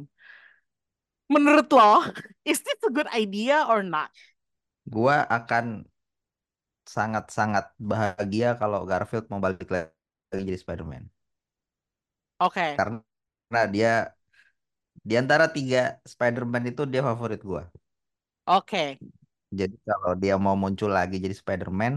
Menurut 1.27 1.69
lo, 1.75 2.07
is 2.51 2.63
this 2.63 2.79
a 2.87 2.91
good 2.91 3.11
idea 3.15 3.67
or 3.67 3.83
not? 3.83 4.11
Gua 4.87 5.27
akan 5.27 5.87
sangat-sangat 6.87 7.75
bahagia 7.79 8.55
kalau 8.61 8.87
Garfield 8.87 9.27
mau 9.31 9.43
balik 9.43 9.67
lagi 9.71 9.91
jadi 10.31 10.59
Spider-Man. 10.59 11.11
Oke. 12.39 12.77
Karena 12.79 13.63
dia 13.71 13.93
di 15.07 15.15
antara 15.15 15.47
tiga 15.51 15.99
Spider-Man 16.03 16.73
itu 16.73 16.83
dia 16.87 17.03
favorit 17.05 17.41
gua. 17.43 17.63
Oke. 18.47 18.99
Jadi 19.61 19.75
kalau 19.89 20.11
dia 20.23 20.35
mau 20.45 20.57
muncul 20.63 20.91
lagi 20.99 21.15
jadi 21.25 21.37
Spider-Man, 21.43 21.95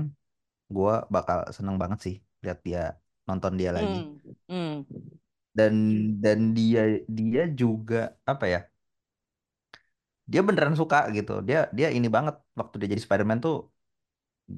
gua 0.75 0.93
bakal 1.15 1.37
seneng 1.57 1.75
banget 1.81 1.99
sih 2.05 2.15
lihat 2.43 2.59
dia 2.67 2.79
nonton 3.27 3.53
dia 3.59 3.69
lagi. 3.77 3.95
Hmm. 4.49 4.51
Hmm. 4.51 4.73
Dan 5.57 5.73
dan 6.23 6.39
dia 6.57 6.81
dia 7.17 7.41
juga 7.61 7.97
apa 8.31 8.45
ya? 8.53 8.59
Dia 10.31 10.41
beneran 10.47 10.75
suka 10.81 10.97
gitu. 11.17 11.31
Dia 11.47 11.57
dia 11.77 11.87
ini 11.97 12.07
banget 12.15 12.35
waktu 12.59 12.75
dia 12.79 12.87
jadi 12.93 13.03
Spider-Man 13.05 13.39
tuh 13.45 13.55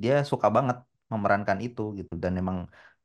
dia 0.01 0.13
suka 0.31 0.47
banget 0.55 0.77
memerankan 1.11 1.57
itu 1.65 1.81
gitu 1.99 2.13
dan 2.23 2.33
emang 2.41 2.57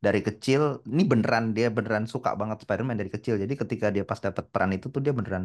dari 0.04 0.20
kecil 0.26 0.60
ini 0.92 1.02
beneran 1.10 1.44
dia 1.56 1.66
beneran 1.76 2.04
suka 2.14 2.30
banget 2.40 2.56
Spider-Man 2.64 2.96
dari 3.00 3.10
kecil 3.14 3.34
jadi 3.42 3.54
ketika 3.62 3.86
dia 3.94 4.04
pas 4.10 4.20
dapat 4.26 4.44
peran 4.52 4.70
itu 4.76 4.86
tuh 4.94 5.00
dia 5.04 5.12
beneran 5.18 5.44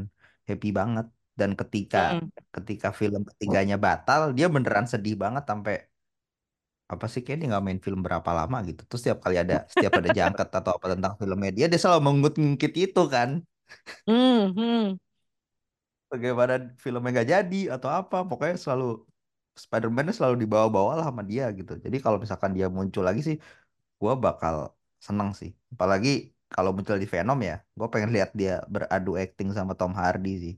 happy 0.50 0.68
banget 0.80 1.06
dan 1.40 1.52
ketika 1.60 1.98
Hmm. 2.00 2.32
ketika 2.56 2.88
film 3.00 3.22
ketiganya 3.30 3.76
batal 3.86 4.22
dia 4.38 4.46
beneran 4.56 4.86
sedih 4.94 5.16
banget 5.24 5.44
sampai 5.52 5.74
apa 6.94 7.06
sih 7.12 7.22
kayak 7.24 7.38
dia 7.40 7.48
nggak 7.52 7.64
main 7.68 7.80
film 7.86 8.00
berapa 8.06 8.30
lama 8.40 8.58
gitu 8.68 8.82
terus 8.88 9.00
setiap 9.04 9.20
kali 9.26 9.36
ada 9.44 9.56
setiap 9.74 9.94
ada 10.00 10.10
jangket 10.18 10.48
atau 10.60 10.72
apa 10.78 10.86
tentang 10.94 11.14
filmnya 11.20 11.52
dia 11.58 11.66
dia 11.72 11.80
selalu 11.84 12.02
mengungkit 12.08 12.74
itu 12.86 13.02
kan 13.16 13.30
Hmm. 14.08 14.54
Hmm. 14.56 14.98
bagaimana 16.12 16.54
filmnya 16.84 17.10
nggak 17.16 17.30
jadi 17.34 17.58
atau 17.76 17.90
apa 18.00 18.16
pokoknya 18.30 18.56
selalu 18.64 18.86
Spider-Man 19.64 20.06
selalu 20.18 20.36
dibawa-bawa 20.44 20.92
lah 20.98 21.06
sama 21.10 21.24
dia 21.32 21.44
gitu 21.60 21.72
jadi 21.86 21.98
kalau 22.06 22.18
misalkan 22.24 22.52
dia 22.58 22.68
muncul 22.78 23.04
lagi 23.08 23.22
sih 23.28 23.38
gue 24.02 24.14
bakal 24.26 24.56
seneng 25.08 25.30
sih. 25.40 25.52
Apalagi 25.74 26.10
kalau 26.54 26.72
muncul 26.76 26.98
di 27.04 27.08
Venom 27.14 27.40
ya, 27.50 27.54
gue 27.80 27.88
pengen 27.94 28.10
lihat 28.16 28.32
dia 28.42 28.52
beradu 28.76 29.12
acting 29.24 29.50
sama 29.58 29.74
Tom 29.80 29.94
Hardy 30.02 30.30
sih. 30.46 30.54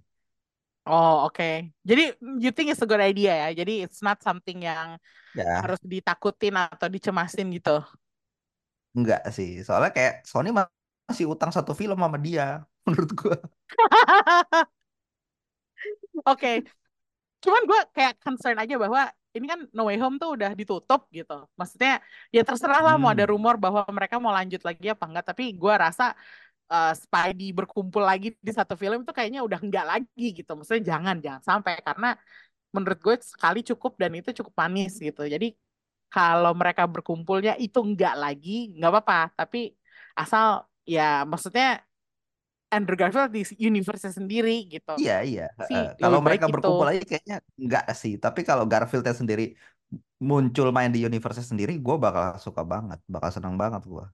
Oh, 0.86 1.12
oke. 1.32 1.44
Jadi, 1.90 2.02
you 2.44 2.52
think 2.52 2.68
it's 2.72 2.84
a 2.84 2.88
good 2.90 3.00
idea 3.00 3.32
ya? 3.42 3.48
Jadi, 3.60 3.72
it's 3.88 4.04
not 4.04 4.20
something 4.20 4.58
yang 4.68 5.00
Ya, 5.34 5.64
harus 5.64 5.80
ditakutin 5.94 6.56
atau 6.60 6.90
dicemasin 6.96 7.48
gitu. 7.58 7.72
enggak 8.98 9.20
sih. 9.38 9.50
Soalnya 9.66 9.92
kayak 9.98 10.14
Sony 10.30 10.50
ma- 10.58 10.70
masih 11.10 11.26
utang 11.34 11.52
satu 11.58 11.72
film 11.80 11.98
sama 12.04 12.18
dia, 12.26 12.44
menurut 12.88 13.10
gue. 13.20 13.36
Oke. 16.28 16.48
Cuman 17.44 17.62
gue 17.70 17.80
kayak 17.96 18.14
concern 18.24 18.58
aja 18.64 18.76
bahwa 18.84 19.02
ini 19.38 19.46
kan 19.52 19.60
No 19.76 19.82
Way 19.90 19.98
Home 20.04 20.16
tuh 20.22 20.30
udah 20.38 20.52
ditutup 20.60 21.02
gitu. 21.18 21.34
Maksudnya, 21.60 21.92
ya 22.36 22.42
terserah 22.48 22.80
lah 22.86 22.94
mau 23.02 23.10
ada 23.16 23.22
Hmm. 23.22 23.26
rumor 23.32 23.56
bahwa 23.64 23.82
mereka 23.98 24.16
mau 24.24 24.34
lanjut 24.38 24.62
lagi 24.68 24.86
apa 24.94 25.04
enggak. 25.10 25.26
Tapi 25.32 25.44
gue 25.62 25.74
rasa 25.86 26.04
eh, 26.70 26.94
Spidey 26.96 27.50
berkumpul 27.52 28.04
lagi 28.04 28.36
di 28.38 28.52
satu 28.54 28.74
film 28.80 29.04
itu 29.04 29.12
kayaknya 29.12 29.42
udah 29.44 29.60
enggak 29.60 29.86
lagi 29.88 30.26
gitu. 30.38 30.52
Maksudnya 30.56 30.84
jangan, 30.96 31.16
jangan 31.20 31.42
sampai. 31.44 31.74
Karena 31.84 32.16
menurut 32.74 33.00
gue 33.00 33.16
sekali 33.22 33.62
cukup 33.62 33.98
dan 34.02 34.12
itu 34.18 34.30
cukup 34.42 34.54
manis 34.58 34.98
gitu. 34.98 35.24
Jadi 35.26 35.54
kalau 36.14 36.54
mereka 36.54 36.86
berkumpulnya 36.86 37.58
itu 37.58 37.80
enggak 37.82 38.14
lagi, 38.18 38.74
nggak 38.78 38.92
apa-apa. 38.92 39.20
Tapi 39.34 39.74
asal 40.14 40.66
ya 40.86 41.26
maksudnya 41.26 41.82
Andrew 42.74 42.98
Garfield 42.98 43.30
di 43.30 43.46
universe 43.62 44.10
sendiri 44.10 44.66
gitu. 44.66 44.98
Iya, 44.98 45.22
iya. 45.22 45.46
Sih 45.70 45.78
Heeh. 45.78 46.02
Kalau 46.02 46.20
mereka 46.26 46.50
berkumpul 46.50 46.86
lagi 46.90 47.06
kayaknya 47.06 47.38
enggak 47.54 47.86
sih. 47.94 48.18
Tapi 48.18 48.42
kalau 48.42 48.66
Garfieldnya 48.66 49.14
sendiri 49.14 49.54
muncul 50.18 50.74
main 50.74 50.90
di 50.90 51.06
universe 51.06 51.46
sendiri, 51.46 51.78
gue 51.78 51.96
bakal 52.02 52.42
suka 52.42 52.66
banget, 52.66 52.98
bakal 53.06 53.30
seneng 53.30 53.56
banget 53.62 53.86
gue. 53.86 54.06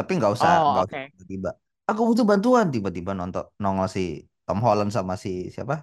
Tapi 0.00 0.10
nggak 0.18 0.32
usah, 0.36 0.50
Oh, 0.50 0.70
nggak 0.70 0.84
usah 0.88 0.98
tiba-tiba. 1.10 1.48
Aku 1.90 2.00
butuh 2.08 2.26
bantuan, 2.30 2.66
tiba-tiba 2.74 3.12
nonton 3.20 3.44
nongol 3.62 3.88
si 3.96 4.00
Tom 4.46 4.58
Holland 4.64 4.90
sama 4.96 5.14
si 5.24 5.30
siapa? 5.54 5.74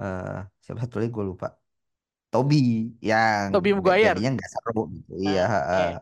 eh 0.00 0.30
siapa 0.64 0.78
satu 0.84 0.96
lagi 1.00 1.10
gue 1.16 1.26
lupa. 1.32 1.46
Toby 2.32 2.56
yang 3.10 3.48
Tobey 3.52 3.72
Maguire. 3.74 4.20
jadinya 4.20 4.28
nggak 4.36 4.50
seru 4.54 4.80
gitu. 4.94 5.10
Iya, 5.24 5.42
Nah, 5.72 5.92
iya. 5.92 5.96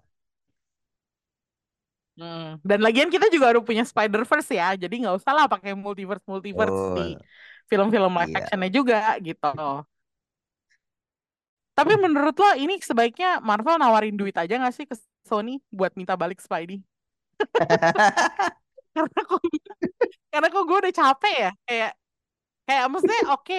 Hmm. 2.13 2.61
Dan 2.61 2.85
lagian 2.85 3.09
kita 3.09 3.33
juga 3.33 3.57
udah 3.57 3.65
punya 3.65 3.85
Spider-Verse 3.89 4.53
ya, 4.53 4.77
jadi 4.77 4.93
nggak 5.01 5.17
usah 5.17 5.33
lah 5.33 5.47
pakai 5.49 5.73
multiverse-multiverse 5.73 6.93
di 6.93 7.17
Betul. 7.17 7.25
film-film 7.73 8.13
live 8.21 8.33
Iya. 8.33 8.37
actionnya 8.37 8.69
juga 8.69 9.17
gitu. 9.25 9.49
Tapi 11.73 11.95
menurut 12.05 12.37
lo 12.37 12.51
ini 12.61 12.77
sebaiknya 12.85 13.41
Marvel 13.41 13.81
nawarin 13.81 14.17
duit 14.21 14.37
aja 14.37 14.55
nggak 14.61 14.75
sih 14.77 14.87
ke 14.91 14.95
Sony 15.25 15.57
buat 15.73 15.93
minta 15.97 16.15
balik 16.21 16.39
Spidey? 16.45 16.85
Karena 18.95 19.21
kok 19.25 19.41
karena 20.33 20.47
kok 20.53 20.65
gue 20.69 20.79
udah 20.85 20.95
capek 20.95 21.35
ya, 21.37 21.51
kayak 21.69 21.91
kayak 22.69 22.85
maksudnya 22.93 23.21
oke 23.33 23.59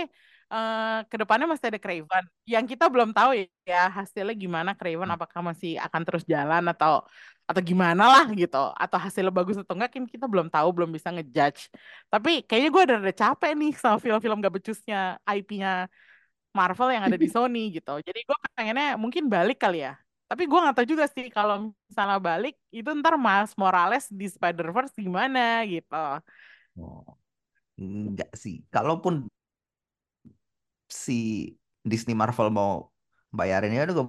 eh 0.53 0.97
ke 1.09 1.15
depannya 1.17 1.47
masih 1.49 1.67
ada 1.73 1.81
Craven 1.81 2.25
yang 2.45 2.65
kita 2.69 2.85
belum 2.93 3.09
tahu 3.17 3.41
ya 3.65 3.89
hasilnya 3.89 4.35
gimana 4.37 4.71
Craven 4.77 5.09
apakah 5.09 5.41
masih 5.41 5.81
akan 5.81 6.01
terus 6.05 6.23
jalan 6.29 6.63
atau 6.69 7.01
atau 7.49 7.61
gimana 7.63 8.03
lah 8.07 8.25
gitu. 8.31 8.57
Atau 8.77 8.97
hasilnya 9.01 9.33
bagus 9.33 9.57
atau 9.59 9.73
enggak 9.75 9.91
kan 9.97 10.05
kita 10.07 10.25
belum 10.29 10.47
tahu 10.53 10.69
belum 10.75 10.89
bisa 10.95 11.09
ngejudge. 11.13 11.73
Tapi 12.11 12.45
kayaknya 12.47 12.69
gue 12.75 12.83
udah, 12.87 12.97
udah 13.03 13.15
capek 13.17 13.51
nih 13.59 13.71
sama 13.81 13.97
film-film 14.03 14.37
gak 14.45 14.53
becusnya 14.55 15.17
IP-nya 15.27 15.89
Marvel 16.57 16.89
yang 16.95 17.03
ada 17.07 17.17
di 17.17 17.27
Sony 17.33 17.59
gitu. 17.75 17.91
Jadi 18.05 18.19
gue 18.27 18.37
pengennya 18.57 18.95
mungkin 19.01 19.23
balik 19.33 19.57
kali 19.63 19.83
ya 19.85 19.97
tapi 20.33 20.49
gue 20.49 20.59
nggak 20.65 20.75
tahu 20.81 20.87
juga 20.89 21.05
sih 21.13 21.29
kalau 21.29 21.69
misalnya 21.85 22.17
balik 22.17 22.57
itu 22.73 22.89
ntar 22.97 23.21
Mas 23.21 23.53
Morales 23.53 24.09
di 24.09 24.25
Spider-Verse 24.25 24.97
gimana 24.97 25.61
gitu 25.69 25.93
Oh, 26.73 27.05
enggak 27.77 28.33
sih. 28.33 28.65
Kalaupun 28.73 29.29
si 30.89 31.13
Disney 31.85 32.17
Marvel 32.17 32.49
mau 32.49 32.89
bayarin 33.29 33.77
ya 33.77 33.85
udah 33.85 33.95
gue 34.01 34.07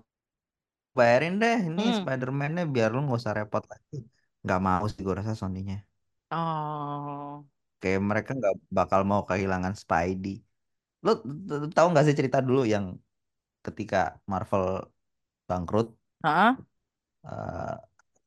bayarin 0.97 1.37
deh 1.37 1.69
ini 1.69 1.83
hmm. 1.93 1.97
Spider-Man-nya 2.01 2.65
biar 2.75 2.89
lu 2.97 3.05
nggak 3.05 3.21
usah 3.21 3.37
repot 3.37 3.65
lagi. 3.69 4.09
Nggak 4.45 4.61
mau 4.65 4.85
sih 4.89 5.05
gue 5.05 5.15
rasa 5.21 5.37
Sony-nya. 5.37 5.85
oh 6.33 7.45
Kayak 7.85 8.01
mereka 8.01 8.31
nggak 8.33 8.55
bakal 8.73 9.05
mau 9.05 9.29
kehilangan 9.29 9.77
Spidey. 9.77 10.41
Lo 11.05 11.21
tahu 11.69 11.87
nggak 11.93 12.05
sih 12.09 12.17
cerita 12.17 12.41
dulu 12.41 12.65
yang 12.65 12.97
ketika 13.61 14.17
Marvel 14.25 14.89
bangkrut 15.49 15.93
Heeh. 16.25 16.57
eh, 17.27 17.73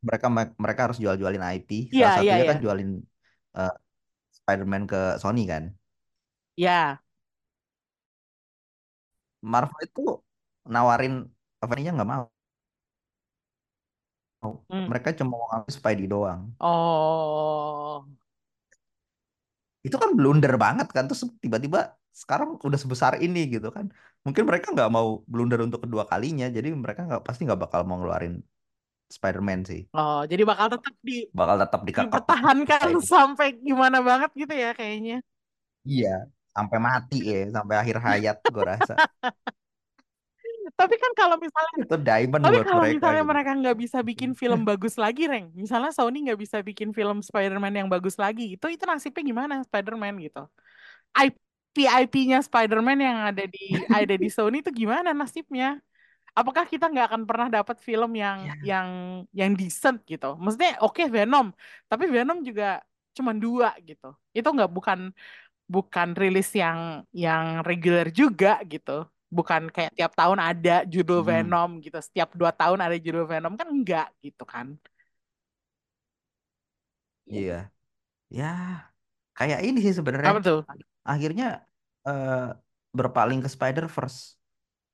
mereka 0.08 0.28
mereka 0.64 0.82
harus 0.86 0.98
jual-jualin 1.04 1.44
IP 1.56 1.70
Iya, 1.94 2.06
salah 2.06 2.16
iya, 2.24 2.34
satunya 2.34 2.44
iya. 2.44 2.52
kan 2.52 2.58
jualin 2.66 2.90
eh, 3.58 3.74
Spider-Man 4.40 4.84
ke 4.92 4.98
Sony 5.24 5.42
kan 5.54 5.64
Ya. 6.58 7.02
Marvel 9.52 9.80
itu 9.88 10.02
nawarin 10.74 11.14
Avengers 11.64 11.94
nggak 11.96 12.10
mau 12.14 12.24
Hmm. 14.70 14.88
mereka 14.90 15.10
cuma 15.18 15.30
mau 15.38 15.46
ngambil 15.50 15.72
Spidey 15.78 16.06
doang 16.14 16.42
Oh. 16.60 18.06
itu 19.88 19.96
kan 20.02 20.10
blunder 20.18 20.54
banget 20.64 20.88
kan 20.96 21.04
terus 21.08 21.22
tiba-tiba 21.44 21.80
sekarang 22.22 22.50
udah 22.68 22.80
sebesar 22.84 23.14
ini 23.26 23.40
gitu 23.54 23.68
kan 23.76 23.86
mungkin 24.26 24.44
mereka 24.50 24.68
nggak 24.76 24.90
mau 24.96 25.08
blunder 25.32 25.60
untuk 25.68 25.80
kedua 25.86 26.04
kalinya 26.12 26.46
jadi 26.56 26.68
mereka 26.84 27.02
nggak 27.08 27.22
pasti 27.28 27.42
nggak 27.48 27.62
bakal 27.64 27.82
mau 27.88 27.98
ngeluarin 28.02 28.34
Spider-Man 29.18 29.62
sih 29.70 29.82
Oh, 29.98 30.22
jadi 30.32 30.44
bakal 30.50 30.68
tetap 30.74 30.94
di 31.08 31.14
bakal 31.40 31.56
tetap 31.64 31.82
dikekang 31.88 32.08
dipertahankan 32.12 32.80
Spidey. 32.92 33.10
sampai 33.14 33.48
gimana 33.68 33.98
banget 34.10 34.30
gitu 34.42 34.54
ya 34.64 34.70
kayaknya. 34.78 35.16
iya 35.88 36.10
sampai 36.56 36.78
mati 36.88 37.16
ya 37.32 37.38
sampai 37.56 37.76
akhir 37.82 37.98
hayat 38.08 38.36
gue 38.54 38.64
rasa 38.72 38.94
Tapi 40.78 40.96
kan 41.00 41.12
kalau 41.18 41.36
misalnya 41.40 41.74
itu 41.80 41.96
diamond 42.08 42.44
Tapi 42.44 42.58
buat 42.58 42.68
kalau 42.68 42.84
mereka 42.84 42.96
misalnya 43.00 43.24
gitu 43.24 43.32
mereka 43.32 43.52
nggak 43.58 43.78
bisa 43.84 44.00
bikin 44.04 44.32
film 44.38 44.62
bagus 44.68 44.94
lagi, 45.00 45.22
Reng. 45.32 45.46
Misalnya 45.56 45.92
Sony 45.96 46.18
nggak 46.28 46.40
bisa 46.44 46.58
bikin 46.62 46.90
film 46.94 47.18
Spider-Man 47.24 47.74
yang 47.74 47.88
bagus 47.90 48.16
lagi, 48.20 48.56
itu 48.60 48.66
itu 48.70 48.84
nasibnya 48.86 49.24
gimana 49.26 49.54
Spider-Man 49.66 50.14
gitu? 50.22 50.44
IP 51.16 51.36
IP-nya 51.86 52.38
Spider-Man 52.48 52.98
yang 53.08 53.18
ada 53.30 53.44
di 53.54 53.60
ada 53.98 54.14
di 54.24 54.28
Sony 54.34 54.56
itu 54.64 54.72
gimana 54.82 55.10
nasibnya? 55.14 55.68
Apakah 56.40 56.66
kita 56.72 56.86
nggak 56.92 57.06
akan 57.14 57.24
pernah 57.30 57.48
dapat 57.58 57.78
film 57.88 58.12
yang 58.24 58.40
Ya. 58.42 58.54
yang 58.62 58.90
yang 59.40 59.52
decent 59.60 59.98
gitu? 60.12 60.28
Maksudnya 60.42 60.80
oke 60.86 61.04
Venom, 61.16 61.46
tapi 61.92 62.06
Venom 62.16 62.38
juga 62.48 62.66
cuma 63.18 63.32
dua 63.44 63.70
gitu. 63.88 64.08
Itu 64.38 64.48
nggak 64.56 64.72
bukan 64.78 65.00
bukan 65.74 66.10
rilis 66.22 66.50
yang 66.64 66.80
yang 67.16 67.62
reguler 67.68 68.08
juga 68.20 68.50
gitu. 68.72 68.92
Bukan 69.38 69.62
kayak 69.76 69.92
tiap 69.98 70.14
tahun 70.20 70.40
ada 70.40 70.72
judul 70.94 71.20
Hmm. 71.20 71.28
Venom 71.30 71.70
gitu. 71.86 71.98
Setiap 72.08 72.30
dua 72.40 72.52
tahun 72.56 72.80
ada 72.86 72.96
judul 73.06 73.26
Venom 73.32 73.54
kan 73.60 73.68
enggak 73.76 74.08
gitu 74.26 74.44
kan. 74.48 74.68
iya 77.34 77.54
ya 78.38 78.46
kayak 79.38 79.60
ini 79.68 79.78
sih 79.86 79.94
sebenarnya 80.00 80.32
Apa 80.32 80.40
tuh? 80.46 80.60
akhirnya 81.12 81.46
eh, 82.08 82.50
berpaling 82.96 83.40
ke 83.44 83.50
Spider-Verse. 83.52 84.40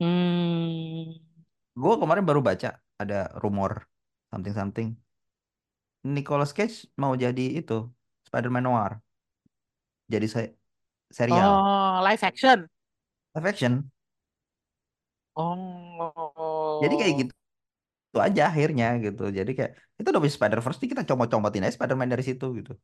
Hmm. 0.01 1.16
gue 1.74 1.93
kemarin 2.01 2.26
baru 2.26 2.41
baca 2.43 2.76
ada 3.01 3.30
rumor 3.39 3.86
something 4.30 4.51
something 4.51 4.88
Nicolas 6.03 6.51
Cage 6.51 6.91
mau 6.99 7.16
jadi 7.16 7.64
itu 7.64 7.88
Spider-Man 8.28 8.68
Noir. 8.68 8.93
Jadi 10.11 10.26
se 10.28 10.41
serial. 11.07 11.47
Oh, 11.47 12.03
live 12.03 12.20
action. 12.20 12.68
live 13.34 13.47
action. 13.47 13.74
Oh. 15.34 16.78
jadi 16.86 16.93
kayak 16.93 17.14
gitu 17.26 17.34
itu 18.14 18.20
aja 18.22 18.41
akhirnya 18.51 18.86
gitu. 19.01 19.24
Jadi 19.34 19.51
kayak 19.57 19.72
itu 19.97 20.07
udah 20.11 20.22
bisa 20.22 20.36
Spider-Verse 20.38 20.78
nih 20.84 20.89
kita 20.93 21.03
comot-comotin 21.09 21.64
aja 21.66 21.74
Spider-Man 21.80 22.11
dari 22.14 22.24
situ 22.28 22.45
gitu 22.59 22.78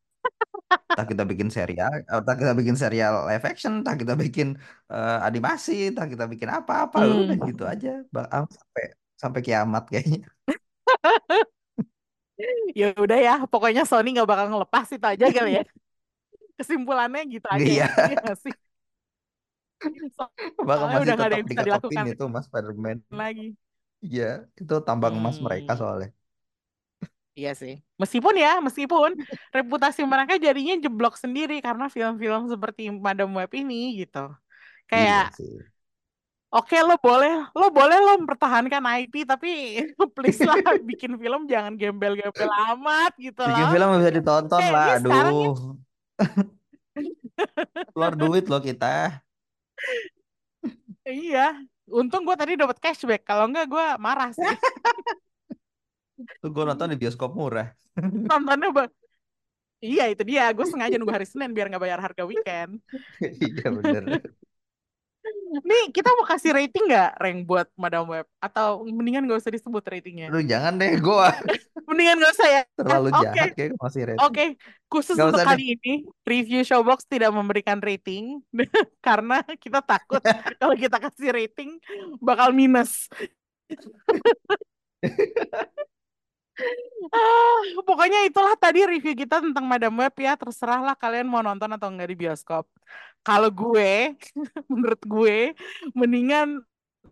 entah 1.00 1.08
kita 1.12 1.24
bikin 1.32 1.50
serial 1.58 1.92
entah 2.14 2.36
kita 2.42 2.54
bikin 2.60 2.76
serial 2.84 3.14
live 3.30 3.46
action 3.52 3.72
entah 3.80 3.96
kita 4.02 4.14
bikin 4.24 4.48
eh, 4.94 5.16
animasi 5.28 5.72
entah 5.92 6.06
kita 6.14 6.26
bikin 6.34 6.50
apa-apa 6.58 6.98
Hmm. 6.98 7.22
udah 7.24 7.36
gitu 7.48 7.64
aja 7.72 7.90
bakal 8.16 8.42
sampai 8.58 8.84
sampai 9.22 9.40
kiamat 9.48 9.84
kayaknya 9.92 10.18
Ya 12.80 12.86
udah 13.04 13.18
ya, 13.20 13.34
pokoknya 13.52 13.82
Sony 13.90 14.08
nggak 14.16 14.30
bakal 14.32 14.46
ngelepas 14.52 14.86
itu 14.96 15.06
aja 15.12 15.26
kali 15.36 15.50
ya. 15.60 15.64
Kesimpulannya 16.60 17.22
gitu 17.34 17.48
aja 17.56 17.72
Iya. 17.72 17.84
ya. 17.84 17.88
Iya 18.08 18.32
sih? 18.44 18.56
bakal 20.68 20.88
Soalnya 20.88 20.96
masih 20.96 21.12
udah 21.12 21.14
nggak 21.18 21.30
ada 21.30 21.38
tetap 21.38 21.42
yang 21.42 21.50
bisa 21.52 21.62
dilakukan 21.68 22.08
itu 22.12 22.24
mas 22.34 22.46
Spider-Man 22.48 22.98
lagi. 23.12 23.56
iya 24.06 24.24
itu 24.62 24.74
tambang 24.88 25.14
emas 25.20 25.38
mereka 25.46 25.72
Hmm. 25.72 25.80
soalnya 25.80 26.08
Iya 27.40 27.52
sih. 27.56 27.74
Meskipun 27.96 28.36
ya, 28.36 28.60
meskipun 28.60 29.16
reputasi 29.56 30.04
mereka 30.04 30.36
jadinya 30.36 30.76
jeblok 30.84 31.16
sendiri 31.16 31.64
karena 31.64 31.88
film-film 31.88 32.52
seperti 32.52 32.92
Madam 32.92 33.32
Web 33.32 33.52
ini 33.56 34.04
gitu. 34.04 34.28
iya 34.92 35.32
Kayak 35.32 35.40
sih 35.40 35.56
oke 36.50 36.78
lo 36.82 36.98
boleh 36.98 37.34
lo 37.54 37.70
boleh 37.70 37.98
lo 38.02 38.12
mempertahankan 38.22 38.82
IP 39.06 39.22
tapi 39.26 39.50
please 40.18 40.42
lah 40.42 40.58
bikin 40.82 41.14
film 41.22 41.46
jangan 41.46 41.78
gembel-gembel 41.78 42.50
amat 42.74 43.14
gitu 43.22 43.42
bikin 43.46 43.66
loh. 43.70 43.74
film 43.74 43.88
bisa 44.02 44.12
ditonton 44.14 44.58
Kayak 44.60 44.74
lah 44.74 44.88
aduh 44.98 45.54
keluar 47.94 48.14
duit 48.18 48.46
loh 48.50 48.62
kita 48.62 49.22
Iya, 51.10 51.58
untung 51.90 52.22
gue 52.22 52.38
tadi 52.38 52.54
dapat 52.54 52.78
cashback. 52.78 53.26
Kalau 53.26 53.50
enggak 53.50 53.66
gue 53.66 53.86
marah 53.98 54.30
sih. 54.30 54.46
tuh 56.42 56.50
gue 56.52 56.64
nonton 56.64 56.92
di 56.94 56.98
bioskop 57.00 57.32
murah 57.36 57.72
Nontonnya 58.30 58.70
ba- 58.72 58.94
Iya 59.80 60.12
itu 60.12 60.24
dia. 60.28 60.52
Gue 60.52 60.68
sengaja 60.68 61.00
nunggu 61.00 61.16
hari 61.16 61.24
Senin 61.24 61.56
biar 61.56 61.72
nggak 61.72 61.80
bayar 61.80 62.00
harga 62.04 62.28
weekend. 62.28 62.84
iya 63.24 63.68
bener 63.72 64.04
Nih 65.50 65.90
kita 65.90 66.14
mau 66.14 66.26
kasih 66.28 66.54
rating 66.54 66.86
nggak, 66.86 67.12
Reng, 67.18 67.40
buat 67.44 67.68
Madam 67.74 68.06
Web? 68.06 68.28
Atau 68.38 68.86
mendingan 68.86 69.26
gak 69.26 69.42
usah 69.42 69.52
disebut 69.52 69.82
ratingnya? 69.82 70.30
Aduh 70.30 70.46
jangan 70.46 70.78
deh 70.78 70.94
gue 71.00 71.28
Mendingan 71.90 72.22
gak 72.22 72.34
usah 72.38 72.48
ya? 72.48 72.62
terlalu 72.78 73.10
Oke, 73.10 73.24
jahat 73.26 73.50
kayak 73.58 73.72
masih 73.82 74.02
rating 74.14 74.22
oke. 74.22 74.46
Khusus 74.90 75.16
Gak 75.18 75.26
untuk 75.32 75.42
usah 75.42 75.46
deh 75.46 75.58
kali 75.58 75.66
ini, 75.74 75.94
review 76.28 76.62
Showbox 76.62 77.00
tidak 77.10 77.32
memberikan 77.34 77.82
rating 77.82 78.46
karena 79.06 79.42
kita 79.58 79.82
takut 79.82 80.22
kalau 80.62 80.76
kita 80.78 80.98
kasih 81.02 81.30
rating 81.34 81.82
bakal 82.22 82.54
minus. 82.54 83.10
Ah, 87.10 87.60
pokoknya 87.88 88.28
itulah 88.28 88.54
tadi 88.60 88.86
review 88.86 89.18
kita 89.18 89.42
tentang 89.42 89.66
Madam 89.66 89.94
Web 89.98 90.14
ya. 90.20 90.38
Terserahlah 90.38 90.94
kalian 90.94 91.26
mau 91.26 91.42
nonton 91.42 91.72
atau 91.74 91.90
enggak 91.90 92.10
di 92.12 92.18
bioskop. 92.20 92.70
Kalau 93.26 93.50
gue, 93.50 94.14
menurut 94.72 95.02
gue, 95.04 95.38
mendingan 95.98 96.62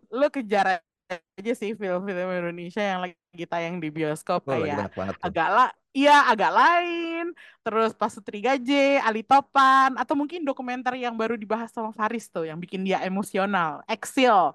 lo 0.08 0.28
kejar 0.32 0.80
aja 1.08 1.52
sih 1.56 1.72
film-film 1.72 2.28
Indonesia 2.28 2.84
yang 2.84 3.00
lagi 3.08 3.44
tayang 3.48 3.80
di 3.80 3.88
bioskop 3.88 4.44
oh 4.44 4.52
kayak 4.52 4.92
agak 5.24 5.48
lah, 5.48 5.68
iya 5.96 6.28
agak 6.28 6.52
lain, 6.52 7.32
terus 7.64 7.96
Pasutri 7.96 8.44
Gaje, 8.44 9.00
Ali 9.00 9.24
Topan, 9.24 9.96
atau 9.96 10.12
mungkin 10.12 10.44
dokumenter 10.44 11.00
yang 11.00 11.16
baru 11.16 11.40
dibahas 11.40 11.72
sama 11.72 11.96
Faris 11.96 12.28
tuh, 12.28 12.44
yang 12.44 12.60
bikin 12.60 12.84
dia 12.84 13.00
emosional, 13.08 13.80
Exil. 13.88 14.52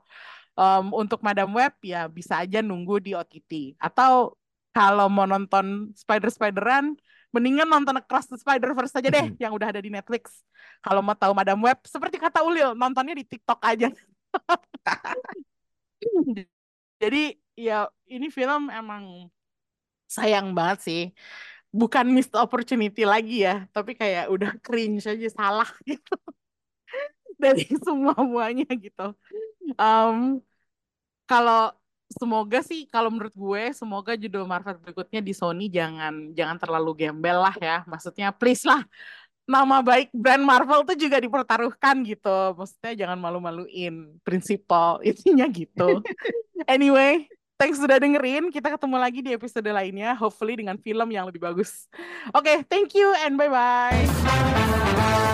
Em, 0.54 0.86
untuk 0.94 1.26
Madam 1.26 1.50
Web 1.58 1.74
ya 1.82 2.06
bisa 2.06 2.38
aja 2.38 2.62
nunggu 2.62 3.02
di 3.02 3.18
OTT. 3.18 3.74
Atau 3.82 4.38
kalau 4.74 5.08
mau 5.08 5.30
nonton 5.30 5.94
Spider-Spideran, 5.94 6.98
mendingan 7.34 7.70
nonton 7.70 7.98
Across 8.02 8.34
the 8.34 8.38
Spider-Verse 8.42 8.94
aja 8.98 9.10
deh 9.10 9.28
yang 9.44 9.54
udah 9.54 9.70
ada 9.70 9.82
di 9.82 9.94
Netflix. 9.94 10.42
Kalau 10.82 11.06
mau 11.06 11.14
tahu 11.14 11.34
Madam 11.38 11.62
Web, 11.62 11.86
seperti 11.86 12.18
kata 12.18 12.42
Ulil, 12.42 12.74
nontonnya 12.74 13.14
di 13.14 13.26
TikTok 13.26 13.62
aja. 13.62 13.90
Jadi 17.02 17.36
ya 17.54 17.86
ini 18.10 18.28
film 18.34 18.72
emang 18.74 19.30
sayang 20.10 20.54
banget 20.58 20.80
sih. 20.88 21.02
Bukan 21.74 22.06
missed 22.14 22.38
opportunity 22.38 23.02
lagi 23.02 23.46
ya, 23.48 23.66
tapi 23.74 23.98
kayak 23.98 24.30
udah 24.30 24.52
cringe 24.62 25.10
aja 25.10 25.28
salah 25.34 25.70
gitu 25.90 26.14
dari 27.42 27.64
semua 27.82 28.16
muanya 28.24 28.68
gitu. 28.78 29.02
Em, 29.80 30.40
kalau 31.30 31.74
semoga 32.12 32.60
sih 32.66 32.86
kalau 32.90 33.10
menurut 33.10 33.34
gue 33.34 33.64
semoga 33.76 34.14
judul 34.18 34.44
Marvel 34.48 34.80
berikutnya 34.80 35.22
di 35.24 35.34
Sony 35.34 35.72
jangan 35.72 36.32
jangan 36.36 36.58
terlalu 36.58 37.06
gembel 37.06 37.40
lah 37.44 37.56
ya. 37.60 37.86
Maksudnya 37.86 38.32
please 38.34 38.66
lah 38.66 38.84
nama 39.44 39.84
baik 39.84 40.08
brand 40.16 40.44
Marvel 40.44 40.88
tuh 40.88 40.96
juga 40.96 41.20
dipertaruhkan 41.20 42.04
gitu. 42.08 42.56
Maksudnya 42.56 42.94
jangan 42.96 43.20
malu-maluin 43.20 44.16
prinsipal 44.24 45.00
intinya 45.08 45.48
gitu. 45.52 46.00
Anyway, 46.66 47.28
thanks 47.60 47.80
sudah 47.80 48.00
dengerin. 48.00 48.50
Kita 48.52 48.72
ketemu 48.72 48.98
lagi 49.00 49.20
di 49.20 49.32
episode 49.36 49.68
lainnya, 49.68 50.16
hopefully 50.16 50.56
dengan 50.56 50.80
film 50.80 51.12
yang 51.12 51.28
lebih 51.28 51.44
bagus. 51.44 51.92
Oke, 52.32 52.64
thank 52.72 52.96
you 52.96 53.12
and 53.28 53.36
bye-bye. 53.36 55.32